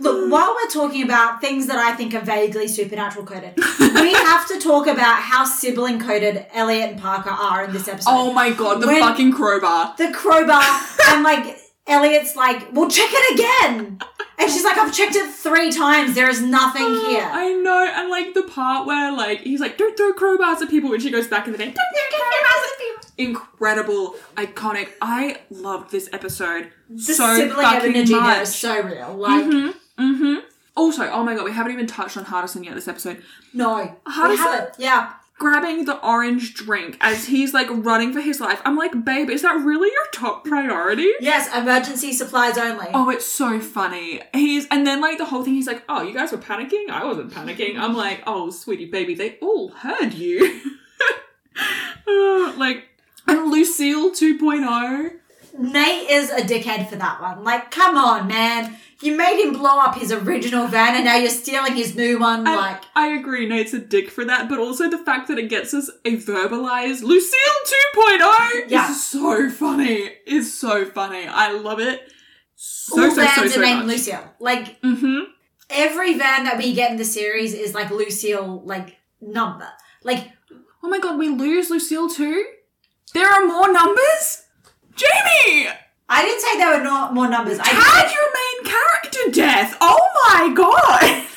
Look, 0.01 0.31
while 0.31 0.55
we're 0.55 0.71
talking 0.71 1.03
about 1.03 1.41
things 1.41 1.67
that 1.69 1.79
I 1.79 1.95
think 1.95 2.15
are 2.15 2.21
vaguely 2.21 2.69
supernatural 2.69 3.25
coded, 3.25 3.55
we 3.57 4.13
have 4.13 4.47
to 4.49 4.59
talk 4.59 4.87
about 4.87 5.17
how 5.23 5.45
sibling 5.45 5.99
coded 6.01 6.47
Eliot 6.53 6.91
and 6.93 7.01
Parker 7.01 7.31
are 7.31 7.65
in 7.65 7.73
this 7.73 7.89
episode. 7.89 8.11
oh 8.11 8.33
my 8.33 8.51
god, 8.51 8.81
the 8.83 8.87
When- 8.87 9.01
fucking 9.01 9.33
crowbar. 9.33 9.95
the 9.97 10.11
crowbar 10.13 10.63
and 11.09 11.23
like 11.23 11.59
Eliot's 11.87 12.35
like, 12.35 12.73
well, 12.73 12.89
check 12.89 13.09
it 13.11 13.35
again. 13.35 13.99
And 14.39 14.51
she's 14.51 14.65
like, 14.65 14.77
I've 14.79 14.93
checked 14.93 15.15
it 15.15 15.31
three 15.33 15.71
times. 15.71 16.15
There 16.15 16.29
is 16.29 16.41
nothing 16.43 16.83
here. 16.83 17.29
I 17.31 17.53
know, 17.53 17.87
and 17.95 18.09
like 18.11 18.35
the 18.35 18.43
part 18.43 18.87
where 18.87 19.13
like 19.13 19.41
he's 19.41 19.61
like, 19.61 19.79
"Don't 19.79 19.97
throw 19.97 20.13
crowbars 20.13 20.61
at 20.61 20.69
people," 20.71 20.91
when 20.91 21.01
she 21.01 21.11
goes 21.11 21.29
back 21.29 21.47
in 21.47 21.53
the 21.53 21.59
day. 21.59 21.67
Don't 21.67 21.75
throw 21.75 22.19
crowbars 22.19 22.73
at 22.73 22.79
people. 22.79 23.05
Incredible, 23.17 24.15
iconic. 24.37 24.89
I 25.01 25.39
loved 25.51 25.93
this 25.93 26.09
episode 26.13 26.73
the 26.91 27.01
so 27.01 27.37
sibling 27.37 27.65
fucking 27.65 27.95
energy 27.95 28.15
much. 28.15 28.43
is 28.43 28.55
so 28.55 28.83
real. 28.83 29.15
Like, 29.15 29.45
mm-hmm, 29.45 30.03
mm-hmm. 30.03 30.47
Also, 30.77 31.09
oh 31.09 31.23
my 31.23 31.35
god, 31.37 31.45
we 31.45 31.53
haven't 31.53 31.73
even 31.73 31.87
touched 31.87 32.17
on 32.17 32.25
Hardison 32.25 32.65
yet 32.65 32.75
this 32.75 32.89
episode. 32.89 33.23
no. 33.53 33.97
we 34.07 34.13
Hardison? 34.13 34.37
haven't. 34.37 34.75
Yeah. 34.79 35.13
Grabbing 35.37 35.85
the 35.85 35.99
orange 36.07 36.55
drink 36.55 36.97
as 37.01 37.27
he's 37.27 37.53
like 37.53 37.67
running 37.71 38.13
for 38.13 38.21
his 38.21 38.41
life. 38.41 38.63
I'm 38.65 38.77
like, 38.77 39.05
babe, 39.05 39.29
is 39.29 39.43
that 39.43 39.55
really 39.65 39.89
your 39.89 40.07
top 40.13 40.45
priority? 40.45 41.11
Yes, 41.21 41.53
emergency 41.55 42.13
supplies 42.13 42.57
only. 42.57 42.87
Oh, 42.95 43.11
it's 43.11 43.27
so 43.27 43.59
funny. 43.59 44.23
He's 44.33 44.67
and 44.71 44.87
then 44.87 45.01
like 45.01 45.19
the 45.19 45.25
whole 45.25 45.43
thing. 45.43 45.55
He's 45.55 45.67
like, 45.67 45.83
"Oh, 45.89 46.03
you 46.03 46.15
guys 46.15 46.31
were 46.31 46.39
panicking. 46.39 46.89
I 46.89 47.05
wasn't 47.05 47.33
panicking." 47.33 47.77
I'm 47.79 47.95
like, 47.95 48.23
"Oh, 48.29 48.51
sweetie 48.51 48.87
baby, 48.87 49.15
they 49.15 49.37
all 49.41 49.69
heard 49.71 50.15
you." 50.15 50.61
Uh, 52.07 52.53
like, 52.59 52.89
and 53.27 53.51
Lucille 53.51 54.11
2.0. 54.11 55.13
Nate 55.59 56.11
is 56.11 56.31
a 56.31 56.41
dickhead 56.41 56.89
for 56.89 56.97
that 56.97 57.21
one. 57.21 57.45
Like, 57.45 57.71
come 57.71 57.97
on, 57.97 58.27
man. 58.29 58.77
You 59.05 59.17
made 59.17 59.43
him 59.43 59.53
blow 59.53 59.79
up 59.81 59.97
his 59.97 60.11
original 60.13 60.67
van 60.67 60.95
and 60.97 61.05
now 61.05 61.17
you're 61.17 61.29
stealing 61.31 61.75
his 61.75 61.95
new 61.95 62.19
one. 62.19 62.45
Like, 62.45 62.83
I 62.97 63.09
agree, 63.09 63.47
Nate's 63.47 63.75
a 63.75 63.79
dick 63.79 64.11
for 64.11 64.25
that, 64.25 64.49
but 64.49 64.59
also 64.59 64.89
the 64.89 64.99
fact 64.99 65.29
that 65.29 65.39
it 65.39 65.49
gets 65.51 65.75
us 65.75 65.91
a 66.05 66.17
verbalized 66.17 67.03
Lucille 67.03 67.39
2.0 67.97 68.65
Yeah. 68.71 68.91
is 68.91 69.05
so 69.05 69.51
funny. 69.51 70.11
Is 70.27 70.59
so 70.59 70.85
funny. 70.87 71.27
I 71.27 71.53
love 71.53 71.81
it. 71.81 72.01
So 72.57 73.03
all 73.03 73.11
so 73.11 73.17
so 73.17 73.23
vans 73.27 73.55
so 73.55 73.61
are 73.61 73.65
named 73.65 73.79
much. 73.81 73.87
Lucille. 73.89 74.25
Like, 74.41 74.81
Mm-hmm. 74.83 75.21
every 75.71 76.17
van 76.19 76.45
that 76.45 76.57
we 76.59 76.73
get 76.73 76.91
in 76.91 76.97
the 76.97 77.05
series 77.05 77.53
is 77.53 77.75
like 77.75 77.91
Lucille, 77.91 78.63
like, 78.65 78.97
number. 79.21 79.69
Like, 80.03 80.31
Oh 80.83 80.89
my 80.89 80.99
god, 80.99 81.19
we 81.19 81.29
lose 81.31 81.71
Lucille 81.71 82.11
too? 82.11 82.45
There 83.15 83.27
are 83.27 83.47
more 83.47 83.73
numbers? 83.73 84.43
Jamie! 84.97 85.69
I 86.09 86.23
didn't 86.23 86.41
say 86.43 86.59
there 86.59 86.77
were 86.79 86.85
not 86.85 87.15
more 87.15 87.29
numbers. 87.29 87.59
I 87.59 87.67
Had 87.67 88.11
your 88.13 88.33
main 88.33 88.73
character 88.75 89.31
death! 89.41 89.77
Oh 89.81 89.99
my 90.29 90.53
god! 90.55 91.27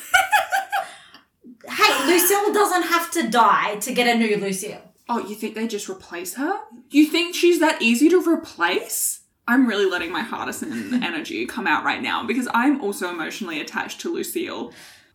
Hey, 1.70 2.06
Lucille 2.06 2.52
doesn't 2.54 2.84
have 2.84 3.10
to 3.12 3.28
die 3.28 3.76
to 3.76 3.92
get 3.92 4.08
a 4.08 4.18
new 4.18 4.36
Lucille. 4.38 4.80
oh, 5.08 5.18
you 5.28 5.34
think 5.34 5.54
they 5.54 5.66
just 5.68 5.88
replace 5.88 6.34
her? 6.34 6.58
You 6.90 7.06
think 7.06 7.34
she's 7.34 7.60
that 7.60 7.82
easy 7.82 8.08
to 8.08 8.26
replace? 8.26 9.20
I'm 9.46 9.66
really 9.66 9.84
letting 9.84 10.10
my 10.10 10.22
Hardison 10.22 11.02
energy 11.04 11.44
come 11.46 11.66
out 11.66 11.84
right 11.84 12.02
now 12.02 12.24
because 12.24 12.48
I'm 12.54 12.80
also 12.80 13.10
emotionally 13.10 13.60
attached 13.60 14.00
to 14.00 14.12
Lucille. 14.12 14.72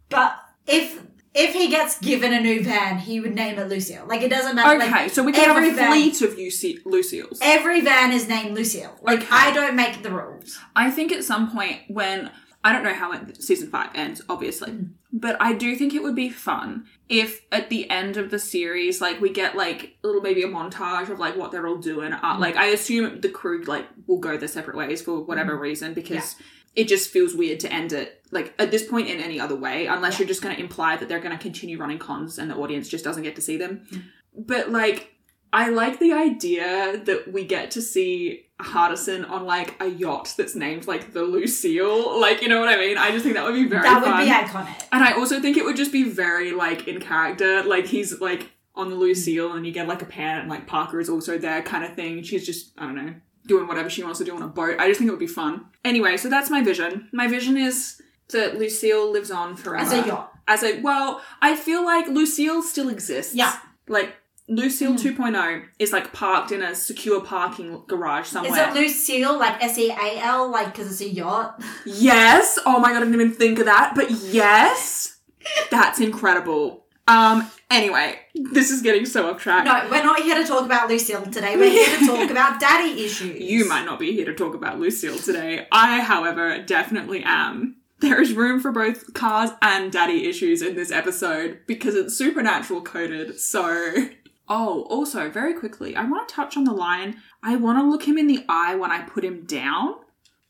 But 0.09 0.35
if 0.67 1.01
if 1.35 1.53
he 1.53 1.67
gets 1.69 1.99
given 1.99 2.31
a 2.33 2.39
new 2.39 2.63
van, 2.63 2.99
he 2.99 3.19
would 3.19 3.33
name 3.35 3.57
it 3.57 3.67
Lucille. 3.67 4.05
Like 4.07 4.21
it 4.21 4.29
doesn't 4.29 4.55
matter. 4.55 4.77
Okay, 4.81 4.91
like, 4.91 5.11
so 5.11 5.23
we 5.23 5.31
can 5.31 5.49
every 5.49 5.69
have 5.69 5.73
a 5.73 5.75
van- 5.81 5.91
fleet 5.91 6.21
of 6.21 6.35
Lucy- 6.37 6.79
Lucille's. 6.85 7.39
Every 7.41 7.81
van 7.81 8.11
is 8.11 8.27
named 8.27 8.55
Lucille. 8.55 8.97
Like 9.01 9.19
Okay. 9.19 9.27
I 9.31 9.51
don't 9.53 9.75
make 9.75 10.03
the 10.03 10.11
rules. 10.11 10.59
I 10.75 10.91
think 10.91 11.11
at 11.11 11.23
some 11.23 11.49
point 11.51 11.81
when 11.87 12.31
I 12.63 12.71
don't 12.71 12.83
know 12.83 12.93
how 12.93 13.11
it, 13.11 13.43
season 13.43 13.69
five 13.69 13.89
ends, 13.93 14.21
obviously, 14.29 14.71
Mm. 14.71 14.89
but 15.11 15.35
I 15.41 15.51
do 15.53 15.75
think 15.75 15.93
it 15.93 16.01
would 16.01 16.15
be 16.15 16.29
fun 16.29 16.85
if 17.09 17.41
at 17.51 17.69
the 17.69 17.89
end 17.89 18.15
of 18.15 18.29
the 18.31 18.39
series, 18.39 19.01
like 19.01 19.19
we 19.19 19.29
get 19.31 19.57
like 19.57 19.97
a 20.03 20.07
little 20.07 20.21
maybe 20.21 20.43
a 20.43 20.47
montage 20.47 21.09
of 21.09 21.19
like 21.19 21.35
what 21.35 21.51
they're 21.51 21.67
all 21.67 21.77
doing. 21.77 22.11
Mm. 22.11 22.23
Uh, 22.23 22.39
like 22.39 22.55
I 22.55 22.67
assume 22.67 23.19
the 23.21 23.27
crew 23.29 23.63
like 23.63 23.87
will 24.07 24.19
go 24.19 24.37
their 24.37 24.47
separate 24.47 24.77
ways 24.77 25.01
for 25.01 25.11
Mm. 25.19 25.27
whatever 25.27 25.57
reason 25.57 25.93
because. 25.93 26.35
It 26.75 26.87
just 26.87 27.09
feels 27.11 27.35
weird 27.35 27.59
to 27.61 27.71
end 27.71 27.93
it 27.93 28.21
like 28.31 28.53
at 28.57 28.71
this 28.71 28.83
point 28.87 29.07
in 29.07 29.19
any 29.19 29.39
other 29.39 29.55
way, 29.55 29.85
unless 29.85 30.13
Yeah. 30.13 30.19
you're 30.19 30.27
just 30.27 30.41
going 30.41 30.55
to 30.55 30.61
imply 30.61 30.95
that 30.97 31.07
they're 31.07 31.19
going 31.19 31.37
to 31.37 31.41
continue 31.41 31.77
running 31.77 31.99
cons 31.99 32.39
and 32.39 32.49
the 32.49 32.55
audience 32.55 32.89
just 32.89 33.03
doesn't 33.03 33.21
get 33.23 33.35
to 33.35 33.41
see 33.41 33.57
them. 33.57 33.85
Mm. 33.91 34.01
But 34.35 34.71
like, 34.71 35.11
I 35.51 35.69
like 35.69 35.99
the 35.99 36.13
idea 36.13 36.97
that 37.05 37.31
we 37.31 37.45
get 37.45 37.69
to 37.71 37.81
see 37.81 38.47
Hardison 38.59 39.29
on 39.29 39.45
like 39.45 39.79
a 39.79 39.85
yacht 39.87 40.33
that's 40.35 40.55
named 40.55 40.87
like 40.87 41.13
the 41.13 41.21
Lucille. 41.21 42.19
Like, 42.19 42.41
you 42.41 42.47
know 42.47 42.59
what 42.59 42.69
I 42.69 42.77
mean? 42.77 42.97
I 42.97 43.11
just 43.11 43.23
think 43.23 43.35
that 43.35 43.43
would 43.45 43.53
be 43.53 43.67
very 43.67 43.83
that 43.83 44.01
would 44.01 44.09
fun. 44.09 44.25
be 44.25 44.31
iconic. 44.31 44.83
and 44.91 45.03
I 45.03 45.11
also 45.13 45.39
think 45.39 45.57
it 45.57 45.65
would 45.65 45.75
just 45.77 45.91
be 45.91 46.03
very 46.09 46.53
like 46.53 46.87
in 46.87 46.99
character. 46.99 47.61
Like 47.63 47.85
he's 47.85 48.19
like 48.19 48.49
on 48.73 48.89
the 48.89 48.95
Lucille 48.95 49.53
and 49.53 49.63
you 49.67 49.71
get 49.71 49.87
like 49.87 50.01
a 50.01 50.05
pan 50.05 50.39
and 50.39 50.49
like 50.49 50.65
Parker 50.65 50.99
is 50.99 51.07
also 51.07 51.37
there 51.37 51.61
kind 51.61 51.83
of 51.85 51.93
thing. 51.93 52.23
She's 52.23 52.43
just, 52.47 52.71
I 52.79 52.85
don't 52.87 52.95
know, 52.95 53.13
doing 53.45 53.67
whatever 53.67 53.89
she 53.89 54.03
wants 54.03 54.19
to 54.19 54.25
do 54.25 54.35
on 54.35 54.41
a 54.41 54.47
boat. 54.47 54.75
I 54.79 54.87
just 54.87 54.99
think 54.99 55.07
it 55.09 55.11
would 55.11 55.19
be 55.19 55.27
fun. 55.27 55.65
Anyway, 55.83 56.17
so 56.17 56.29
that's 56.29 56.49
my 56.49 56.61
vision. 56.63 57.09
My 57.11 57.27
vision 57.27 57.57
is 57.57 58.01
that 58.29 58.57
Lucille 58.57 59.11
lives 59.11 59.31
on 59.31 59.55
forever. 59.55 59.83
As 59.85 59.91
a 59.93 60.07
yacht. 60.07 60.31
As 60.47 60.63
a, 60.63 60.81
well, 60.81 61.21
I 61.41 61.55
feel 61.55 61.83
like 61.85 62.07
Lucille 62.07 62.61
still 62.63 62.89
exists. 62.89 63.33
Yeah. 63.35 63.55
Like, 63.87 64.15
Lucille 64.49 64.93
Mm. 64.93 65.15
2.0 65.17 65.63
is 65.79 65.93
like 65.93 66.11
parked 66.11 66.51
in 66.51 66.61
a 66.61 66.75
secure 66.75 67.21
parking 67.21 67.81
garage 67.87 68.27
somewhere. 68.27 68.69
Is 68.69 68.75
it 68.75 68.79
Lucille 68.79 69.39
like 69.39 69.63
S 69.63 69.77
E 69.77 69.89
A 69.89 70.19
L 70.19 70.51
like 70.51 70.67
because 70.73 70.91
it's 70.91 70.99
a 70.99 71.07
yacht? 71.07 71.61
Yes. 71.85 72.59
Oh 72.65 72.77
my 72.79 72.89
god, 72.89 72.97
I 72.97 73.05
didn't 73.05 73.13
even 73.15 73.31
think 73.31 73.59
of 73.59 73.65
that. 73.65 73.93
But 73.95 74.11
yes, 74.11 75.17
that's 75.71 76.01
incredible. 76.01 76.82
Um. 77.07 77.49
Anyway, 77.69 78.19
this 78.35 78.69
is 78.69 78.81
getting 78.81 79.05
so 79.05 79.29
off 79.29 79.41
track. 79.41 79.65
No, 79.65 79.87
we're 79.89 80.03
not 80.03 80.21
here 80.21 80.35
to 80.35 80.45
talk 80.45 80.63
about 80.63 80.89
Lucille 80.89 81.23
today. 81.23 81.57
We're 81.57 81.71
here 81.71 81.97
to 81.99 82.05
talk 82.07 82.29
about 82.29 82.59
daddy 82.59 83.03
issues. 83.03 83.39
You 83.39 83.67
might 83.67 83.83
not 83.83 83.99
be 83.99 84.13
here 84.13 84.25
to 84.25 84.33
talk 84.33 84.53
about 84.53 84.79
Lucille 84.79 85.17
today. 85.17 85.67
I, 85.71 86.01
however, 86.01 86.61
definitely 86.63 87.23
am. 87.25 87.77
There 87.99 88.21
is 88.21 88.33
room 88.33 88.59
for 88.59 88.71
both 88.71 89.13
cars 89.13 89.51
and 89.61 89.91
daddy 89.91 90.27
issues 90.27 90.61
in 90.61 90.75
this 90.75 90.91
episode 90.91 91.61
because 91.67 91.95
it's 91.95 92.15
supernatural 92.15 92.81
coded. 92.81 93.39
So. 93.39 94.09
Oh, 94.49 94.83
also, 94.83 95.29
very 95.29 95.53
quickly, 95.53 95.95
I 95.95 96.03
want 96.03 96.27
to 96.27 96.35
touch 96.35 96.57
on 96.57 96.65
the 96.65 96.73
line. 96.73 97.21
I 97.41 97.55
want 97.55 97.79
to 97.79 97.89
look 97.89 98.03
him 98.03 98.17
in 98.17 98.27
the 98.27 98.43
eye 98.49 98.75
when 98.75 98.91
I 98.91 99.01
put 99.01 99.23
him 99.23 99.45
down. 99.45 99.95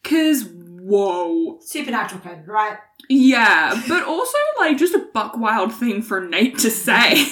Because 0.01 0.49
whoa. 0.83 1.59
Supernatural 1.61 2.21
code, 2.21 2.47
right? 2.47 2.77
Yeah, 3.09 3.81
but 3.87 4.03
also 4.03 4.37
like 4.59 4.77
just 4.77 4.93
a 4.93 5.07
buck 5.13 5.37
wild 5.37 5.73
thing 5.73 6.01
for 6.01 6.21
Nate 6.21 6.57
to 6.59 6.69
say. 6.69 7.25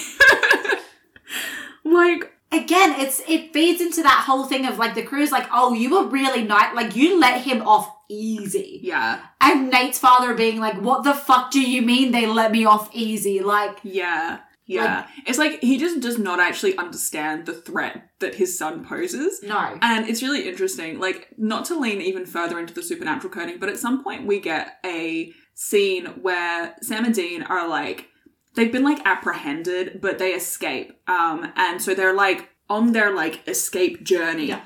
like, 1.84 2.32
Again, 2.52 3.00
it's 3.00 3.22
it 3.26 3.54
feeds 3.54 3.80
into 3.80 4.02
that 4.02 4.24
whole 4.26 4.44
thing 4.44 4.66
of 4.66 4.78
like 4.78 4.94
the 4.94 5.02
crew's 5.02 5.32
like, 5.32 5.46
oh, 5.50 5.72
you 5.72 5.90
were 5.90 6.06
really 6.06 6.44
nice, 6.44 6.74
like 6.74 6.94
you 6.94 7.18
let 7.18 7.40
him 7.40 7.62
off 7.62 7.90
easy, 8.10 8.78
yeah, 8.82 9.20
and 9.40 9.70
Nate's 9.70 9.98
father 9.98 10.34
being 10.34 10.60
like, 10.60 10.78
what 10.82 11.02
the 11.02 11.14
fuck 11.14 11.50
do 11.50 11.62
you 11.62 11.80
mean 11.80 12.12
they 12.12 12.26
let 12.26 12.52
me 12.52 12.66
off 12.66 12.90
easy? 12.92 13.40
Like, 13.40 13.78
yeah, 13.82 14.40
yeah. 14.66 15.06
it's 15.26 15.38
like 15.38 15.60
he 15.60 15.78
just 15.78 16.00
does 16.00 16.18
not 16.18 16.40
actually 16.40 16.76
understand 16.76 17.46
the 17.46 17.52
threat 17.52 18.10
that 18.20 18.34
his 18.34 18.56
son 18.56 18.84
poses. 18.84 19.42
no, 19.42 19.78
And 19.82 20.08
it's 20.08 20.22
really 20.22 20.48
interesting, 20.48 20.98
like, 21.00 21.28
not 21.36 21.64
to 21.66 21.78
lean 21.78 22.00
even 22.00 22.26
further 22.26 22.58
into 22.58 22.72
the 22.72 22.82
supernatural 22.82 23.32
coding, 23.32 23.58
but 23.58 23.68
at 23.68 23.78
some 23.78 24.02
point 24.02 24.26
we 24.26 24.40
get 24.40 24.78
a 24.84 25.32
scene 25.54 26.06
where 26.22 26.74
Sam 26.80 27.04
and 27.04 27.14
Dean 27.14 27.42
are 27.42 27.68
like, 27.68 28.08
they've 28.54 28.72
been 28.72 28.84
like 28.84 29.04
apprehended, 29.04 30.00
but 30.00 30.18
they 30.18 30.32
escape. 30.32 30.98
Um, 31.08 31.52
and 31.56 31.80
so 31.80 31.94
they're 31.94 32.14
like 32.14 32.48
on 32.68 32.92
their 32.92 33.14
like 33.14 33.46
escape 33.48 34.02
journey. 34.04 34.46
Yeah. 34.46 34.62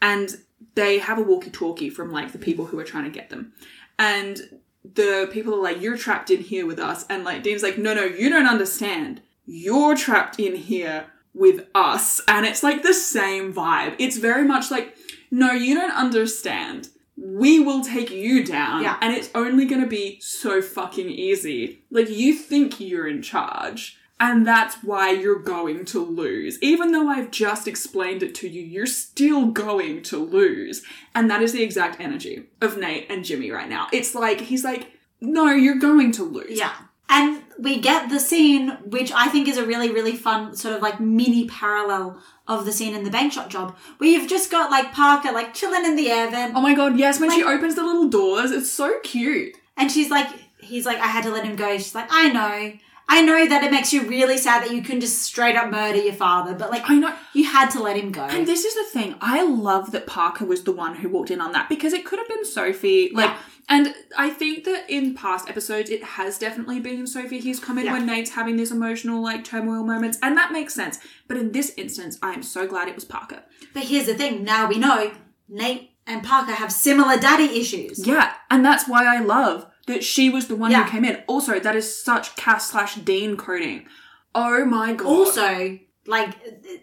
And 0.00 0.36
they 0.74 0.98
have 0.98 1.18
a 1.18 1.22
walkie 1.22 1.50
talkie 1.50 1.90
from 1.90 2.10
like 2.10 2.32
the 2.32 2.38
people 2.38 2.66
who 2.66 2.78
are 2.78 2.84
trying 2.84 3.04
to 3.04 3.10
get 3.10 3.30
them. 3.30 3.52
And 3.98 4.60
the 4.84 5.28
people 5.32 5.54
are 5.54 5.62
like, 5.62 5.80
You're 5.80 5.96
trapped 5.96 6.30
in 6.30 6.40
here 6.40 6.66
with 6.66 6.78
us. 6.78 7.04
And 7.08 7.24
like 7.24 7.42
Dean's 7.42 7.62
like, 7.62 7.78
No, 7.78 7.94
no, 7.94 8.04
you 8.04 8.30
don't 8.30 8.46
understand. 8.46 9.22
You're 9.52 9.96
trapped 9.96 10.38
in 10.38 10.54
here 10.54 11.06
with 11.34 11.66
us. 11.74 12.20
And 12.28 12.46
it's 12.46 12.62
like 12.62 12.82
the 12.82 12.94
same 12.94 13.52
vibe. 13.52 13.96
It's 13.98 14.16
very 14.16 14.44
much 14.46 14.70
like, 14.70 14.96
No, 15.30 15.52
you 15.52 15.74
don't 15.74 15.92
understand. 15.92 16.88
We 17.16 17.58
will 17.60 17.82
take 17.82 18.10
you 18.10 18.44
down. 18.44 18.82
Yeah. 18.82 18.96
And 19.00 19.14
it's 19.14 19.30
only 19.34 19.66
gonna 19.66 19.86
be 19.86 20.20
so 20.20 20.62
fucking 20.62 21.10
easy. 21.10 21.82
Like, 21.90 22.08
you 22.08 22.32
think 22.34 22.80
you're 22.80 23.08
in 23.08 23.22
charge. 23.22 23.96
And 24.22 24.46
that's 24.46 24.76
why 24.84 25.12
you're 25.12 25.38
going 25.38 25.86
to 25.86 26.04
lose. 26.04 26.58
Even 26.62 26.92
though 26.92 27.08
I've 27.08 27.30
just 27.30 27.66
explained 27.66 28.22
it 28.22 28.34
to 28.36 28.48
you, 28.48 28.60
you're 28.60 28.84
still 28.84 29.46
going 29.46 30.02
to 30.02 30.18
lose. 30.18 30.82
And 31.14 31.30
that 31.30 31.40
is 31.40 31.54
the 31.54 31.62
exact 31.62 32.02
energy 32.02 32.44
of 32.60 32.76
Nate 32.76 33.06
and 33.10 33.24
Jimmy 33.24 33.50
right 33.50 33.68
now. 33.68 33.88
It's 33.94 34.14
like, 34.14 34.42
he's 34.42 34.62
like, 34.62 34.92
no, 35.22 35.46
you're 35.48 35.78
going 35.78 36.12
to 36.12 36.24
lose. 36.24 36.58
yeah. 36.58 36.74
And 37.12 37.42
we 37.58 37.78
get 37.80 38.08
the 38.08 38.20
scene, 38.20 38.70
which 38.84 39.10
I 39.12 39.28
think 39.28 39.48
is 39.48 39.56
a 39.58 39.66
really, 39.66 39.90
really 39.90 40.14
fun 40.16 40.54
sort 40.54 40.74
of 40.76 40.80
like 40.82 41.00
mini 41.00 41.46
parallel 41.48 42.22
of 42.46 42.64
the 42.64 42.72
scene 42.72 42.94
in 42.94 43.04
the 43.04 43.10
bank 43.10 43.32
shot 43.32 43.50
job, 43.50 43.76
where 43.98 44.08
you've 44.08 44.28
just 44.28 44.50
got 44.50 44.70
like 44.70 44.92
Parker 44.92 45.32
like 45.32 45.52
chilling 45.52 45.84
in 45.84 45.96
the 45.96 46.08
air 46.10 46.30
vent, 46.30 46.54
Oh 46.56 46.60
my 46.60 46.74
god, 46.74 46.98
yes, 46.98 47.20
when 47.20 47.30
she 47.30 47.42
opens 47.44 47.74
the 47.74 47.84
little 47.84 48.08
doors, 48.08 48.50
it's 48.52 48.70
so 48.70 48.98
cute. 49.02 49.56
and 49.76 49.90
she's 49.90 50.10
like, 50.10 50.28
he's 50.60 50.86
like, 50.86 50.98
I 50.98 51.06
had 51.08 51.24
to 51.24 51.30
let 51.30 51.44
him 51.44 51.56
go. 51.56 51.76
She's 51.76 51.94
like, 51.94 52.08
I 52.10 52.28
know. 52.30 52.72
I 53.12 53.22
know 53.22 53.44
that 53.48 53.64
it 53.64 53.72
makes 53.72 53.92
you 53.92 54.02
really 54.08 54.38
sad 54.38 54.62
that 54.62 54.72
you 54.72 54.82
can 54.82 55.00
just 55.00 55.20
straight 55.22 55.56
up 55.56 55.68
murder 55.68 55.98
your 55.98 56.12
father, 56.12 56.54
but 56.54 56.70
like, 56.70 56.88
I 56.88 56.94
know. 56.96 57.12
you 57.34 57.42
had 57.44 57.68
to 57.70 57.82
let 57.82 57.96
him 57.96 58.12
go. 58.12 58.22
And 58.22 58.46
this 58.46 58.64
is 58.64 58.74
the 58.74 58.84
thing. 58.84 59.16
I 59.20 59.42
love 59.44 59.90
that 59.90 60.06
Parker 60.06 60.44
was 60.44 60.62
the 60.62 60.70
one 60.70 60.94
who 60.94 61.08
walked 61.08 61.32
in 61.32 61.40
on 61.40 61.50
that 61.52 61.68
because 61.68 61.92
it 61.92 62.04
could 62.06 62.20
have 62.20 62.28
been 62.28 62.44
Sophie. 62.44 63.10
Like, 63.12 63.30
Yeah. 63.30 63.36
And 63.68 63.94
I 64.16 64.30
think 64.30 64.64
that 64.64 64.88
in 64.88 65.14
past 65.14 65.48
episodes, 65.48 65.90
it 65.90 66.02
has 66.02 66.38
definitely 66.38 66.80
been 66.80 67.06
Sophie. 67.06 67.40
He's 67.40 67.60
come 67.60 67.78
in 67.78 67.86
Yeah. 67.86 67.92
when 67.92 68.06
Nate's 68.06 68.30
having 68.30 68.56
these 68.56 68.72
emotional, 68.72 69.22
like, 69.22 69.44
turmoil 69.44 69.84
moments, 69.84 70.18
and 70.22 70.36
that 70.36 70.52
makes 70.52 70.74
sense. 70.74 70.98
But 71.28 71.36
in 71.36 71.52
this 71.52 71.72
instance, 71.76 72.18
I 72.22 72.32
am 72.32 72.42
so 72.42 72.66
glad 72.66 72.88
it 72.88 72.94
was 72.94 73.04
Parker. 73.04 73.42
But 73.74 73.84
here's 73.84 74.06
the 74.06 74.14
thing: 74.14 74.42
now 74.44 74.66
we 74.68 74.78
know 74.78 75.12
Nate 75.48 75.90
and 76.06 76.22
Parker 76.24 76.52
have 76.52 76.72
similar 76.72 77.16
daddy 77.16 77.60
issues. 77.60 78.06
Yeah, 78.06 78.32
and 78.50 78.64
that's 78.64 78.88
why 78.88 79.04
I 79.04 79.20
love 79.20 79.66
that 79.86 80.04
she 80.04 80.30
was 80.30 80.46
the 80.48 80.56
one 80.56 80.70
Yeah. 80.70 80.84
who 80.84 80.90
came 80.90 81.04
in. 81.04 81.22
Also, 81.26 81.58
that 81.60 81.76
is 81.76 82.02
such 82.02 82.36
Cass 82.36 82.70
slash 82.70 82.94
Dean 82.96 83.36
coding. 83.36 83.86
Oh 84.34 84.64
my 84.64 84.92
god. 84.94 85.06
Also, 85.06 85.78
like, 86.06 86.30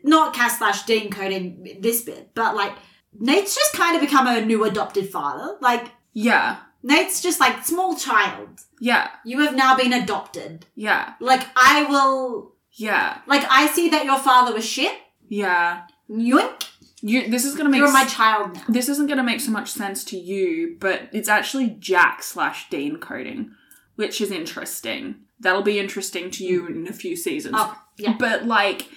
not 0.03 0.33
Cass 0.33 0.57
slash 0.57 0.83
Dean 0.83 1.09
coding 1.09 1.77
this 1.81 2.01
bit, 2.01 2.31
but 2.35 2.55
like, 2.55 2.73
Nate's 3.19 3.55
just 3.55 3.73
kind 3.73 3.95
of 3.95 4.01
become 4.01 4.27
a 4.27 4.41
new 4.45 4.63
adopted 4.63 5.09
father. 5.09 5.57
Like, 5.61 5.91
yeah, 6.13 6.57
Nate's 6.87 7.21
just 7.21 7.39
like 7.39 7.65
small 7.65 7.95
child. 7.97 8.49
yeah, 8.79 9.09
You 9.25 9.41
have 9.41 9.55
now 9.55 9.75
been 9.75 9.91
adopted. 9.93 10.65
yeah, 10.75 11.13
Like, 11.19 11.45
I 11.55 11.83
will. 11.89 12.53
yeah, 12.71 13.19
Like, 13.27 13.45
I 13.49 13.67
see 13.67 13.89
that 13.89 14.05
your 14.05 14.19
father 14.19 14.53
was 14.53 14.65
shit. 14.65 14.95
yeah. 15.27 15.83
Yoink. 16.09 16.63
You, 17.01 17.29
this 17.29 17.43
is 17.45 17.53
gonna 17.55 17.69
make 17.69 17.79
You're 17.79 17.91
my 17.91 18.05
child 18.05 18.55
now. 18.55 18.63
this 18.69 18.87
isn't 18.89 19.07
gonna 19.07 19.23
make 19.31 19.41
so 19.41 19.51
much 19.51 19.69
sense 19.69 20.03
to 20.05 20.17
you, 20.17 20.77
but 20.79 21.09
it's 21.11 21.27
actually 21.29 21.71
Jack 21.79 22.23
slash 22.23 22.69
Dean 22.69 22.97
coding, 22.97 23.51
which 23.97 24.19
is 24.21 24.31
interesting. 24.31 25.15
That'll 25.39 25.61
be 25.61 25.77
interesting 25.79 26.31
to 26.31 26.43
you 26.45 26.65
in 26.67 26.87
a 26.87 26.93
few 26.93 27.15
seasons. 27.15 27.55
Oh, 27.57 27.77
yeah. 27.97 28.15
But 28.17 28.45
like, 28.47 28.87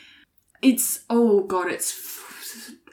it's 0.62 1.00
oh 1.10 1.40
god, 1.42 1.70
it's 1.70 1.92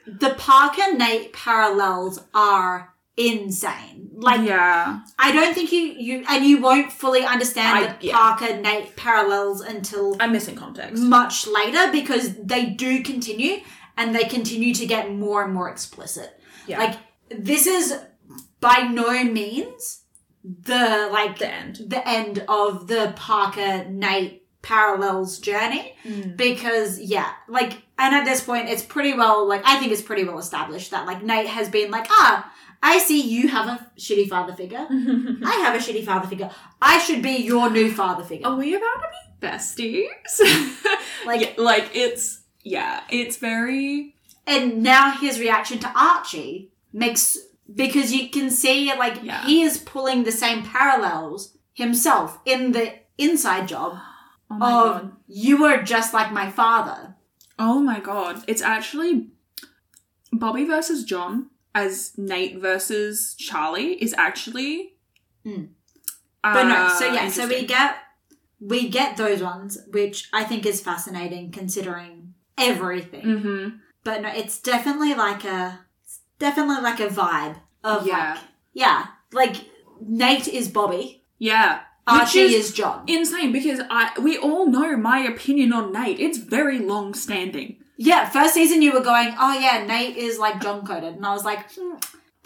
The 0.06 0.34
Parker 0.36 0.92
Nate 0.94 1.32
parallels 1.32 2.20
are 2.34 2.92
insane. 3.18 4.10
Like, 4.20 4.48
yeah, 4.48 5.00
I 5.18 5.30
don't 5.32 5.54
think 5.54 5.70
you 5.70 5.80
you 5.80 6.24
and 6.28 6.44
you 6.44 6.60
won't 6.60 6.90
fully 6.92 7.22
understand 7.24 7.78
I- 7.78 7.92
the 8.00 8.06
yeah. 8.08 8.16
Parker 8.16 8.56
Nate 8.60 8.96
parallels 8.96 9.60
until 9.60 10.16
I'm 10.18 10.32
missing 10.32 10.56
context. 10.56 11.00
much 11.02 11.46
later 11.46 11.92
because 11.92 12.34
they 12.42 12.66
do 12.66 13.02
continue 13.02 13.58
and 13.96 14.14
they 14.14 14.24
continue 14.24 14.74
to 14.74 14.86
get 14.86 15.12
more 15.12 15.44
and 15.44 15.54
more 15.54 15.68
explicit. 15.70 16.30
Yeah. 16.66 16.78
Like 16.78 16.96
this 17.30 17.66
is 17.68 17.96
by 18.60 18.88
no 18.90 19.22
means 19.24 20.02
the 20.42 21.08
like 21.12 21.38
The 21.38 21.52
end. 21.52 21.76
the 21.86 22.08
end 22.08 22.44
of 22.48 22.88
the 22.88 23.12
Parker 23.16 23.84
Nate 23.88 24.42
parallels 24.62 25.38
journey 25.38 25.94
Mm. 26.04 26.36
because 26.36 26.98
yeah 27.00 27.30
like 27.48 27.72
and 27.98 28.14
at 28.14 28.24
this 28.24 28.42
point 28.42 28.68
it's 28.68 28.82
pretty 28.82 29.14
well 29.14 29.46
like 29.48 29.62
i 29.64 29.78
think 29.78 29.92
it's 29.92 30.02
pretty 30.02 30.24
well 30.24 30.38
established 30.38 30.90
that 30.90 31.06
like 31.06 31.22
nate 31.22 31.46
has 31.46 31.68
been 31.68 31.90
like 31.92 32.06
ah 32.10 32.50
i 32.82 32.98
see 32.98 33.20
you 33.20 33.48
have 33.48 33.66
a 33.68 33.86
shitty 33.98 34.28
father 34.28 34.52
figure 34.54 34.86
i 34.90 35.54
have 35.64 35.74
a 35.74 35.78
shitty 35.78 36.04
father 36.04 36.26
figure 36.28 36.50
i 36.80 36.98
should 36.98 37.22
be 37.22 37.32
your 37.36 37.70
new 37.70 37.90
father 37.92 38.22
figure 38.24 38.46
Are 38.46 38.56
we 38.56 38.74
about 38.74 39.00
to 39.02 39.08
be 39.16 39.46
besties? 39.46 40.06
Like- 41.26 41.40
like, 41.40 41.58
like 41.58 41.90
it's 41.94 42.42
yeah, 42.64 43.00
it's 43.08 43.36
very 43.38 44.14
and 44.46 44.82
now 44.82 45.12
his 45.12 45.38
reaction 45.40 45.78
to 45.80 45.92
archie 45.96 46.70
makes 46.92 47.36
because 47.74 48.12
you 48.12 48.28
can 48.30 48.50
see 48.50 48.92
like 48.96 49.20
Yeah. 49.22 49.44
he 49.44 49.62
is 49.62 49.78
pulling 49.78 50.24
the 50.24 50.32
same 50.32 50.62
parallels 50.64 51.56
himself 51.74 52.38
in 52.44 52.72
the 52.72 52.94
inside 53.18 53.68
job 53.68 53.98
oh 54.50 54.54
my 54.56 54.70
of 54.72 55.02
god. 55.02 55.12
you 55.26 55.64
are 55.64 55.82
just 55.82 56.12
like 56.14 56.32
my 56.32 56.50
father 56.50 57.14
Oh 57.60 57.80
my 57.80 57.98
god. 57.98 58.44
It's 58.46 58.62
actually 58.62 59.30
Bobby 60.32 60.64
versus 60.64 61.02
John 61.04 61.50
as 61.74 62.12
Nate 62.16 62.58
versus 62.60 63.34
Charlie 63.38 63.94
is 64.02 64.14
actually 64.18 64.94
Mm. 65.46 65.68
But 66.42 66.64
no, 66.64 66.74
uh, 66.74 66.88
so 66.90 67.12
yeah, 67.12 67.28
so 67.28 67.46
we 67.48 67.64
get 67.66 67.96
we 68.60 68.88
get 68.88 69.16
those 69.16 69.42
ones, 69.42 69.78
which 69.90 70.28
I 70.32 70.44
think 70.44 70.66
is 70.66 70.80
fascinating 70.80 71.52
considering 71.52 72.34
everything. 72.56 73.24
Mhm. 73.24 73.78
But 74.04 74.22
no, 74.22 74.28
it's 74.28 74.58
definitely 74.60 75.14
like 75.14 75.44
a 75.44 75.80
it's 76.04 76.20
definitely 76.38 76.82
like 76.82 77.00
a 77.00 77.08
vibe 77.08 77.56
of 77.84 78.06
Yeah. 78.06 78.34
like 78.34 78.40
yeah, 78.72 79.06
like 79.32 79.56
Nate 80.00 80.48
is 80.48 80.68
Bobby, 80.68 81.22
Yeah. 81.38 81.80
Archie 82.06 82.40
is 82.40 82.54
is 82.70 82.72
John. 82.72 83.04
insane 83.06 83.52
because 83.52 83.80
I 83.90 84.18
we 84.18 84.38
all 84.38 84.66
know 84.66 84.96
my 84.96 85.18
opinion 85.20 85.72
on 85.72 85.92
Nate. 85.92 86.18
It's 86.20 86.38
very 86.38 86.78
long 86.78 87.14
standing. 87.14 87.76
Yeah, 87.98 88.28
first 88.30 88.54
season 88.54 88.80
you 88.80 88.92
were 88.92 89.02
going, 89.02 89.34
oh 89.38 89.58
yeah, 89.58 89.84
Nate 89.84 90.16
is 90.16 90.38
like 90.38 90.62
John 90.62 90.86
coded, 90.86 91.16
and 91.16 91.26
I 91.26 91.34
was 91.34 91.44
like, 91.44 91.70
hmm, 91.72 91.96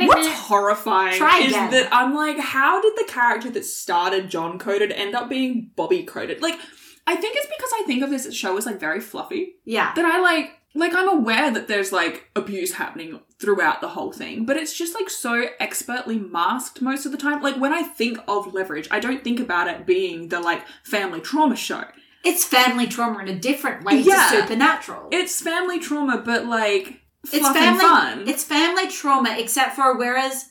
What's 0.01 0.27
horrifying 0.27 1.17
Try 1.17 1.41
is 1.41 1.53
again. 1.53 1.71
that 1.71 1.89
I'm 1.93 2.15
like, 2.15 2.39
how 2.39 2.81
did 2.83 2.95
the 2.97 3.05
character 3.13 3.51
that 3.51 3.65
started 3.65 4.31
John 4.31 4.59
coded 4.59 4.91
end 4.91 5.15
up 5.15 5.29
being 5.29 5.71
Bobby 5.77 6.03
coded? 6.03 6.43
Like, 6.43 6.59
I 7.07 7.15
think 7.15 7.37
it's 7.37 7.47
because 7.47 7.71
I 7.75 7.85
think 7.87 8.03
of 8.03 8.11
this 8.11 8.33
show 8.35 8.57
as 8.57 8.67
like 8.67 8.81
very 8.81 9.01
fluffy. 9.01 9.57
yeah, 9.65 9.93
That 9.95 10.05
I 10.05 10.19
like, 10.21 10.59
like 10.75 10.95
I'm 10.95 11.09
aware 11.09 11.53
that 11.53 11.69
there's 11.69 11.93
like 11.93 12.29
abuse 12.35 12.73
happening 12.75 13.21
throughout 13.41 13.81
the 13.81 13.89
whole 13.91 14.11
thing, 14.13 14.45
but 14.47 14.57
it's 14.57 14.77
just 14.77 14.95
like 14.95 15.11
so 15.11 15.45
expertly 15.61 16.19
masked 16.19 16.81
most 16.81 17.05
of 17.07 17.13
the 17.13 17.19
time. 17.19 17.43
Like 17.43 17.59
when 17.61 17.73
I 17.73 17.83
think 17.83 18.19
of 18.27 18.53
Leverage, 18.55 18.89
I 18.91 18.99
don't 18.99 19.23
think 19.23 19.39
about 19.39 19.69
it 19.69 19.87
being 19.87 20.29
the 20.29 20.41
like 20.41 20.65
family 20.85 21.21
trauma 21.21 21.55
show. 21.57 21.85
It's 22.25 22.45
family 22.45 22.87
trauma 22.87 23.21
in 23.21 23.29
a 23.29 23.39
different 23.39 23.85
way 23.85 24.01
Yeah. 24.01 24.29
to 24.31 24.41
supernatural. 24.43 25.09
It's 25.11 25.41
family 25.41 25.79
trauma, 25.79 26.19
but 26.19 26.47
like 26.47 27.03
it's 27.33 27.49
family 27.49 27.81
fun. 27.81 28.29
it's 28.29 28.45
family 28.45 28.89
trauma 28.89 29.37
except 29.39 29.77
for 29.77 29.97
whereas 29.97 30.47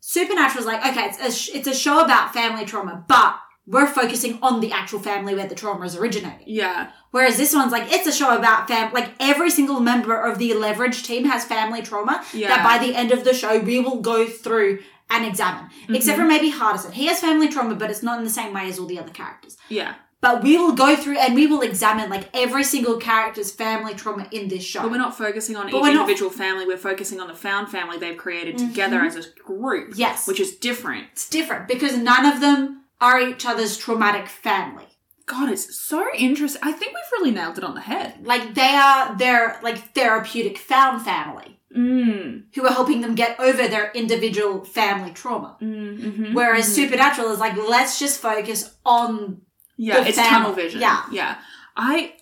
supernatural 0.00 0.60
is 0.60 0.66
like 0.66 0.84
okay 0.84 1.06
it's 1.06 1.48
a, 1.48 1.56
it's 1.56 1.68
a 1.68 1.74
show 1.74 2.04
about 2.04 2.32
family 2.32 2.64
trauma 2.64 3.04
but 3.06 3.36
we're 3.66 3.86
focusing 3.86 4.38
on 4.42 4.60
the 4.60 4.72
actual 4.72 4.98
family 4.98 5.34
where 5.34 5.46
the 5.46 5.54
trauma 5.54 5.84
is 5.84 5.94
originating 5.94 6.42
yeah, 6.46 6.90
whereas 7.12 7.36
this 7.36 7.54
one's 7.54 7.70
like 7.70 7.92
it's 7.92 8.06
a 8.06 8.12
show 8.12 8.36
about 8.36 8.66
fam 8.66 8.92
like 8.92 9.10
every 9.20 9.50
single 9.50 9.78
member 9.78 10.20
of 10.20 10.38
the 10.38 10.54
leverage 10.54 11.04
team 11.04 11.24
has 11.24 11.44
family 11.44 11.82
trauma 11.82 12.24
Yeah. 12.32 12.48
that 12.48 12.64
by 12.64 12.84
the 12.84 12.96
end 12.96 13.12
of 13.12 13.22
the 13.22 13.34
show 13.34 13.60
we 13.60 13.78
will 13.78 14.00
go 14.00 14.26
through 14.26 14.80
and 15.10 15.24
examine. 15.24 15.70
Except 15.88 16.18
mm-hmm. 16.18 16.22
for 16.22 16.28
maybe 16.28 16.52
Hardison. 16.52 16.92
He 16.92 17.06
has 17.06 17.20
family 17.20 17.48
trauma, 17.48 17.74
but 17.74 17.90
it's 17.90 18.02
not 18.02 18.18
in 18.18 18.24
the 18.24 18.30
same 18.30 18.52
way 18.52 18.68
as 18.68 18.78
all 18.78 18.86
the 18.86 18.98
other 18.98 19.10
characters. 19.10 19.56
Yeah. 19.68 19.94
But 20.20 20.42
we 20.42 20.56
will 20.58 20.72
go 20.72 20.96
through 20.96 21.18
and 21.18 21.34
we 21.36 21.46
will 21.46 21.60
examine 21.60 22.10
like 22.10 22.28
every 22.34 22.64
single 22.64 22.96
character's 22.96 23.52
family 23.52 23.94
trauma 23.94 24.26
in 24.32 24.48
this 24.48 24.64
show. 24.64 24.82
But 24.82 24.90
we're 24.90 24.98
not 24.98 25.16
focusing 25.16 25.54
on 25.56 25.66
But 25.70 25.76
each 25.76 25.82
we're 25.82 25.92
not- 25.92 26.00
individual 26.02 26.30
family. 26.30 26.66
We're 26.66 26.76
focusing 26.76 27.20
on 27.20 27.28
the 27.28 27.34
found 27.34 27.68
family 27.70 27.98
they've 27.98 28.16
created 28.16 28.58
together 28.58 29.00
as 29.02 29.14
a 29.16 29.22
group. 29.44 29.92
Yes. 29.96 30.26
Which 30.26 30.40
is 30.40 30.56
different. 30.56 31.06
it's 31.12 31.28
different 31.28 31.68
because 31.68 31.96
none 31.96 32.26
of 32.26 32.40
them 32.40 32.82
are 33.00 33.20
each 33.20 33.46
other's 33.46 33.76
traumatic 33.76 34.26
family. 34.26 34.86
God, 35.26 35.50
it's 35.52 35.78
so 35.78 36.04
interesting. 36.16 36.62
I 36.64 36.72
think 36.72 36.92
we've 36.94 37.12
really 37.20 37.30
nailed 37.30 37.58
it 37.58 37.62
on 37.64 37.74
the 37.76 37.80
head. 37.82 38.26
Like 38.26 38.54
they 38.54 38.74
are 38.74 39.16
their 39.16 39.60
like 39.62 39.94
therapeutic 39.94 40.58
found 40.58 41.02
family 41.04 41.54
Mm. 41.76 42.44
who 42.54 42.64
are 42.66 42.72
helping 42.72 43.02
them 43.02 43.14
get 43.14 43.38
over 43.38 43.68
their 43.68 43.92
individual 43.92 44.64
family 44.64 45.12
trauma. 45.12 45.58
Mm-hmm. 45.60 46.32
Whereas 46.32 46.74
Supernatural 46.74 47.30
is 47.30 47.40
like, 47.40 47.58
let's 47.58 47.98
just 47.98 48.22
focus 48.22 48.74
on 48.86 49.42
Yeah, 49.78 50.04
it's 50.04 50.18
tunnel 50.18 50.52
vision. 50.52 50.80
Yeah. 50.80 51.04
Yeah. 51.10 51.38
I, 51.76 52.14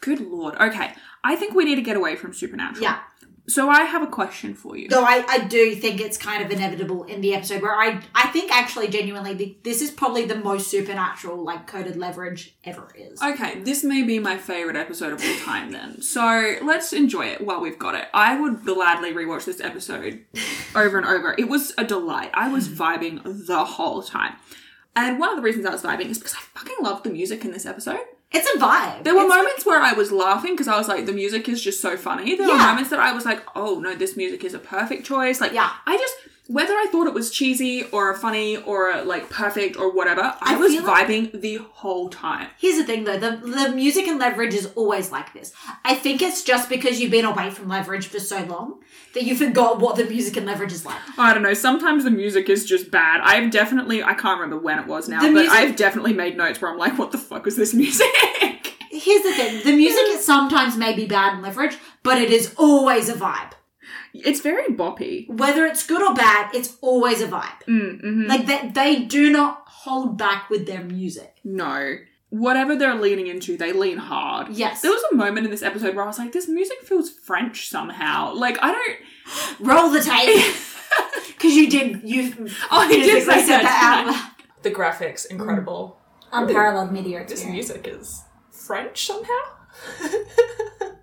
good 0.00 0.20
lord. 0.20 0.56
Okay. 0.56 0.92
I 1.22 1.36
think 1.36 1.54
we 1.54 1.64
need 1.64 1.76
to 1.76 1.82
get 1.82 1.96
away 1.96 2.16
from 2.16 2.34
Supernatural. 2.34 2.82
yeah. 2.82 2.98
So 3.46 3.68
I 3.68 3.82
have 3.82 4.02
a 4.02 4.06
question 4.06 4.54
for 4.54 4.74
you. 4.74 4.88
Though 4.88 5.04
I, 5.04 5.22
I 5.28 5.38
do 5.40 5.74
think 5.74 6.00
it's 6.00 6.16
kind 6.16 6.42
of 6.42 6.50
inevitable 6.50 7.04
in 7.04 7.20
the 7.20 7.34
episode 7.34 7.60
where 7.60 7.74
I 7.74 8.00
I 8.14 8.28
think 8.28 8.50
actually 8.50 8.88
genuinely 8.88 9.34
the, 9.34 9.56
this 9.62 9.82
is 9.82 9.90
probably 9.90 10.24
the 10.24 10.36
most 10.36 10.68
supernatural 10.70 11.44
like 11.44 11.66
coded 11.66 11.96
leverage 11.96 12.56
ever 12.64 12.88
is. 12.96 13.20
Okay, 13.22 13.60
this 13.60 13.84
may 13.84 14.02
be 14.02 14.18
my 14.18 14.38
favorite 14.38 14.76
episode 14.76 15.12
of 15.12 15.22
all 15.22 15.36
time 15.44 15.72
then. 15.72 16.00
So 16.00 16.56
let's 16.62 16.94
enjoy 16.94 17.26
it 17.26 17.42
while 17.42 17.60
we've 17.60 17.78
got 17.78 17.94
it. 17.94 18.06
I 18.14 18.40
would 18.40 18.64
gladly 18.64 19.12
rewatch 19.12 19.44
this 19.44 19.60
episode 19.60 20.24
over 20.74 20.96
and 20.96 21.06
over. 21.06 21.34
It 21.36 21.50
was 21.50 21.74
a 21.76 21.84
delight. 21.84 22.30
I 22.32 22.48
was 22.50 22.70
vibing 22.70 23.46
the 23.46 23.62
whole 23.66 24.02
time. 24.02 24.36
And 24.96 25.18
one 25.18 25.30
of 25.30 25.36
the 25.36 25.42
reasons 25.42 25.66
I 25.66 25.70
was 25.72 25.82
vibing 25.82 26.06
is 26.10 26.18
because 26.18 26.34
I 26.34 26.38
fucking 26.58 26.76
loved 26.80 27.04
the 27.04 27.10
music 27.10 27.44
in 27.44 27.50
this 27.50 27.66
episode. 27.66 28.00
It's 28.30 28.48
a 28.54 28.58
vibe. 28.58 29.04
There 29.04 29.14
were 29.14 29.22
It's 29.22 29.34
moments 29.34 29.66
where 29.66 29.80
I 29.80 29.92
was 29.92 30.10
laughing 30.10 30.52
because 30.54 30.66
I 30.68 30.76
was 30.76 30.88
like, 30.88 31.06
the 31.06 31.12
music 31.12 31.48
is 31.48 31.62
just 31.62 31.80
so 31.80 31.96
funny. 31.96 32.36
There 32.36 32.48
were 32.48 32.56
moments 32.56 32.90
that 32.90 32.98
I 32.98 33.12
was 33.12 33.24
like, 33.24 33.42
oh 33.54 33.78
no, 33.80 33.94
this 33.94 34.16
music 34.16 34.44
is 34.44 34.54
a 34.54 34.58
perfect 34.58 35.04
choice. 35.06 35.40
Like, 35.40 35.52
Yeah. 35.52 35.70
I 35.86 35.96
just, 35.96 36.14
whether 36.46 36.74
I 36.74 36.86
thought 36.92 37.06
it 37.06 37.14
was 37.14 37.30
cheesy 37.30 37.84
or 37.84 38.14
funny 38.14 38.56
or 38.58 39.02
like 39.02 39.30
perfect 39.30 39.76
or 39.78 39.90
whatever, 39.92 40.20
I, 40.22 40.54
I 40.54 40.56
was 40.56 40.74
like- 40.74 41.06
vibing 41.08 41.40
the 41.40 41.56
whole 41.72 42.08
time. 42.10 42.48
Here's 42.58 42.76
the 42.76 42.84
thing 42.84 43.04
though, 43.04 43.18
the, 43.18 43.36
the 43.36 43.72
music 43.74 44.06
and 44.06 44.18
leverage 44.18 44.52
is 44.54 44.66
always 44.76 45.10
like 45.10 45.32
this. 45.32 45.52
I 45.84 45.94
think 45.94 46.20
it's 46.20 46.42
just 46.42 46.68
because 46.68 47.00
you've 47.00 47.10
been 47.10 47.24
away 47.24 47.50
from 47.50 47.68
leverage 47.68 48.06
for 48.08 48.20
so 48.20 48.42
long 48.44 48.80
that 49.14 49.22
you 49.24 49.34
forgot 49.36 49.80
what 49.80 49.96
the 49.96 50.04
music 50.04 50.36
and 50.36 50.44
leverage 50.44 50.72
is 50.72 50.84
like. 50.84 51.00
I 51.18 51.32
don't 51.32 51.42
know. 51.42 51.54
Sometimes 51.54 52.04
the 52.04 52.10
music 52.10 52.48
is 52.50 52.66
just 52.66 52.90
bad. 52.90 53.20
I've 53.22 53.50
definitely, 53.50 54.02
I 54.02 54.12
can't 54.14 54.38
remember 54.40 54.62
when 54.62 54.78
it 54.78 54.86
was 54.86 55.08
now, 55.08 55.20
The 55.20 55.28
but 55.28 55.32
music- 55.34 55.52
I've 55.52 55.76
definitely 55.76 56.12
made 56.12 56.36
notes 56.36 56.60
where 56.60 56.70
I'm 56.70 56.78
like, 56.78 56.98
what 56.98 57.10
the 57.12 57.18
fuck 57.18 57.44
was 57.46 57.56
this 57.56 57.72
music? 57.74 58.06
Here's 58.90 59.22
the 59.22 59.32
thing, 59.34 59.62
the 59.64 59.72
music 59.76 60.02
is 60.08 60.24
sometimes 60.24 60.76
may 60.76 60.94
be 60.94 61.06
bad 61.06 61.34
in 61.34 61.42
leverage, 61.42 61.76
but 62.02 62.20
it 62.20 62.30
is 62.30 62.54
always 62.58 63.08
a 63.08 63.14
vibe. 63.14 63.52
It's 64.14 64.40
very 64.40 64.68
boppy. 64.74 65.28
Whether 65.28 65.66
it's 65.66 65.84
good 65.86 66.02
or 66.02 66.14
bad, 66.14 66.54
it's 66.54 66.76
always 66.80 67.20
a 67.20 67.26
vibe. 67.28 67.64
Mm, 67.68 68.02
mhm. 68.02 68.28
Like 68.28 68.46
they, 68.46 68.68
they 68.68 69.04
do 69.04 69.30
not 69.30 69.62
hold 69.66 70.16
back 70.16 70.48
with 70.48 70.66
their 70.66 70.82
music. 70.82 71.36
No. 71.42 71.96
Whatever 72.30 72.74
they're 72.76 72.94
leaning 72.94 73.26
into, 73.26 73.56
they 73.56 73.72
lean 73.72 73.98
hard. 73.98 74.48
Yes. 74.50 74.80
There 74.82 74.90
was 74.90 75.02
a 75.12 75.14
moment 75.14 75.44
in 75.46 75.50
this 75.50 75.62
episode 75.62 75.94
where 75.94 76.04
I 76.04 76.08
was 76.08 76.18
like, 76.18 76.32
this 76.32 76.48
music 76.48 76.78
feels 76.82 77.10
French 77.10 77.68
somehow. 77.68 78.32
Like, 78.34 78.56
I 78.62 78.72
don't. 78.72 78.98
Roll 79.60 79.90
the 79.90 80.00
tape. 80.00 80.54
Because 81.26 81.56
you 81.56 81.68
did, 81.68 82.02
you 82.08 82.32
Oh, 82.70 82.78
I 82.78 82.88
did 82.88 83.04
physically 83.04 83.40
say 83.42 83.48
that, 83.48 83.62
that 83.64 84.32
out. 84.38 84.44
The 84.62 84.70
graphics, 84.70 85.26
incredible. 85.26 85.98
Unparalleled 86.32 86.90
media 86.92 87.24
This 87.28 87.44
music 87.44 87.86
is 87.86 88.22
French 88.50 89.06
somehow. 89.06 89.42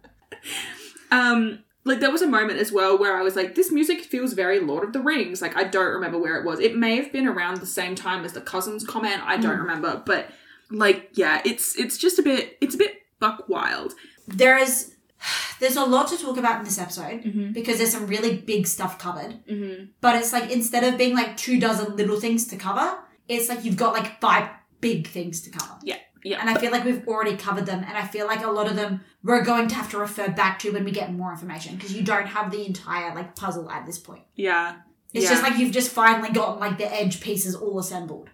Um, 1.12 1.64
like 1.84 2.00
there 2.00 2.12
was 2.12 2.22
a 2.22 2.28
moment 2.28 2.60
as 2.60 2.72
well 2.72 2.98
where 2.98 3.18
I 3.18 3.22
was 3.24 3.36
like, 3.36 3.56
this 3.56 3.72
music 3.72 4.02
feels 4.02 4.34
very 4.34 4.60
Lord 4.60 4.84
of 4.84 4.94
the 4.94 5.00
Rings. 5.02 5.42
Like 5.42 5.56
I 5.58 5.64
don't 5.64 5.94
remember 5.94 6.20
where 6.20 6.38
it 6.38 6.46
was. 6.46 6.60
It 6.60 6.76
may 6.78 6.96
have 6.98 7.12
been 7.12 7.28
around 7.28 7.58
the 7.60 7.66
same 7.66 7.96
time 7.96 8.24
as 8.26 8.34
the 8.34 8.42
cousins 8.42 8.86
comment. 8.86 9.22
I 9.24 9.38
don't 9.38 9.58
remember, 9.60 10.02
but 10.06 10.30
like 10.70 11.10
yeah, 11.14 11.42
it's 11.44 11.76
it's 11.78 11.98
just 11.98 12.20
a 12.20 12.24
bit 12.24 12.58
it's 12.62 12.76
a 12.76 12.78
bit 12.78 13.02
buck 13.20 13.50
wild. 13.50 13.94
There 14.28 14.58
is, 14.58 14.96
there's 15.60 15.76
a 15.76 15.84
lot 15.86 16.08
to 16.10 16.18
talk 16.18 16.38
about 16.38 16.60
in 16.60 16.66
this 16.66 16.80
episode 16.80 17.24
Mm-hmm. 17.24 17.52
because 17.52 17.78
there's 17.78 17.92
some 17.92 18.08
really 18.08 18.38
big 18.38 18.68
stuff 18.68 18.98
covered. 19.00 19.44
Mm-hmm. 19.48 19.86
But 20.02 20.16
it's 20.18 20.32
like 20.34 20.52
instead 20.52 20.84
of 20.84 20.98
being 20.98 21.16
like 21.16 21.36
two 21.38 21.60
dozen 21.60 21.96
little 21.96 22.20
things 22.20 22.48
to 22.48 22.58
cover, 22.58 22.98
it's 23.28 23.50
like 23.50 23.64
you've 23.66 23.78
got 23.78 23.94
like 23.94 24.20
five 24.22 24.50
big 24.82 25.08
things 25.08 25.42
to 25.42 25.50
cover. 25.50 25.74
Yeah, 25.84 25.98
yeah. 26.24 26.40
And 26.42 26.50
I 26.50 26.60
feel 26.60 26.72
like 26.72 26.84
we've 26.86 27.08
already 27.08 27.36
covered 27.38 27.66
them, 27.66 27.84
and 27.88 27.98
I 27.98 28.06
feel 28.08 28.28
like 28.28 28.44
a 28.44 28.50
lot 28.52 28.68
of 28.68 28.76
them 28.76 29.02
we're 29.24 29.44
going 29.44 29.68
to 29.70 29.76
have 29.76 29.90
to 29.92 29.98
refer 29.98 30.30
back 30.30 30.60
to 30.60 30.72
when 30.72 30.84
we 30.84 30.92
get 30.92 31.14
more 31.14 31.32
information 31.32 31.76
because 31.76 31.94
you 31.94 32.04
don't 32.04 32.26
have 32.28 32.52
the 32.52 32.66
entire 32.66 33.14
like 33.16 33.36
puzzle 33.36 33.70
at 33.70 33.86
this 33.86 33.98
point. 34.00 34.24
yeah. 34.36 34.78
It's 35.14 35.26
yeah. 35.26 35.32
just 35.32 35.44
like 35.44 35.58
you've 35.58 35.74
just 35.74 35.92
finally 35.92 36.30
gotten 36.32 36.60
like 36.62 36.78
the 36.78 36.90
edge 36.90 37.20
pieces 37.20 37.54
all 37.54 37.80
assembled. 37.80 38.30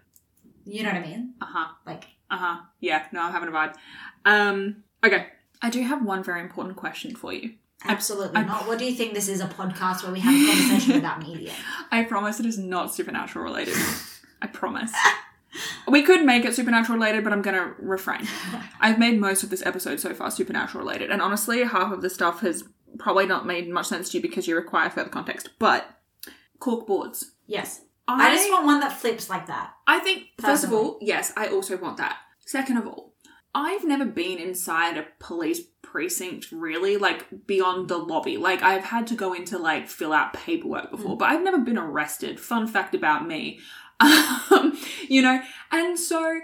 You 0.63 0.83
know 0.83 0.89
what 0.89 1.01
I 1.03 1.07
mean? 1.07 1.33
uh 1.41 1.45
huh. 1.47 1.67
Like, 1.87 2.03
Uh 2.29 2.37
huh. 2.37 2.57
Yeah. 2.79 3.05
No, 3.11 3.23
I'm 3.23 3.31
having 3.31 3.49
a 3.49 3.51
vibe. 3.51 3.73
Um. 4.25 4.83
Okay. 5.03 5.25
I 5.61 5.71
do 5.71 5.81
have 5.81 6.05
one 6.05 6.23
very 6.23 6.39
important 6.41 6.75
question 6.75 7.15
for 7.15 7.33
you. 7.33 7.53
absolutely 7.83 8.37
I- 8.37 8.43
not. 8.43 8.67
What 8.67 8.77
do 8.77 8.85
you 8.85 8.93
think 8.93 9.15
this 9.15 9.27
is 9.27 9.41
a 9.41 9.47
podcast 9.47 10.03
where 10.03 10.11
we 10.13 10.19
have 10.19 10.35
a 10.35 10.45
conversation 10.51 10.99
about 11.03 11.23
media? 11.27 11.53
I 11.91 12.03
promise 12.03 12.39
it 12.39 12.45
is 12.45 12.59
not 12.59 12.93
supernatural 12.93 13.43
related. 13.45 13.73
I 14.41 14.45
promise. 14.47 14.93
We 15.87 16.03
could 16.03 16.25
make 16.25 16.45
it 16.45 16.55
supernatural 16.55 16.97
related, 16.97 17.23
but 17.23 17.33
I'm 17.33 17.41
gonna 17.41 17.73
refrain. 17.79 18.27
I've 18.79 18.99
made 18.99 19.19
most 19.19 19.43
of 19.43 19.49
this 19.49 19.65
episode 19.65 19.99
so 19.99 20.13
far 20.13 20.31
supernatural 20.31 20.83
related, 20.83 21.09
and 21.11 21.21
honestly, 21.21 21.63
half 21.63 21.91
of 21.91 22.01
the 22.01 22.09
stuff 22.09 22.41
has 22.41 22.63
probably 22.97 23.25
not 23.25 23.45
made 23.45 23.69
much 23.69 23.87
sense 23.87 24.09
to 24.09 24.17
you 24.17 24.21
because 24.21 24.47
you 24.47 24.55
require 24.55 24.89
further 24.89 25.09
context. 25.09 25.49
But 25.59 25.87
cork 26.59 26.87
boards. 26.87 27.31
Yes. 27.45 27.81
I, 28.07 28.29
I 28.29 28.35
just 28.35 28.49
want 28.49 28.65
one 28.65 28.79
that 28.79 28.93
flips 28.93 29.29
like 29.29 29.47
that. 29.47 29.73
I 29.85 29.99
think 29.99 30.27
first 30.39 30.63
of 30.63 30.71
all, 30.71 30.97
yes, 31.01 31.33
I 31.35 31.47
also 31.47 31.77
want 31.77 31.97
that. 31.97 32.17
Second 32.45 32.77
of 32.77 32.87
all, 32.87 33.13
I've 33.53 33.83
never 33.83 34.05
been 34.05 34.37
inside 34.37 34.97
a 34.97 35.07
police 35.19 35.61
precinct 35.81 36.51
really, 36.51 36.95
like 36.95 37.47
beyond 37.47 37.89
the 37.89 37.97
lobby. 37.97 38.37
Like 38.37 38.61
I've 38.61 38.85
had 38.85 39.07
to 39.07 39.15
go 39.15 39.33
into 39.33 39.57
like 39.57 39.89
fill 39.89 40.13
out 40.13 40.33
paperwork 40.33 40.91
before, 40.91 41.15
mm. 41.15 41.19
but 41.19 41.29
I've 41.29 41.43
never 41.43 41.57
been 41.57 41.77
arrested. 41.77 42.39
Fun 42.39 42.67
fact 42.67 42.95
about 42.95 43.27
me. 43.27 43.59
Um, 43.99 44.77
you 45.07 45.21
know, 45.21 45.41
and 45.71 45.99
so 45.99 46.39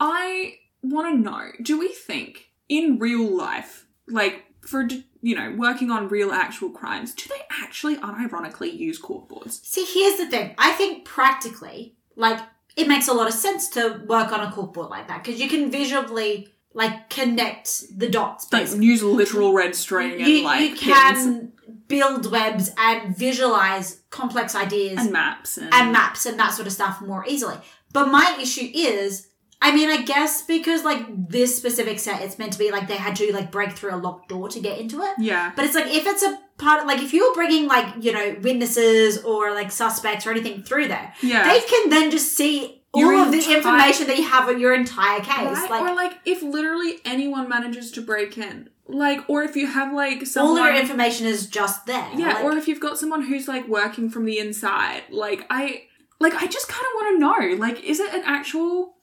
I 0.00 0.56
want 0.82 1.14
to 1.14 1.30
know, 1.30 1.50
do 1.62 1.78
we 1.78 1.88
think 1.88 2.50
in 2.68 2.98
real 2.98 3.36
life, 3.36 3.86
like 4.08 4.44
for 4.60 4.88
you 5.22 5.34
know, 5.34 5.54
working 5.56 5.90
on 5.90 6.08
real 6.08 6.30
actual 6.30 6.70
crimes, 6.70 7.14
do 7.14 7.28
they 7.28 7.40
actually 7.62 7.96
unironically 7.96 8.72
use 8.72 9.00
corkboards? 9.00 9.64
See, 9.64 9.84
here's 9.84 10.18
the 10.18 10.28
thing. 10.28 10.54
I 10.58 10.72
think 10.72 11.04
practically, 11.04 11.96
like, 12.14 12.38
it 12.76 12.86
makes 12.86 13.08
a 13.08 13.12
lot 13.12 13.26
of 13.26 13.34
sense 13.34 13.68
to 13.70 14.02
work 14.06 14.30
on 14.32 14.40
a 14.40 14.52
corkboard 14.52 14.90
like 14.90 15.08
that 15.08 15.24
because 15.24 15.40
you 15.40 15.48
can 15.48 15.70
visually, 15.70 16.48
like, 16.74 17.10
connect 17.10 17.98
the 17.98 18.08
dots. 18.08 18.52
Like 18.52 18.68
use 18.76 19.02
literal 19.02 19.52
red 19.52 19.74
string 19.74 20.12
and 20.12 20.26
you, 20.26 20.44
like 20.44 20.60
you 20.60 20.68
pins 20.68 21.24
can 21.24 21.52
build 21.88 22.30
webs 22.30 22.70
and 22.78 23.16
visualize 23.16 24.02
complex 24.10 24.54
ideas 24.54 24.98
and 24.98 25.12
maps 25.12 25.56
and, 25.58 25.72
and 25.72 25.92
maps 25.92 26.26
and 26.26 26.38
that 26.38 26.52
sort 26.52 26.66
of 26.66 26.72
stuff 26.72 27.00
more 27.00 27.24
easily. 27.28 27.56
But 27.92 28.08
my 28.08 28.38
issue 28.40 28.68
is, 28.74 29.28
I 29.62 29.74
mean, 29.74 29.88
I 29.88 30.02
guess 30.02 30.42
because 30.42 30.84
like 30.84 31.02
this 31.28 31.56
specific 31.56 31.98
set, 31.98 32.22
it's 32.22 32.38
meant 32.38 32.52
to 32.52 32.58
be 32.58 32.70
like 32.70 32.88
they 32.88 32.96
had 32.96 33.16
to 33.16 33.32
like 33.32 33.50
break 33.50 33.72
through 33.72 33.94
a 33.94 33.96
locked 33.96 34.28
door 34.28 34.48
to 34.48 34.60
get 34.60 34.78
into 34.78 35.00
it. 35.02 35.14
yeah. 35.18 35.52
But 35.56 35.64
it's 35.64 35.74
like 35.74 35.86
if 35.86 36.06
it's 36.06 36.22
a 36.22 36.38
part 36.58 36.80
of 36.82 36.86
like 36.86 37.02
if 37.02 37.12
you're 37.12 37.34
bringing 37.34 37.66
like 37.66 37.86
you 38.02 38.12
know 38.12 38.36
witnesses 38.42 39.22
or 39.24 39.52
like 39.52 39.70
suspects 39.70 40.26
or 40.26 40.30
anything 40.30 40.62
through 40.62 40.88
there, 40.88 41.12
Yeah. 41.22 41.50
they 41.52 41.60
can 41.60 41.90
then 41.90 42.10
just 42.10 42.36
see 42.36 42.82
all 43.04 43.18
of 43.24 43.30
the 43.32 43.38
entire- 43.38 43.56
information 43.56 44.06
that 44.06 44.16
you 44.16 44.24
have 44.24 44.48
on 44.48 44.58
your 44.60 44.74
entire 44.74 45.20
case. 45.20 45.30
Right? 45.30 45.70
Like 45.70 45.82
or 45.82 45.94
like 45.94 46.12
if 46.24 46.42
literally 46.42 46.98
anyone 47.04 47.48
manages 47.48 47.90
to 47.92 48.00
break 48.00 48.38
in, 48.38 48.70
like, 48.88 49.28
or 49.28 49.42
if 49.42 49.56
you 49.56 49.66
have 49.66 49.92
like 49.92 50.20
all 50.20 50.26
someone, 50.26 50.54
their 50.56 50.80
information 50.80 51.26
is 51.26 51.46
just 51.46 51.86
there. 51.86 52.08
yeah, 52.16 52.34
Like, 52.34 52.44
or 52.44 52.52
if 52.56 52.68
you've 52.68 52.80
got 52.80 52.98
someone 52.98 53.22
who's 53.22 53.48
like 53.48 53.66
working 53.68 54.08
from 54.08 54.24
the 54.24 54.38
inside, 54.38 55.02
like 55.10 55.44
I, 55.50 55.82
like 56.20 56.34
I 56.34 56.46
just 56.46 56.68
kind 56.68 56.84
of 56.84 56.90
want 56.94 57.14
to 57.14 57.18
know, 57.18 57.56
like, 57.60 57.82
is 57.84 58.00
it 58.00 58.14
an 58.14 58.22
actual, 58.24 58.94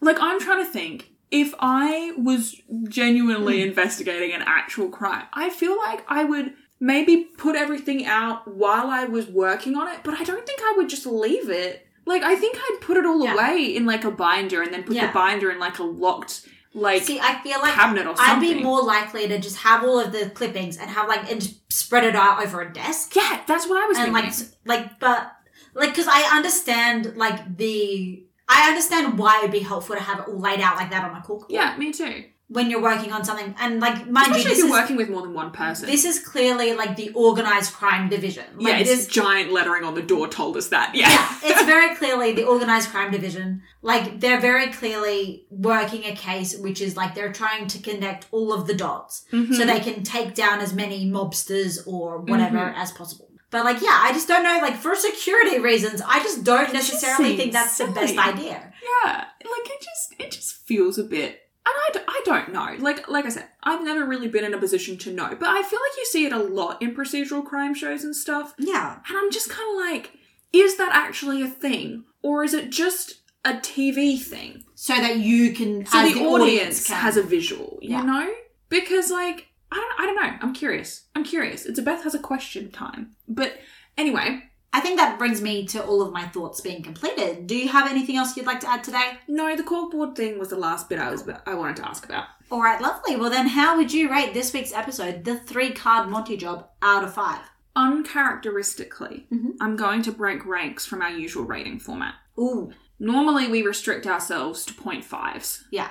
like 0.00 0.16
I'm 0.20 0.40
trying 0.40 0.64
to 0.64 0.70
think. 0.70 1.10
If 1.30 1.54
I 1.58 2.12
was 2.16 2.54
genuinely 2.88 3.60
Hmm. 3.60 3.68
investigating 3.68 4.32
an 4.32 4.42
actual 4.46 4.88
crime, 4.88 5.24
I 5.32 5.50
feel 5.50 5.76
like 5.76 6.04
I 6.08 6.22
would 6.24 6.54
maybe 6.78 7.24
put 7.36 7.56
everything 7.56 8.06
out 8.06 8.46
while 8.54 8.88
I 8.90 9.04
was 9.06 9.26
working 9.26 9.74
on 9.76 9.88
it, 9.88 10.00
but 10.04 10.14
I 10.14 10.22
don't 10.24 10.46
think 10.46 10.60
I 10.62 10.74
would 10.76 10.88
just 10.88 11.04
leave 11.06 11.50
it. 11.50 11.85
Like 12.06 12.22
I 12.22 12.36
think 12.36 12.56
I'd 12.56 12.78
put 12.80 12.96
it 12.96 13.04
all 13.04 13.22
Yeah. 13.24 13.34
away 13.34 13.74
in 13.76 13.84
like 13.84 14.04
a 14.04 14.10
binder 14.10 14.62
and 14.62 14.72
then 14.72 14.84
put 14.84 14.94
Yeah. 14.96 15.08
the 15.08 15.12
binder 15.12 15.50
in 15.50 15.58
like 15.58 15.78
a 15.78 15.82
locked 15.84 16.46
like 16.72 17.02
see, 17.04 17.18
I 17.18 17.40
feel 17.42 17.58
like 17.60 17.72
cabinet 17.74 18.06
or 18.06 18.16
something. 18.16 18.24
I'd 18.50 18.56
be 18.58 18.62
more 18.62 18.82
likely 18.82 19.26
to 19.28 19.38
just 19.38 19.56
have 19.58 19.82
all 19.82 19.98
of 19.98 20.12
the 20.12 20.28
clippings 20.30 20.76
and 20.76 20.88
have 20.90 21.08
like 21.08 21.30
and 21.30 21.40
just 21.40 21.72
spread 21.72 22.04
it 22.04 22.14
out 22.14 22.42
over 22.44 22.60
a 22.60 22.72
desk. 22.72 23.16
yeah, 23.16 23.40
that's 23.46 23.66
what 23.68 23.82
I 23.82 23.86
was 23.86 23.98
and 23.98 24.12
thinking. 24.14 24.46
like 24.66 24.80
like 24.84 24.98
but 25.00 25.32
like 25.74 25.90
because 25.90 26.06
I 26.06 26.22
understand 26.36 27.16
like 27.16 27.56
the 27.56 28.22
I 28.48 28.68
understand 28.68 29.18
why 29.18 29.38
it'd 29.38 29.50
be 29.50 29.58
helpful 29.60 29.96
to 29.96 30.02
have 30.02 30.20
it 30.20 30.28
all 30.28 30.38
laid 30.38 30.60
out 30.60 30.76
like 30.76 30.90
that 30.90 31.02
on 31.10 31.16
a 31.16 31.20
corkboard 31.20 31.46
Yeah, 31.48 31.76
me 31.76 31.92
too. 31.92 32.24
When 32.48 32.70
you're 32.70 32.80
working 32.82 33.12
on 33.12 33.24
something 33.24 33.54
and 33.58 33.80
like 33.80 34.06
mind 34.08 34.30
Especially 34.30 34.44
you 34.44 34.52
if 34.52 34.58
you're 34.58 34.66
is, 34.66 34.72
working 34.72 34.96
with 34.96 35.08
more 35.10 35.22
than 35.22 35.34
one 35.34 35.50
person. 35.50 35.86
this 35.86 36.04
is 36.04 36.20
clearly 36.20 36.74
like 36.74 36.94
the 36.96 37.10
organized 37.12 37.72
crime 37.72 38.08
division 38.08 38.44
like 38.56 38.78
yeah, 38.78 38.82
this 38.84 39.08
giant 39.08 39.50
lettering 39.52 39.82
on 39.82 39.94
the 39.94 40.02
door 40.02 40.28
told 40.28 40.56
us 40.56 40.68
that. 40.68 40.94
Yeah. 40.94 41.08
yeah, 41.10 41.38
it's 41.50 41.64
very 41.64 41.94
clearly 41.96 42.32
the 42.32 42.44
organized 42.44 42.90
crime 42.90 43.10
division. 43.10 43.62
Like 43.82 44.20
they're 44.20 44.40
very 44.40 44.68
clearly 44.72 45.46
working 45.50 46.04
a 46.04 46.14
case 46.14 46.56
which 46.56 46.80
is 46.80 46.96
like 46.96 47.14
they're 47.16 47.32
trying 47.32 47.66
to 47.66 47.78
connect 47.80 48.26
all 48.30 48.52
of 48.52 48.66
the 48.68 48.74
dots 48.74 49.24
Mm-hmm. 49.32 49.54
so 49.54 49.64
they 49.66 49.80
can 49.80 50.02
take 50.04 50.34
down 50.34 50.60
as 50.60 50.72
many 50.72 51.10
mobsters 51.10 51.84
or 51.86 52.18
whatever 52.20 52.58
Mm-hmm. 52.58 52.80
as 52.80 52.92
possible. 52.92 53.28
But 53.50 53.64
like, 53.64 53.80
yeah, 53.80 53.98
I 54.02 54.12
just 54.12 54.26
don't 54.28 54.42
know. 54.42 54.58
Like 54.60 54.74
for 54.76 54.94
security 54.96 55.58
reasons, 55.60 56.02
I 56.06 56.20
just 56.22 56.42
don't 56.44 56.72
necessarily 56.72 57.30
seems 57.30 57.38
think 57.40 57.52
that's 57.52 57.78
the 57.78 57.86
best 57.86 58.16
idea. 58.18 58.72
Yeah, 59.04 59.24
like 59.40 59.66
it 59.70 59.80
just 59.80 60.14
it 60.20 60.30
just 60.32 60.54
feels 60.66 60.98
a 60.98 61.04
bit. 61.04 61.40
And 61.68 61.74
I, 61.74 61.88
d- 61.94 62.04
I 62.08 62.20
don't 62.24 62.52
know. 62.52 62.76
Like 62.78 63.08
like 63.08 63.26
I 63.26 63.28
said, 63.28 63.48
I've 63.64 63.82
never 63.84 64.04
really 64.06 64.28
been 64.28 64.44
in 64.44 64.54
a 64.54 64.58
position 64.58 64.96
to 64.98 65.12
know, 65.12 65.34
but 65.38 65.48
I 65.48 65.62
feel 65.62 65.80
like 65.80 65.96
you 65.98 66.04
see 66.06 66.24
it 66.24 66.32
a 66.32 66.38
lot 66.38 66.80
in 66.80 66.94
procedural 66.94 67.44
crime 67.44 67.74
shows 67.74 68.04
and 68.04 68.14
stuff. 68.14 68.54
Yeah, 68.58 68.98
And 69.08 69.18
I'm 69.18 69.30
just 69.32 69.50
kind 69.50 69.68
of 69.72 69.76
like, 69.90 70.12
is 70.52 70.76
that 70.78 70.90
actually 70.94 71.42
a 71.42 71.48
thing, 71.48 72.04
or 72.22 72.44
is 72.44 72.54
it 72.54 72.70
just 72.70 73.14
a 73.44 73.54
TV 73.54 74.18
thing? 74.20 74.62
so 74.78 74.94
that 74.94 75.16
you 75.18 75.52
can, 75.54 75.84
So 75.86 76.02
the, 76.06 76.12
the, 76.14 76.24
audience 76.26 76.86
can. 76.86 76.96
has 76.96 77.16
a 77.16 77.22
visual, 77.22 77.78
you 77.82 77.90
Yeah. 77.90 78.02
know? 78.02 78.30
Because 78.68 79.10
like 79.10 79.48
I 79.72 79.76
don't 79.76 80.00
I 80.00 80.06
don't 80.06 80.16
know. 80.16 80.38
I'm 80.42 80.54
curious. 80.54 81.06
I'm 81.16 81.24
curious. 81.24 81.66
It's 81.66 81.78
a 81.78 81.82
Beth 81.82 82.04
has 82.04 82.14
a 82.14 82.18
question 82.20 82.70
time. 82.70 83.16
But 83.26 83.54
anyway, 83.98 84.42
I 84.72 84.80
think 84.80 84.98
that 84.98 85.18
brings 85.18 85.40
me 85.40 85.66
to 85.68 85.82
all 85.84 86.02
of 86.02 86.12
my 86.12 86.26
thoughts 86.28 86.60
being 86.60 86.82
completed. 86.82 87.46
Do 87.46 87.56
you 87.56 87.68
have 87.68 87.90
anything 87.90 88.16
else 88.16 88.36
you'd 88.36 88.46
like 88.46 88.60
to 88.60 88.68
add 88.70 88.84
today? 88.84 89.12
no, 89.26 89.56
the 89.56 89.62
corkboard 89.62 90.14
thing 90.16 90.38
was 90.38 90.48
the 90.50 90.56
last 90.58 90.88
bit 90.88 90.98
I 90.98 91.10
was 91.10 91.26
I 91.46 91.54
wanted 91.54 91.76
to 91.76 91.88
ask 91.88 92.04
about. 92.04 92.26
All 92.50 92.62
right, 92.62 92.80
lovely. 92.80 93.16
Well, 93.16 93.30
then, 93.30 93.48
how 93.48 93.76
would 93.76 93.92
you 93.92 94.10
rate 94.10 94.34
this 94.34 94.52
week's 94.52 94.72
episode, 94.72 95.24
the 95.24 95.36
three 95.38 95.70
card 95.72 96.08
Monty 96.10 96.36
job, 96.36 96.68
out 96.82 97.02
of 97.04 97.14
five? 97.14 97.40
Uncharacteristically, 97.74 99.26
Mhm. 99.32 99.56
I'm 99.60 99.76
going 99.76 100.02
to 100.02 100.12
break 100.12 100.44
ranks 100.46 100.86
from 100.86 101.02
our 101.02 101.10
usual 101.10 101.44
rating 101.44 101.78
format. 101.78 102.14
Ooh, 102.38 102.72
Normally, 102.98 103.46
we 103.48 103.60
restrict 103.62 104.06
ourselves 104.06 104.64
to 104.64 104.72
0.5s. 104.72 105.64
yeah. 105.70 105.90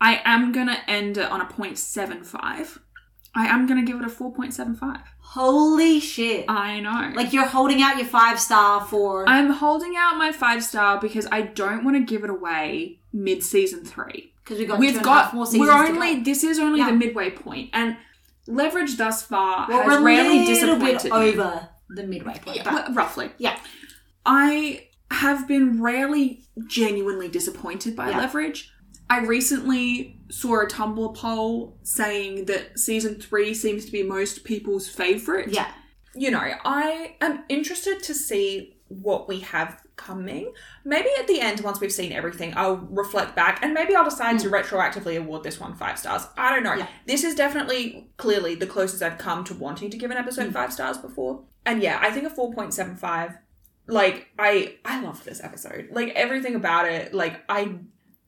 I 0.00 0.22
am 0.24 0.52
going 0.52 0.68
to 0.68 0.90
end 0.90 1.18
it 1.18 1.30
on 1.30 1.40
a 1.42 1.46
0.75. 1.46 2.78
I 3.36 3.46
am 3.46 3.66
going 3.66 3.78
to 3.84 3.86
give 3.86 4.00
it 4.00 4.06
a 4.06 4.10
4.75. 4.10 5.02
Holy 5.20 6.00
shit! 6.00 6.46
I 6.48 6.80
know. 6.80 7.12
like 7.14 7.32
you're 7.32 7.44
holding 7.46 7.82
out 7.82 7.98
your 7.98 8.06
five 8.06 8.40
star 8.40 8.80
for. 8.84 9.28
I'm 9.28 9.50
holding 9.50 9.94
out 9.96 10.16
my 10.16 10.32
five 10.32 10.64
star 10.64 10.98
because 10.98 11.26
I 11.30 11.42
don't 11.42 11.84
want 11.84 11.96
to 11.96 12.02
give 12.04 12.24
it 12.24 12.30
away 12.30 13.00
mid 13.12 13.42
season 13.42 13.84
three. 13.84 14.32
Because 14.42 14.58
we've 14.58 14.68
got 14.68 14.78
We've 14.78 14.92
two 14.92 14.98
and 14.98 15.06
a 15.06 15.10
half 15.10 15.24
got, 15.26 15.34
more 15.34 15.44
seasons. 15.46 15.68
we're 15.68 15.72
only, 15.74 16.16
go. 16.16 16.22
this 16.22 16.42
is 16.44 16.58
only 16.58 16.78
Yeah. 16.78 16.86
the 16.90 16.96
midway 16.96 17.30
point, 17.30 17.70
and 17.74 17.96
leverage 18.46 18.96
thus 18.96 19.22
far 19.22 19.66
Well, 19.68 19.82
has 19.82 20.02
rarely 20.02 20.46
disappointed 20.46 21.04
me. 21.04 21.10
over 21.10 21.68
the 21.90 22.04
midway 22.04 22.38
point. 22.38 22.56
Yeah, 22.58 22.72
well, 22.72 22.92
roughly. 22.94 23.30
yeah, 23.38 23.58
I 24.24 24.86
have 25.10 25.46
been 25.46 25.80
rarely 25.82 26.44
genuinely 26.66 27.28
disappointed 27.28 27.94
by 27.94 28.10
Yeah. 28.10 28.18
Leverage. 28.18 28.72
I 29.08 29.20
recently 29.20 30.18
saw 30.30 30.62
a 30.62 30.66
Tumblr 30.66 31.14
poll 31.16 31.76
saying 31.82 32.46
that 32.46 32.78
season 32.78 33.20
three 33.20 33.54
seems 33.54 33.84
to 33.86 33.92
be 33.92 34.02
most 34.02 34.44
people's 34.44 34.88
favourite. 34.88 35.48
yeah, 35.48 35.70
You 36.14 36.30
know, 36.32 36.42
I 36.64 37.14
am 37.20 37.44
interested 37.48 38.02
to 38.04 38.14
see 38.14 38.76
what 38.88 39.28
we 39.28 39.40
have 39.40 39.80
coming. 39.96 40.52
Maybe 40.84 41.08
at 41.18 41.26
the 41.26 41.40
end, 41.40 41.60
once 41.60 41.80
we've 41.80 41.92
seen 41.92 42.12
everything, 42.12 42.52
I'll 42.56 42.76
reflect 42.90 43.34
back 43.36 43.60
and 43.62 43.72
maybe 43.72 43.94
I'll 43.96 44.04
decide 44.04 44.38
to 44.40 44.48
retroactively 44.50 45.16
award 45.18 45.42
this 45.44 45.58
one 45.60 45.74
five 45.74 45.98
stars. 45.98 46.26
I 46.36 46.52
don't 46.52 46.62
know. 46.64 46.72
Hmm. 46.74 46.80
Yeah. 46.80 46.88
This 47.06 47.24
is 47.24 47.34
definitely 47.34 48.10
clearly 48.16 48.54
the 48.56 48.66
closest 48.66 49.02
I've 49.02 49.18
come 49.18 49.44
to 49.44 49.54
wanting 49.54 49.90
to 49.90 49.96
give 49.96 50.10
an 50.10 50.16
Hmm. 50.16 50.22
episode 50.24 50.52
five 50.52 50.72
stars 50.72 50.98
before. 50.98 51.44
And 51.64 51.82
yeah, 51.82 51.98
I 52.02 52.10
think 52.10 52.26
a 52.26 52.30
4.75 52.30 53.38
like 53.88 54.26
i 54.36 54.74
i 54.84 55.00
love 55.00 55.22
this 55.22 55.40
episode 55.44 55.86
like 55.92 56.08
everything 56.16 56.56
about 56.56 56.86
it 56.88 57.14
like 57.14 57.40
i 57.48 57.72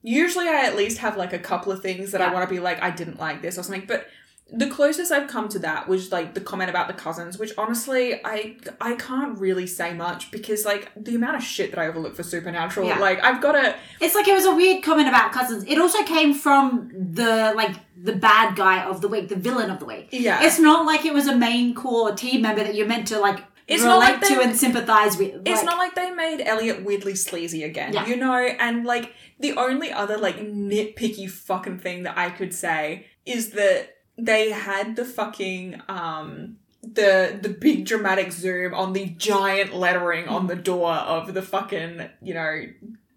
usually 0.02 0.48
i 0.48 0.64
at 0.64 0.76
least 0.76 0.98
have 0.98 1.16
like 1.16 1.32
a 1.32 1.38
couple 1.38 1.72
of 1.72 1.82
things 1.82 2.12
that 2.12 2.20
i 2.20 2.32
want 2.32 2.48
to 2.48 2.52
be 2.54 2.60
like 2.60 2.80
i 2.82 2.90
didn't 2.90 3.18
like 3.18 3.42
this 3.42 3.58
or 3.58 3.62
something 3.62 3.84
but 3.86 4.06
the 4.50 4.66
closest 4.70 5.12
i've 5.12 5.28
come 5.28 5.46
to 5.48 5.58
that 5.58 5.86
was 5.88 6.10
like 6.10 6.32
the 6.32 6.40
comment 6.40 6.70
about 6.70 6.86
the 6.88 6.94
cousins 6.94 7.36
which 7.38 7.52
honestly 7.58 8.18
i 8.24 8.56
i 8.80 8.94
can't 8.94 9.38
really 9.38 9.66
say 9.66 9.92
much 9.92 10.30
because 10.30 10.64
like 10.64 10.90
the 10.96 11.14
amount 11.14 11.36
of 11.36 11.42
shit 11.42 11.70
that 11.70 11.78
i 11.78 11.86
overlook 11.86 12.16
for 12.16 12.22
supernatural 12.22 12.86
Yeah. 12.86 12.98
like 12.98 13.22
i've 13.22 13.42
got 13.42 13.52
to 13.52 13.74
it's 14.00 14.14
like 14.14 14.26
it 14.26 14.32
was 14.32 14.46
a 14.46 14.54
weird 14.54 14.82
comment 14.82 15.08
about 15.08 15.32
cousins. 15.32 15.64
It 15.66 15.78
also 15.78 16.02
came 16.04 16.32
from 16.32 16.90
the 16.94 17.52
like 17.54 17.76
the 18.00 18.14
bad 18.14 18.54
guy 18.56 18.84
of 18.84 19.00
the 19.00 19.08
week, 19.08 19.28
the 19.28 19.34
villain 19.36 19.70
of 19.70 19.80
the 19.80 19.84
week. 19.84 20.08
yeah 20.12 20.42
It's 20.46 20.58
not 20.60 20.86
like 20.86 21.04
it 21.04 21.12
was 21.12 21.26
a 21.26 21.36
main 21.36 21.74
core 21.74 22.12
team 22.12 22.42
member 22.42 22.62
that 22.62 22.74
you're 22.76 22.86
meant 22.86 23.08
to 23.08 23.18
like 23.18 23.40
It's 23.68 23.82
not 23.84 23.94
relate 24.00 24.12
like 24.12 24.20
to 24.28 24.34
they- 24.36 24.42
and 24.44 24.56
sympathize 24.56 25.16
with. 25.18 25.42
It's 25.44 25.62
not 25.62 25.76
like 25.78 25.94
they 25.94 26.10
made 26.10 26.40
Eliot 26.40 26.84
weirdly 26.84 27.14
sleazy 27.14 27.62
again, 27.64 27.92
Yeah. 27.92 28.06
you 28.06 28.16
know? 28.16 28.34
And 28.34 28.84
like 28.86 29.12
the 29.38 29.52
only 29.56 29.92
other 29.92 30.16
like 30.16 30.38
nitpicky 30.38 31.30
fucking 31.30 31.78
thing 31.78 32.02
that 32.04 32.16
I 32.18 32.30
could 32.30 32.54
say 32.54 33.06
is 33.26 33.50
that 33.50 33.90
they 34.16 34.50
had 34.50 34.96
the 34.96 35.04
fucking 35.04 35.80
um 35.88 36.56
the 36.82 37.38
the 37.42 37.50
big 37.50 37.84
dramatic 37.84 38.32
zoom 38.32 38.72
on 38.72 38.92
the 38.94 39.06
giant 39.10 39.74
lettering 39.74 40.26
on 40.28 40.46
the 40.46 40.56
door 40.56 40.92
of 40.92 41.34
the 41.34 41.42
fucking, 41.42 42.08
you 42.22 42.34
know, 42.34 42.62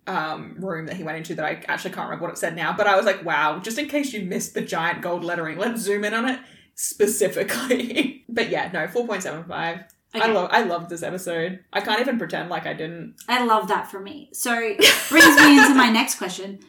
um 0.07 0.55
room 0.59 0.85
that 0.87 0.97
he 0.97 1.03
went 1.03 1.17
into 1.17 1.33
that 1.35 1.45
I 1.45 1.63
actually 1.67 1.91
can't 1.91 2.07
remember 2.07 2.23
what 2.25 2.33
it 2.33 2.37
said 2.37 2.55
now, 2.55 2.73
but 2.75 2.87
I 2.87 2.97
was 2.97 3.05
like, 3.05 3.23
wow, 3.23 3.59
just 3.59 3.77
in 3.77 3.87
case 3.87 4.11
you 4.13 4.23
missed 4.25 4.53
the 4.53 4.61
giant 4.61 5.01
gold 5.01 5.23
lettering, 5.23 5.57
let's 5.57 5.79
zoom 5.81 6.03
in 6.03 6.13
on 6.13 6.27
it 6.27 6.39
specifically. 6.75 8.25
but 8.29 8.49
yeah, 8.49 8.69
no, 8.73 8.87
4.75. 8.87 9.85
I 10.13 10.27
love 10.31 10.49
I 10.51 10.63
love 10.63 10.89
this 10.89 11.03
episode. 11.03 11.59
I 11.71 11.81
can't 11.81 12.01
even 12.01 12.17
pretend 12.17 12.49
like 12.49 12.65
I 12.65 12.73
didn't. 12.73 13.15
I 13.29 13.45
love 13.45 13.67
that 13.69 13.89
for 13.89 13.99
me. 13.99 14.29
So 14.33 14.51
brings 15.09 15.35
me 15.37 15.59
into 15.59 15.73
my 15.75 15.89
next 15.89 16.15
question. 16.15 16.59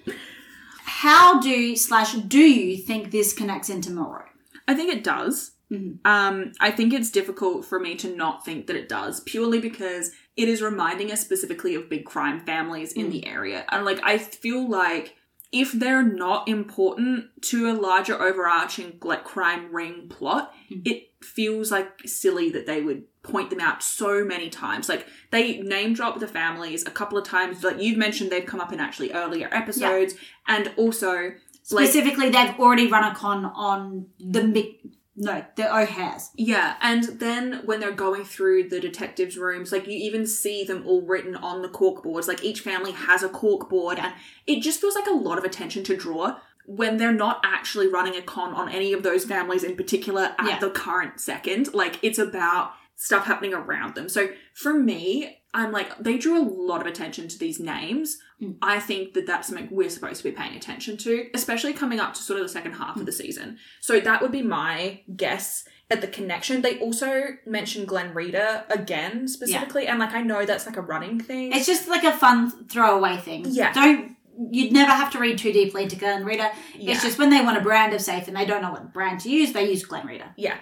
How 0.85 1.41
do 1.41 1.75
slash 1.77 2.15
do 2.15 2.39
you 2.41 2.77
think 2.77 3.11
this 3.11 3.33
connects 3.33 3.69
into 3.69 3.91
Moreau? 3.91 4.25
I 4.69 4.75
think 4.75 4.93
it 4.93 5.03
does. 5.05 5.53
Mhm. 5.71 5.99
Um, 6.05 6.53
I 6.61 6.71
think 6.71 6.93
it's 6.93 7.11
difficult 7.11 7.65
for 7.65 7.81
me 7.81 7.95
to 7.97 8.15
not 8.15 8.45
think 8.45 8.67
that 8.67 8.77
it 8.77 8.89
does, 8.89 9.21
purely 9.21 9.59
because 9.59 10.13
it 10.37 10.49
is 10.49 10.63
reminding 10.63 11.11
us 11.11 11.21
specifically 11.21 11.75
of 11.75 11.89
big 11.89 12.05
crime 12.05 12.41
families 12.45 12.93
in 12.93 13.11
the 13.11 13.27
area. 13.27 13.65
And 13.71 13.85
like 13.85 14.01
I 14.05 14.19
feel 14.19 14.69
like 14.69 15.17
if 15.51 15.73
they're 15.73 16.03
not 16.03 16.49
important 16.49 17.27
to 17.43 17.71
a 17.71 17.75
larger 17.75 18.21
overarching 18.21 18.99
like 19.03 19.25
crime 19.25 19.75
ring 19.75 20.09
plot, 20.09 20.55
it 20.71 21.09
feels 21.23 21.71
like 21.71 22.01
silly 22.07 22.51
that 22.51 22.67
they 22.67 22.81
would 22.81 23.05
point 23.23 23.51
them 23.51 23.61
out 23.61 23.83
so 23.83 24.25
many 24.25 24.51
times. 24.51 24.89
Like 24.89 25.07
they 25.31 25.59
name 25.61 25.95
drop 25.95 26.19
the 26.19 26.27
families 26.29 26.83
a 26.87 26.91
couple 26.91 27.17
of 27.19 27.25
times. 27.25 27.63
Like 27.63 27.81
you've 27.81 27.99
mentioned 27.99 28.31
they've 28.31 28.45
come 28.47 28.61
up 28.61 28.73
in 28.73 28.81
actually 28.81 29.13
earlier 29.13 29.49
episodes. 29.53 30.15
And 30.47 30.73
also 30.77 31.33
like 31.71 31.87
Specifically, 31.89 32.29
they've 32.31 32.59
already 32.59 32.89
run 32.89 33.05
a 33.05 33.15
con 33.15 33.45
on 33.45 34.07
the. 34.19 34.77
No, 35.15 35.45
the 35.57 35.73
O'Hares. 35.77 36.31
Yeah, 36.37 36.77
and 36.81 37.05
then 37.21 37.61
when 37.67 37.81
they're 37.81 37.93
going 37.93 38.25
through 38.25 38.71
the 38.71 38.81
detectives' 38.81 39.37
rooms, 39.37 39.71
like 39.71 39.87
you 39.87 39.93
even 39.93 40.27
see 40.27 40.65
them 40.65 40.85
all 40.87 41.03
written 41.03 41.37
on 41.37 41.61
the 41.61 41.69
cork 41.69 42.03
boards. 42.03 42.27
Like 42.27 42.43
each 42.43 42.61
family 42.61 42.93
has 42.93 43.23
a 43.23 43.29
cork 43.29 43.69
board, 43.69 43.99
and 43.99 44.13
it 44.47 44.61
just 44.63 44.81
feels 44.81 44.95
like 44.95 45.07
a 45.07 45.11
lot 45.13 45.37
of 45.39 45.45
attention 45.45 45.85
to 45.85 45.97
draw 45.97 46.39
when 46.65 46.97
they're 46.97 47.13
not 47.13 47.41
actually 47.45 47.89
running 47.89 48.17
a 48.17 48.23
con 48.23 48.55
on 48.55 48.69
any 48.71 48.93
of 48.95 49.03
those 49.03 49.25
families 49.25 49.63
in 49.63 49.77
particular 49.77 50.35
at 50.39 50.49
Yeah. 50.49 50.59
the 50.59 50.71
current 50.71 51.21
second. 51.21 51.75
Like 51.75 51.99
it's 52.03 52.19
about 52.19 52.73
stuff 52.97 53.25
happening 53.27 53.55
around 53.55 53.95
them. 53.95 54.09
So 54.09 54.29
for 54.55 54.75
me, 54.75 55.39
I'm 55.55 55.73
like, 55.73 55.99
they 55.99 56.17
drew 56.17 56.41
a 56.41 56.49
lot 56.49 56.81
of 56.81 56.87
attention 56.87 57.29
to 57.29 57.39
these 57.39 57.61
names. 57.61 58.19
Mm. 58.41 58.57
I 58.63 58.81
think 58.81 59.15
that 59.15 59.27
that's 59.27 59.49
something 59.49 59.69
we're 59.71 59.91
supposed 59.91 60.23
to 60.23 60.31
be 60.31 60.33
paying 60.33 60.57
attention 60.57 60.97
to, 60.99 61.27
especially 61.35 61.75
coming 61.75 62.01
up 62.01 62.15
to 62.15 62.23
sort 62.23 62.41
of 62.41 62.47
the 62.47 62.53
second 62.53 62.73
half 62.75 62.97
of 62.97 63.05
the 63.05 63.13
season. 63.13 63.59
So 63.81 64.01
that 64.01 64.23
would 64.23 64.33
be 64.33 64.43
my 64.43 65.03
guess 65.15 65.65
at 65.91 66.01
the 66.01 66.07
connection. 66.07 66.63
They 66.63 66.79
also 66.79 67.37
mentioned 67.45 67.89
Glenn 67.89 68.15
Reader 68.15 68.65
again 68.71 69.29
specifically, 69.29 69.87
and 69.87 69.99
like 69.99 70.15
I 70.15 70.23
know 70.23 70.47
that's 70.47 70.67
like 70.67 70.79
a 70.79 70.83
running 70.83 71.21
thing. 71.21 71.53
It's 71.53 71.67
just 71.67 71.89
like 71.89 72.05
a 72.05 72.13
fun 72.13 72.67
throwaway 72.69 73.19
thing. 73.19 73.45
Yeah. 73.49 73.73
Don't. 73.73 74.17
You'd 74.51 74.73
never 74.73 74.91
have 74.91 75.11
to 75.13 75.19
read 75.19 75.39
too 75.39 75.53
deeply 75.53 75.83
into 75.85 75.97
Glen 75.97 76.25
Reader. 76.25 76.51
Yeah. 76.75 76.93
It's 76.93 77.03
just 77.03 77.19
when 77.19 77.31
they 77.31 77.43
want 77.43 77.59
a 77.59 77.61
brand 77.61 77.93
of 77.93 78.01
safe 78.01 78.29
and 78.29 78.37
they 78.37 78.47
don't 78.47 78.63
know 78.63 78.71
what 78.73 78.93
brand 78.93 79.21
to 79.21 79.31
use, 79.31 79.53
they 79.53 79.69
use 79.69 79.85
Glen 79.85 80.07
Reader. 80.07 80.33
Yeah. 80.37 80.57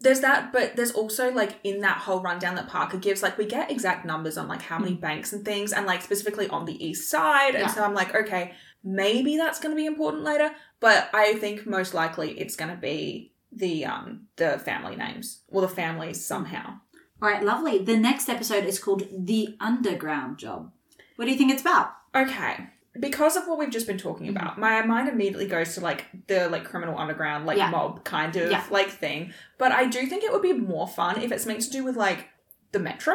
There's 0.00 0.20
that, 0.20 0.52
but 0.52 0.76
there's 0.76 0.90
also 0.92 1.32
like 1.32 1.58
in 1.64 1.80
that 1.80 1.98
whole 1.98 2.20
rundown 2.20 2.56
that 2.56 2.68
Parker 2.68 2.98
gives, 2.98 3.22
like 3.22 3.38
we 3.38 3.46
get 3.46 3.70
exact 3.70 4.04
numbers 4.04 4.36
on 4.36 4.48
like 4.48 4.62
how 4.62 4.78
many 4.78 4.94
banks 4.94 5.32
and 5.32 5.44
things, 5.44 5.72
and 5.72 5.86
like 5.86 6.02
specifically 6.02 6.48
on 6.48 6.64
the 6.64 6.84
east 6.84 7.08
side. 7.08 7.54
And 7.54 7.62
Yeah. 7.64 7.74
so 7.74 7.84
I'm 7.84 7.94
like, 7.94 8.14
okay, 8.14 8.52
maybe 8.82 9.36
that's 9.36 9.60
going 9.60 9.70
to 9.74 9.76
be 9.80 9.86
important 9.86 10.24
later, 10.24 10.50
but 10.80 11.08
I 11.14 11.34
think 11.34 11.66
most 11.66 11.94
likely 11.94 12.32
it's 12.32 12.56
going 12.56 12.70
to 12.70 12.76
be 12.76 13.32
the 13.56 13.84
um 13.86 14.26
the 14.36 14.58
family 14.58 14.96
names 14.96 15.42
or 15.48 15.60
the 15.60 15.68
families 15.68 16.24
somehow. 16.24 16.80
All 17.22 17.28
right, 17.30 17.42
lovely. 17.42 17.78
The 17.78 17.96
next 17.96 18.28
episode 18.28 18.64
is 18.64 18.78
called 18.80 19.04
The 19.16 19.56
Underground 19.60 20.36
Job. 20.38 20.72
What 21.16 21.26
do 21.26 21.30
you 21.30 21.38
think 21.38 21.52
it's 21.52 21.62
about? 21.62 21.92
Okay. 22.14 22.68
Because 23.00 23.36
of 23.36 23.48
what 23.48 23.58
we've 23.58 23.70
just 23.70 23.86
been 23.86 23.98
talking 23.98 24.26
Mm-hmm. 24.28 24.36
about, 24.36 24.58
my 24.58 24.82
mind 24.86 25.08
immediately 25.08 25.46
goes 25.46 25.74
to 25.74 25.80
like 25.80 26.04
the 26.28 26.48
like 26.48 26.64
criminal 26.64 26.96
underground, 26.98 27.44
like 27.46 27.58
Yeah. 27.58 27.70
mob 27.70 28.04
kind 28.04 28.34
of 28.36 28.50
Yeah. 28.50 28.62
like 28.70 28.88
thing. 28.90 29.32
But 29.58 29.72
I 29.72 29.86
do 29.86 30.06
think 30.06 30.22
it 30.24 30.32
would 30.32 30.42
be 30.42 30.52
more 30.52 30.86
fun 30.86 31.20
if 31.20 31.32
it's 31.32 31.44
meant 31.46 31.62
to 31.62 31.70
do 31.70 31.82
with 31.84 31.96
like 31.96 32.28
the 32.72 32.78
metro. 32.78 33.14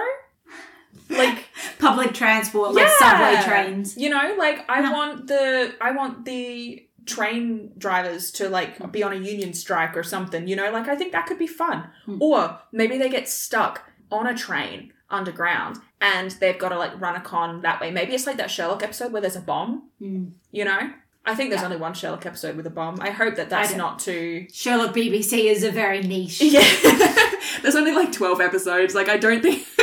Like 1.09 1.45
Public 1.79 2.13
transport, 2.13 2.73
like 2.73 2.87
Yeah. 2.87 2.97
subway 2.99 3.41
trains. 3.43 3.95
You 3.97 4.09
know, 4.09 4.35
like 4.37 4.65
I 4.69 4.81
Yeah. 4.81 4.91
want 4.91 5.27
the 5.27 5.73
I 5.79 5.91
want 5.91 6.25
the 6.25 6.85
train 7.05 7.71
drivers 7.77 8.31
to 8.31 8.49
like 8.49 8.91
be 8.91 9.01
on 9.01 9.13
a 9.13 9.15
union 9.15 9.53
strike 9.53 9.95
or 9.97 10.03
something, 10.03 10.47
you 10.47 10.55
know? 10.55 10.71
Like 10.71 10.87
I 10.87 10.95
think 10.95 11.11
that 11.13 11.25
could 11.25 11.39
be 11.39 11.47
fun. 11.47 11.89
Hmm. 12.05 12.17
Or 12.21 12.59
maybe 12.71 12.97
they 12.97 13.09
get 13.09 13.29
stuck 13.29 13.89
on 14.11 14.27
a 14.27 14.35
train 14.35 14.91
underground 15.11 15.77
and 16.01 16.31
they've 16.39 16.57
got 16.59 16.69
to 16.69 16.77
like 16.77 16.99
run 16.99 17.15
a 17.15 17.21
con 17.21 17.61
that 17.61 17.79
way. 17.81 17.91
Maybe 17.91 18.13
it's 18.13 18.27
like 18.27 18.37
that 18.37 18.51
Sherlock 18.51 18.83
episode 18.83 19.11
where 19.11 19.21
there's 19.21 19.35
a 19.35 19.41
bomb, 19.41 19.89
Mm. 20.01 20.31
you 20.51 20.65
know? 20.65 20.93
I 21.25 21.35
think 21.35 21.49
there's 21.49 21.61
Yeah. 21.61 21.65
only 21.65 21.77
one 21.77 21.93
Sherlock 21.93 22.25
episode 22.25 22.55
with 22.55 22.65
a 22.65 22.69
bomb. 22.71 22.99
I 23.01 23.09
hope 23.11 23.35
that 23.35 23.49
that's 23.49 23.75
not 23.75 23.99
too 23.99 24.47
Sherlock 24.51 24.93
BBC 24.95 25.47
is 25.49 25.63
a 25.63 25.71
very 25.71 26.01
niche. 26.01 26.41
Yeah. 26.41 26.61
There's 27.61 27.75
only 27.75 27.91
like 27.91 28.11
12 28.11 28.39
episodes. 28.39 28.95
Like, 28.95 29.09
I 29.09 29.17
don't 29.17 29.41
think. 29.41 29.65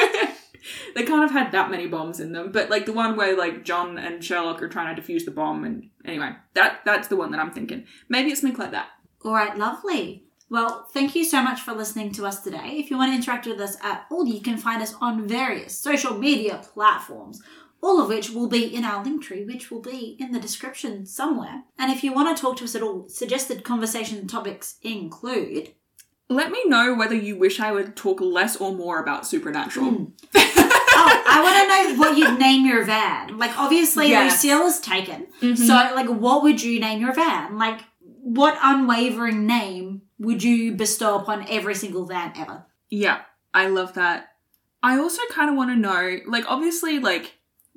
they 0.95 1.03
can't 1.05 1.21
have 1.23 1.31
had 1.33 1.53
that 1.53 1.71
many 1.71 1.87
bombs 1.87 2.21
in 2.21 2.33
them. 2.33 2.53
But, 2.53 2.71
like, 2.71 2.87
the 2.87 2.93
one 2.93 3.17
where, 3.17 3.37
like, 3.37 3.65
John 3.65 3.99
and 3.99 4.25
Sherlock 4.25 4.63
are 4.63 4.69
trying 4.69 4.95
to 4.97 5.03
defuse 5.03 5.25
the 5.25 5.31
bomb. 5.31 5.65
And 5.65 5.91
anyway, 6.05 6.33
that 6.55 6.81
that's 6.85 7.09
the 7.09 7.17
one 7.17 7.33
that 7.33 7.41
I'm 7.41 7.51
thinking. 7.51 7.85
Maybe 8.09 8.31
it's 8.31 8.41
something 8.41 8.59
like 8.59 8.71
that. 8.71 8.89
All 9.25 9.33
right, 9.33 9.57
lovely. 9.59 10.25
Well, 10.49 10.87
thank 10.93 11.15
you 11.17 11.25
so 11.25 11.43
much 11.43 11.61
for 11.61 11.73
listening 11.73 12.13
to 12.13 12.27
us 12.27 12.43
today. 12.43 12.77
If 12.79 12.91
you 12.91 12.97
want 12.97 13.11
to 13.13 13.17
interact 13.17 13.47
with 13.47 13.61
us 13.61 13.77
at 13.83 14.07
all, 14.11 14.27
you 14.27 14.41
can 14.41 14.57
find 14.57 14.81
us 14.81 14.95
on 15.01 15.27
various 15.27 15.77
social 15.77 16.17
media 16.17 16.61
platforms, 16.73 17.43
all 17.83 18.01
of 18.01 18.09
which 18.09 18.31
will 18.31 18.49
be 18.49 18.65
in 18.65 18.85
our 18.85 19.03
link 19.03 19.25
tree, 19.25 19.45
which 19.45 19.71
will 19.73 19.81
be 19.83 20.17
in 20.21 20.31
the 20.31 20.39
description 20.39 21.05
somewhere. 21.05 21.65
And 21.79 21.91
if 21.91 22.05
you 22.05 22.13
want 22.13 22.37
to 22.37 22.41
talk 22.41 22.57
to 22.59 22.65
us 22.65 22.77
at 22.77 22.83
all, 22.83 23.09
suggested 23.09 23.65
conversation 23.65 24.29
topics 24.29 24.77
include 24.83 25.73
Let 26.29 26.51
me 26.53 26.63
know 26.67 26.95
whether 26.95 27.15
you 27.15 27.37
wish 27.37 27.59
I 27.61 27.71
would 27.73 27.97
talk 27.97 28.21
less 28.21 28.57
or 28.57 28.73
more 28.75 29.01
about 29.01 29.27
Supernatural. 29.27 29.87
oh, 30.35 31.23
I 31.29 31.41
want 31.43 31.57
to 31.57 31.95
know 31.95 31.99
what 32.01 32.17
you'd 32.19 32.39
name 32.41 32.67
your 32.67 32.85
van. 32.85 33.37
Like, 33.39 33.57
obviously, 33.59 34.09
Yes. 34.11 34.33
Lucille 34.45 34.67
is 34.67 34.81
taken. 34.81 35.27
Mhm. 35.41 35.57
So, 35.57 35.73
like, 35.95 36.09
what 36.09 36.43
would 36.45 36.63
you 36.63 36.79
name 36.81 37.01
your 37.01 37.13
van? 37.13 37.59
Like, 37.59 37.81
what 38.23 38.59
unwavering 38.61 39.47
name 39.47 39.86
would 40.19 40.43
you 40.43 40.73
bestow 40.73 41.17
upon 41.19 41.47
every 41.49 41.75
single 41.75 42.05
van 42.07 42.33
ever? 42.37 42.67
Yeah, 42.91 43.21
I 43.53 43.67
love 43.69 43.95
that. 43.95 44.29
I 44.83 44.99
also 44.99 45.23
kind 45.31 45.51
of 45.51 45.57
want 45.57 45.71
to 45.71 45.77
know, 45.77 46.19
like, 46.27 46.45
obviously, 46.49 46.99
like, 46.99 47.35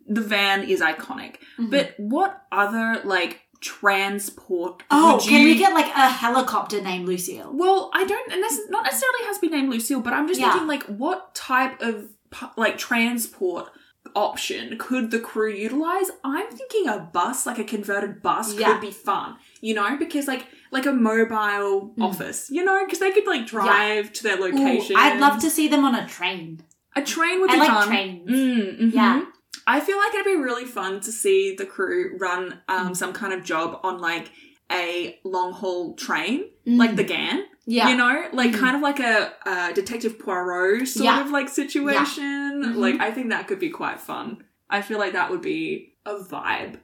the 0.08 0.22
van 0.22 0.64
is 0.64 0.82
iconic, 0.82 1.36
Mhm. 1.58 1.72
but 1.72 1.96
what 1.98 2.44
other, 2.52 3.02
like, 3.04 3.42
transport 3.62 4.84
Oh, 4.90 5.16
would 5.16 5.24
can 5.24 5.44
we 5.44 5.56
get 5.56 5.74
like 5.74 5.88
a 5.88 6.10
helicopter 6.10 6.82
named 6.82 7.08
Lucille? 7.08 7.50
Well, 7.54 7.90
I 7.94 8.06
don't, 8.06 8.32
and 8.32 8.42
this 8.42 8.60
not 8.70 8.84
necessarily 8.86 9.26
has 9.26 9.38
to 9.38 9.42
be 9.42 9.50
named 9.50 9.70
Lucille, 9.70 10.00
but 10.00 10.14
I'm 10.14 10.28
just 10.28 10.40
Yeah. 10.40 10.52
thinking 10.52 10.68
like, 10.68 10.84
what 10.84 11.36
type 11.36 11.82
of 11.82 12.10
like 12.56 12.78
transport 12.78 13.70
option 14.16 14.78
could 14.78 15.12
the 15.12 15.20
crew 15.20 15.52
utilize? 15.52 16.10
I'm 16.24 16.48
thinking 16.52 16.88
a 16.88 17.00
bus, 17.00 17.46
like 17.46 17.60
a 17.60 17.64
converted 17.64 18.22
bus, 18.22 18.54
Yeah. 18.54 18.72
could 18.74 18.82
be 18.82 18.92
fun. 18.92 19.36
You 19.62 19.74
know, 19.74 19.98
because 19.98 20.28
like 20.28 20.46
like 20.72 20.86
a 20.86 20.92
mobile 20.94 21.94
office, 22.00 22.50
you 22.50 22.64
know, 22.64 22.84
because 22.86 23.00
they 23.00 23.12
could 23.12 23.26
like 23.28 23.46
drive 23.48 24.14
to 24.14 24.24
their 24.24 24.38
Mm. 24.38 24.54
Ooh, 24.54 24.56
location. 24.64 24.96
I'd 24.98 25.20
love 25.20 25.40
to 25.42 25.50
see 25.50 25.68
them 25.68 25.84
on 25.86 25.96
a 25.96 26.08
train. 26.08 26.62
A 26.96 27.02
train 27.02 27.40
would 27.42 27.50
I 27.52 27.54
be 27.54 27.60
like 27.60 27.70
fun. 27.70 27.88
trains. 27.88 28.30
Mm, 28.30 28.80
mhm. 28.80 28.94
Yeah. 28.94 29.26
I 29.68 29.80
feel 29.80 29.98
like 29.98 30.14
it'd 30.14 30.26
be 30.26 30.36
really 30.36 30.66
fun 30.66 31.00
to 31.02 31.12
see 31.12 31.56
the 31.56 31.66
crew 31.66 32.18
run 32.20 32.60
um, 32.68 32.96
some 32.96 33.14
kind 33.14 33.34
of 33.34 33.44
job 33.44 33.80
on 33.84 34.00
like 34.00 34.32
a 34.72 35.20
long 35.24 35.54
haul 35.54 35.94
train, 35.96 36.46
like 36.66 36.96
the 36.96 37.04
Ghan. 37.04 37.40
Mm. 37.40 37.44
Yeah. 37.66 37.90
You 37.90 37.98
know, 37.98 38.26
like 38.34 38.52
Mhm. 38.52 38.60
kind 38.60 38.76
of 38.76 38.82
like 38.82 39.00
a, 39.00 39.34
uh 39.46 39.72
Detective 39.74 40.18
Poirot 40.20 40.88
sort 40.88 41.06
Yeah. 41.06 41.22
of 41.22 41.30
like 41.32 41.50
situation. 41.50 42.64
Mhm. 42.64 42.76
Like, 42.78 43.00
I 43.00 43.12
think 43.12 43.30
that 43.30 43.48
could 43.48 43.60
be 43.60 43.70
quite 43.70 44.00
fun. 44.00 44.44
I 44.70 44.82
feel 44.82 44.98
like 45.00 45.14
that 45.14 45.30
would 45.32 45.42
be 45.42 45.94
a 46.06 46.16
vibe. 46.16 46.78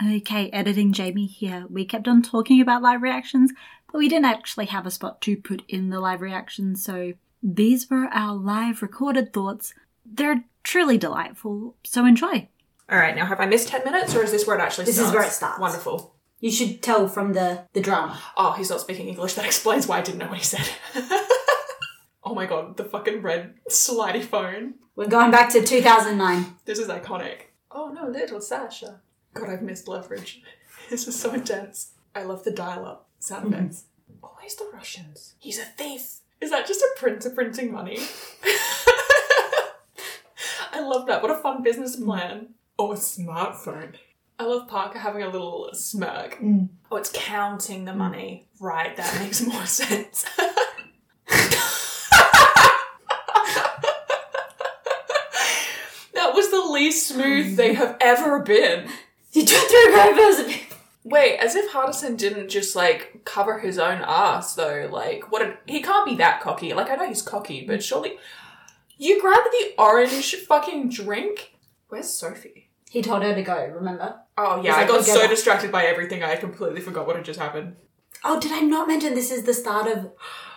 Okay, 0.00 0.50
editing 0.50 0.92
Jamie 0.92 1.26
here. 1.26 1.66
We 1.68 1.84
kept 1.84 2.08
on 2.08 2.22
talking 2.22 2.60
about 2.60 2.82
live 2.82 3.02
reactions, 3.02 3.52
but 3.90 3.98
we 3.98 4.08
didn't 4.08 4.24
actually 4.24 4.66
have 4.66 4.86
a 4.86 4.90
spot 4.90 5.20
to 5.22 5.36
put 5.36 5.62
in 5.68 5.90
the 5.90 6.00
live 6.00 6.20
reactions, 6.20 6.82
so 6.82 7.12
these 7.42 7.90
were 7.90 8.08
our 8.12 8.34
live 8.34 8.82
recorded 8.82 9.32
thoughts. 9.32 9.74
They're 10.06 10.44
truly 10.62 10.96
delightful, 10.96 11.76
so 11.84 12.06
enjoy. 12.06 12.48
All 12.88 12.98
right, 12.98 13.14
now 13.14 13.26
have 13.26 13.40
I 13.40 13.46
missed 13.46 13.68
10 13.68 13.84
minutes 13.84 14.14
or 14.14 14.22
is 14.22 14.30
this 14.32 14.46
where 14.46 14.56
it 14.56 14.60
actually 14.60 14.84
starts? 14.84 14.98
This 14.98 15.08
is 15.08 15.14
where 15.14 15.24
it 15.24 15.32
starts. 15.32 15.60
Wonderful. 15.60 16.14
You 16.40 16.50
should 16.50 16.82
tell 16.82 17.08
from 17.08 17.32
the, 17.34 17.66
the 17.72 17.80
drama. 17.80 18.20
Oh, 18.36 18.52
he's 18.52 18.70
not 18.70 18.80
speaking 18.80 19.08
English. 19.08 19.34
That 19.34 19.44
explains 19.44 19.86
why 19.86 19.98
I 19.98 20.02
didn't 20.02 20.18
know 20.18 20.28
what 20.28 20.38
he 20.38 20.44
said. 20.44 20.68
oh 22.24 22.34
my 22.34 22.46
god, 22.46 22.76
the 22.76 22.84
fucking 22.84 23.22
red 23.22 23.54
slidey 23.70 24.22
phone. 24.22 24.74
We're 24.96 25.06
going 25.06 25.30
back 25.30 25.50
to 25.52 25.62
2009. 25.62 26.56
This 26.64 26.78
is 26.78 26.88
iconic. 26.88 27.42
Oh 27.70 27.88
no, 27.88 28.08
little 28.08 28.40
Sasha. 28.40 29.00
God, 29.34 29.48
I've 29.48 29.62
missed 29.62 29.88
leverage. 29.88 30.42
This 30.90 31.08
is 31.08 31.18
so 31.18 31.32
intense. 31.32 31.92
I 32.14 32.24
love 32.24 32.44
the 32.44 32.50
dial 32.50 32.84
up 32.84 33.08
sound 33.18 33.44
mm-hmm. 33.46 33.54
effects. 33.54 33.84
Always 34.22 34.56
the 34.56 34.68
Russians. 34.74 35.34
He's 35.38 35.58
a 35.58 35.64
thief. 35.64 36.18
Is 36.40 36.50
that 36.50 36.66
just 36.66 36.82
a 36.82 36.88
printer 36.98 37.30
printing 37.30 37.72
money? 37.72 37.98
I 40.72 40.80
love 40.80 41.06
that. 41.06 41.22
What 41.22 41.30
a 41.30 41.36
fun 41.36 41.62
business 41.62 41.96
mm. 41.96 42.04
plan. 42.04 42.48
Oh, 42.78 42.92
a 42.92 42.96
smartphone. 42.96 43.94
I 44.38 44.44
love 44.44 44.66
Parker 44.68 44.98
having 44.98 45.22
a 45.22 45.28
little 45.28 45.70
smirk. 45.72 46.38
Mm. 46.40 46.68
Oh, 46.90 46.96
it's 46.96 47.12
counting 47.14 47.84
the 47.84 47.92
mm. 47.92 47.98
money. 47.98 48.48
Right, 48.58 48.96
that 48.96 49.20
makes 49.20 49.40
more 49.40 49.66
sense. 49.66 50.26
that 56.14 56.34
was 56.34 56.50
the 56.50 56.68
least 56.70 57.06
smooth 57.06 57.56
they 57.56 57.74
have 57.74 57.96
ever 58.00 58.40
been. 58.40 58.88
You 59.34 59.46
took 59.46 59.66
through 59.66 59.92
Grover's 59.92 60.56
Wait, 61.04 61.38
as 61.38 61.56
if 61.56 61.72
Hardison 61.72 62.16
didn't 62.16 62.48
just 62.48 62.76
like 62.76 63.22
cover 63.24 63.58
his 63.58 63.78
own 63.78 64.02
ass 64.06 64.54
though. 64.54 64.88
Like, 64.92 65.32
what? 65.32 65.42
A, 65.42 65.56
he 65.66 65.82
can't 65.82 66.06
be 66.06 66.16
that 66.16 66.40
cocky. 66.40 66.74
Like, 66.74 66.90
I 66.90 66.96
know 66.96 67.08
he's 67.08 67.22
cocky, 67.22 67.66
but 67.66 67.82
surely 67.82 68.18
you 68.98 69.20
grabbed 69.20 69.48
the 69.50 69.74
orange 69.78 70.34
fucking 70.36 70.90
drink. 70.90 71.54
Where's 71.88 72.08
Sophie? 72.08 72.68
He 72.88 73.02
told 73.02 73.22
her 73.22 73.34
to 73.34 73.42
go, 73.42 73.72
remember? 73.74 74.20
Oh 74.36 74.62
yeah, 74.62 74.74
I 74.74 74.80
like, 74.80 74.88
got 74.88 75.04
so 75.04 75.20
back." 75.20 75.30
distracted 75.30 75.72
by 75.72 75.84
everything 75.84 76.22
I 76.22 76.36
completely 76.36 76.80
forgot 76.80 77.06
what 77.06 77.16
had 77.16 77.24
just 77.24 77.40
happened. 77.40 77.76
Oh, 78.22 78.38
did 78.38 78.52
I 78.52 78.60
not 78.60 78.86
mention 78.86 79.14
this 79.14 79.32
is 79.32 79.42
the 79.42 79.54
start 79.54 79.88
of 79.88 80.12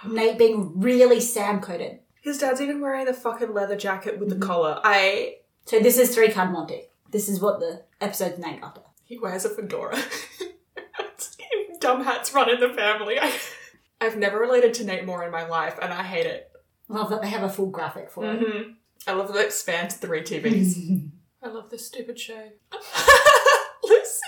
Nate 0.05 0.37
being 0.37 0.79
really 0.79 1.21
Sam 1.21 1.59
coded? 1.59 1.99
His 2.21 2.37
dad's 2.37 2.61
even 2.61 2.81
wearing 2.81 3.05
the 3.05 3.13
fucking 3.13 3.53
leather 3.53 3.77
jacket 3.77 4.19
with 4.19 4.29
the 4.29 4.35
mm-hmm. 4.35 4.43
collar. 4.43 4.79
I 4.83 5.37
So 5.65 5.79
this 5.79 5.97
is 5.97 6.13
Three 6.13 6.29
Card 6.29 6.51
Monty. 6.51 6.83
This 7.09 7.29
is 7.29 7.39
what 7.39 7.59
the 7.59 7.84
episode's 8.01 8.37
named 8.39 8.63
after. 8.63 8.81
he 9.03 9.17
wears 9.19 9.45
a 9.45 9.49
fedora. 9.49 9.97
Dumb 11.79 12.03
hats 12.03 12.33
run 12.33 12.49
in 12.49 12.59
the 12.59 12.69
family. 12.73 13.19
I, 13.19 13.31
I've 14.01 14.17
never 14.17 14.39
related 14.39 14.73
to 14.75 14.83
Nate 14.85 15.05
more 15.05 15.23
in 15.23 15.31
my 15.31 15.45
life, 15.47 15.77
and 15.81 15.93
I 15.93 16.03
hate 16.03 16.25
it. 16.25 16.49
Love 16.87 17.09
that 17.09 17.21
they 17.21 17.29
have 17.29 17.43
a 17.43 17.49
full 17.49 17.67
graphic 17.69 18.09
for 18.11 18.25
it. 18.25 18.39
hmm 18.39 18.71
I 19.07 19.11
love 19.13 19.31
that 19.33 19.45
it 19.45 19.53
spans 19.53 19.95
three 19.95 20.21
TVs. 20.21 21.09
I 21.43 21.47
love 21.49 21.69
this 21.69 21.85
stupid 21.85 22.19
show. 22.19 22.49
Lucille 23.83 24.21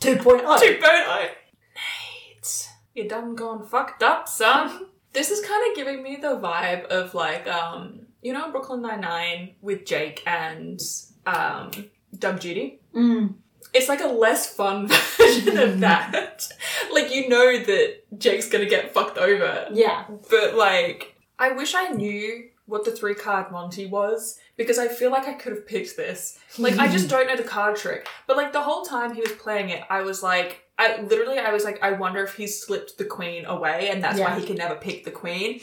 2.0. 0.00 0.40
2.0. 0.58 1.28
Nate, 1.74 2.68
you 2.94 3.08
done 3.08 3.34
gone 3.34 3.66
fucked 3.66 4.02
up, 4.04 4.28
son. 4.28 4.86
This 5.12 5.30
is 5.30 5.44
kind 5.44 5.68
of 5.68 5.76
giving 5.76 6.02
me 6.02 6.16
the 6.16 6.36
vibe 6.38 6.84
of 6.86 7.14
like, 7.14 7.48
um, 7.48 8.06
you 8.22 8.32
know, 8.32 8.50
Brooklyn 8.52 8.82
Nine 8.82 9.00
Nine 9.00 9.54
with 9.60 9.84
Jake 9.84 10.22
and 10.26 10.80
um, 11.26 11.70
Doug 12.18 12.40
Judy. 12.40 12.80
Mm. 12.94 13.34
It's 13.74 13.88
like 13.88 14.00
a 14.00 14.06
less 14.08 14.54
fun 14.54 14.88
version 15.16 15.56
of 15.58 15.80
that. 15.86 16.48
like 16.92 17.14
you 17.14 17.28
know 17.28 17.58
that 17.58 18.18
Jake's 18.18 18.48
gonna 18.48 18.66
get 18.66 18.92
fucked 18.92 19.18
over, 19.18 19.68
Yeah. 19.72 20.04
but 20.30 20.54
like, 20.54 21.14
I 21.38 21.52
wish 21.52 21.74
I 21.74 21.88
knew 21.88 22.48
what 22.66 22.84
the 22.84 22.92
three 22.92 23.14
card 23.14 23.50
Monty 23.50 23.86
was 23.86 24.38
because 24.56 24.78
I 24.78 24.88
feel 24.88 25.10
like 25.10 25.26
I 25.26 25.32
could 25.34 25.52
have 25.52 25.66
picked 25.66 25.96
this. 25.96 26.38
Like, 26.58 26.78
I 26.78 26.86
just 26.88 27.08
don't 27.10 27.26
know 27.26 27.36
the 27.36 27.42
card 27.42 27.76
trick. 27.76 28.06
But 28.26 28.36
like 28.36 28.52
the 28.52 28.60
whole 28.62 28.82
time 28.84 29.14
he 29.14 29.20
was 29.20 29.32
playing 29.32 29.70
it, 29.70 29.82
I 29.90 30.02
was 30.02 30.22
like, 30.22 30.60
I 30.78 31.00
literally, 31.02 31.38
I 31.38 31.50
was 31.52 31.64
like, 31.64 31.82
I 31.82 31.92
wonder 31.92 32.22
if 32.22 32.34
he's 32.34 32.62
slipped 32.62 32.98
the 32.98 33.04
queen 33.04 33.44
away 33.46 33.88
and 33.90 34.02
that's 34.02 34.18
Yeah. 34.18 34.32
why 34.32 34.40
he 34.40 34.46
can 34.46 34.56
never 34.56 34.74
pick 34.76 35.04
the 35.04 35.10
queen. 35.10 35.60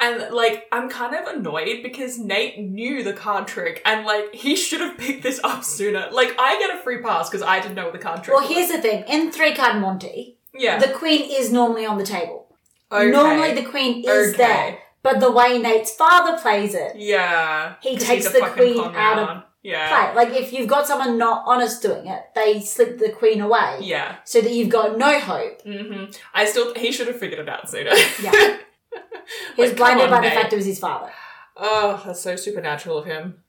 And 0.00 0.32
like, 0.32 0.66
I'm 0.70 0.88
kind 0.88 1.14
of 1.16 1.26
annoyed 1.26 1.82
because 1.82 2.18
Nate 2.18 2.58
knew 2.60 3.02
the 3.02 3.12
card 3.12 3.48
trick 3.48 3.82
and 3.84 4.06
like, 4.06 4.32
he 4.34 4.54
should 4.54 4.80
have 4.80 4.96
picked 4.96 5.24
this 5.24 5.40
up 5.42 5.64
sooner. 5.64 6.08
Like, 6.12 6.36
I 6.38 6.56
get 6.58 6.72
a 6.78 6.82
free 6.82 7.02
pass 7.02 7.28
because 7.28 7.42
I 7.42 7.58
didn't 7.60 7.74
know 7.74 7.90
the 7.90 7.98
card 7.98 8.22
trick. 8.22 8.36
Well, 8.36 8.46
here's 8.46 8.68
the 8.70 8.80
thing. 8.80 9.04
In 9.08 9.32
Three 9.32 9.54
Card 9.56 9.80
Monty, 9.80 10.36
yeah. 10.54 10.78
the 10.78 10.92
queen 10.92 11.28
is 11.30 11.50
normally 11.52 11.84
on 11.84 11.98
the 11.98 12.04
table. 12.06 12.46
Okay. 12.92 13.10
Normally 13.10 13.54
the 13.54 13.64
queen 13.68 14.04
is 14.06 14.34
Okay. 14.34 14.36
there. 14.38 14.78
But 15.02 15.20
the 15.20 15.30
way 15.32 15.58
Nate's 15.58 15.94
father 15.94 16.40
plays 16.40 16.74
it, 16.74 16.92
Yeah. 16.96 17.74
he 17.82 17.96
takes 17.96 18.30
the 18.32 18.40
queen 18.52 18.78
out 18.94 19.18
of. 19.18 19.42
Yeah. 19.62 20.12
play. 20.12 20.24
Like 20.26 20.34
if 20.40 20.52
you've 20.52 20.68
got 20.68 20.86
someone 20.86 21.18
not 21.18 21.42
honest 21.46 21.82
doing 21.82 22.06
it, 22.06 22.22
they 22.36 22.60
slip 22.60 22.98
the 22.98 23.10
queen 23.10 23.40
away 23.40 23.78
Yeah. 23.80 24.16
so 24.24 24.40
that 24.40 24.52
you've 24.52 24.68
got 24.70 24.96
no 24.96 25.18
hope. 25.18 25.62
hmm 25.62 26.04
I 26.32 26.44
still, 26.46 26.72
he 26.74 26.92
should 26.92 27.08
have 27.08 27.18
figured 27.18 27.40
it 27.40 27.48
out 27.48 27.68
sooner. 27.68 27.90
Yeah. 28.22 28.58
He 29.56 29.62
was 29.62 29.70
Like, 29.72 29.76
blinded 29.76 30.04
on, 30.04 30.10
by 30.22 30.28
the 30.28 30.34
fact 30.34 30.52
it 30.52 30.56
was 30.56 30.64
his 30.66 30.78
father. 30.78 31.10
Oh, 31.56 32.02
that's 32.06 32.20
so 32.20 32.36
supernatural 32.36 32.98
of 32.98 33.04
him. 33.04 33.42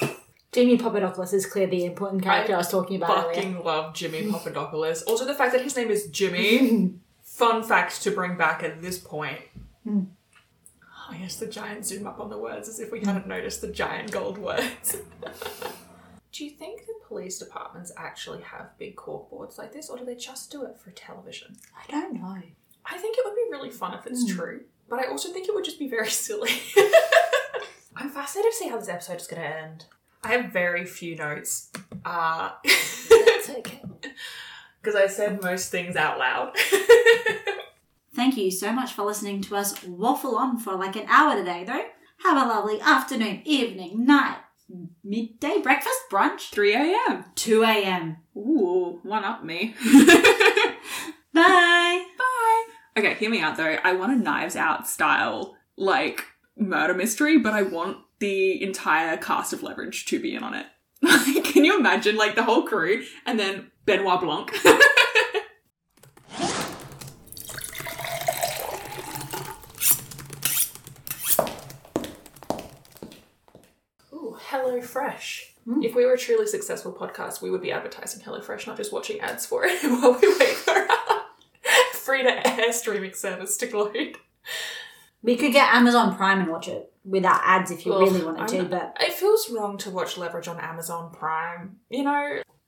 Jimmy 0.52 0.76
Papadopoulos 0.78 1.32
is 1.32 1.46
clearly 1.46 1.78
the 1.78 1.84
important 1.84 2.22
character 2.22 2.54
I, 2.54 2.58
was 2.58 2.68
talking 2.70 2.96
about 2.96 3.26
earlier. 3.26 3.34
Fucking 3.34 3.64
love 3.64 3.94
Jimmy 3.94 4.26
Papadopoulos. 4.32 5.02
Also, 5.02 5.24
the 5.24 5.34
fact 5.34 5.52
that 5.52 5.62
his 5.62 5.76
name 5.76 5.90
is 5.90 6.06
Jimmy. 6.08 6.94
Fun 7.22 7.62
fact 7.62 8.02
to 8.02 8.10
bring 8.10 8.36
back 8.36 8.62
at 8.64 8.82
this 8.82 8.98
point. 8.98 9.38
Hmm. 9.84 10.04
Oh, 11.10 11.14
yes, 11.18 11.36
the 11.36 11.46
giant 11.46 11.86
zoom 11.86 12.06
up 12.06 12.18
on 12.20 12.28
the 12.28 12.38
words 12.38 12.68
as 12.68 12.80
if 12.80 12.90
we 12.90 13.00
hadn't 13.00 13.26
noticed 13.26 13.60
the 13.60 13.68
giant 13.72 14.10
gold 14.10 14.36
words. 14.38 14.96
do 16.32 16.44
you 16.44 16.50
think 16.50 16.86
the 16.86 16.94
police 17.06 17.38
departments 17.38 17.92
actually 17.96 18.42
have 18.42 18.76
big 18.78 18.96
corkboards 18.96 19.56
like 19.58 19.72
this, 19.72 19.88
or 19.88 19.96
do 19.98 20.04
they 20.04 20.16
just 20.16 20.50
do 20.50 20.64
it 20.64 20.78
for 20.78 20.90
television? 20.90 21.56
I 21.76 21.90
don't 21.90 22.14
know. 22.14 22.42
I 22.90 22.96
think 22.98 23.16
it 23.18 23.24
would 23.24 23.34
be 23.34 23.46
really 23.50 23.70
fun 23.70 23.94
if 23.94 24.06
it's 24.06 24.28
Hmm. 24.30 24.36
true, 24.36 24.60
but 24.88 24.98
I 24.98 25.04
also 25.08 25.30
think 25.32 25.48
it 25.48 25.54
would 25.54 25.64
just 25.64 25.78
be 25.78 25.88
very 25.88 26.10
silly. 26.26 26.50
I'm 27.96 28.10
fascinated 28.10 28.52
to 28.52 28.56
see 28.56 28.68
how 28.68 28.78
this 28.78 28.88
episode 28.88 29.20
is 29.20 29.26
going 29.26 29.42
to 29.42 29.48
end. 29.48 29.84
I 30.22 30.28
have 30.32 30.52
very 30.52 30.84
few 30.84 31.16
notes. 31.16 31.70
Uh, 32.04 32.50
That's 32.64 33.50
okay. 33.58 33.82
because 34.80 34.94
I 34.96 35.06
said 35.06 35.42
most 35.42 35.70
things 35.70 35.96
out 35.96 36.18
loud. 36.18 36.56
Thank 38.14 38.36
you 38.36 38.50
so 38.50 38.72
much 38.72 38.92
for 38.92 39.04
listening 39.04 39.42
to 39.42 39.56
us 39.56 39.82
waffle 39.84 40.36
on 40.36 40.58
for 40.58 40.74
like 40.74 40.96
an 40.96 41.06
hour 41.08 41.36
today, 41.36 41.64
though. 41.64 41.84
Have 42.24 42.36
a 42.36 42.48
lovely 42.48 42.80
afternoon, 42.80 43.42
evening, 43.44 44.04
night, 44.04 44.38
midday, 45.04 45.60
breakfast, 45.62 45.98
brunch, 46.10 46.50
3 46.50 46.74
a.m. 46.74 47.24
2 47.36 47.62
a.m. 47.62 48.16
Ooh, 48.36 48.98
one 49.04 49.22
up 49.24 49.44
me. 49.44 49.74
Bye. 51.32 52.06
Okay, 52.98 53.14
hear 53.14 53.30
me 53.30 53.40
out 53.40 53.56
though. 53.56 53.76
I 53.84 53.92
want 53.92 54.10
a 54.12 54.16
Knives 54.16 54.56
Out 54.56 54.88
style, 54.88 55.54
like, 55.76 56.24
murder 56.56 56.94
mystery, 56.94 57.38
but 57.38 57.52
I 57.52 57.62
want 57.62 57.98
the 58.18 58.60
entire 58.60 59.16
cast 59.16 59.52
of 59.52 59.62
Leverage 59.62 60.04
to 60.06 60.18
be 60.20 60.34
in 60.34 60.42
on 60.42 60.54
it. 60.54 60.66
Like, 61.00 61.44
can 61.44 61.64
you 61.64 61.78
imagine, 61.78 62.16
like, 62.16 62.34
the 62.34 62.42
whole 62.42 62.64
crew 62.64 63.04
and 63.24 63.38
then 63.38 63.70
Benoit 63.84 64.20
Blanc? 64.20 64.50
Ooh, 74.12 74.36
Hello 74.40 74.80
Fresh. 74.80 75.54
Mm. 75.68 75.84
If 75.84 75.94
we 75.94 76.04
were 76.04 76.14
a 76.14 76.18
truly 76.18 76.48
successful 76.48 76.92
podcast, 76.92 77.42
we 77.42 77.50
would 77.50 77.62
be 77.62 77.70
advertising 77.70 78.22
Hello 78.24 78.40
Fresh, 78.40 78.66
not 78.66 78.76
just 78.76 78.92
watching 78.92 79.20
ads 79.20 79.46
for 79.46 79.64
it 79.64 79.80
while 79.84 80.18
we 80.20 80.36
wait 80.40 80.56
for 80.56 80.72
our 80.72 80.97
free 82.08 82.22
to 82.22 82.46
air 82.60 82.72
streaming 82.72 83.12
service 83.14 83.56
to 83.58 83.76
load. 83.76 84.16
We 85.22 85.36
could 85.36 85.52
get 85.52 85.74
Amazon 85.74 86.16
Prime 86.16 86.40
and 86.40 86.50
watch 86.50 86.68
it 86.68 86.92
without 87.04 87.40
ads 87.44 87.70
if 87.70 87.84
you 87.84 87.92
Ugh, 87.92 88.02
really 88.02 88.24
wanted 88.24 88.48
to, 88.48 88.56
I'm- 88.58 88.68
but 88.70 88.96
It 89.00 89.12
feels 89.12 89.50
wrong 89.50 89.76
to 89.78 89.90
watch 89.90 90.16
Leverage 90.16 90.48
on 90.48 90.58
Amazon 90.58 91.12
Prime. 91.12 91.76
You 91.90 92.04
know, 92.04 92.42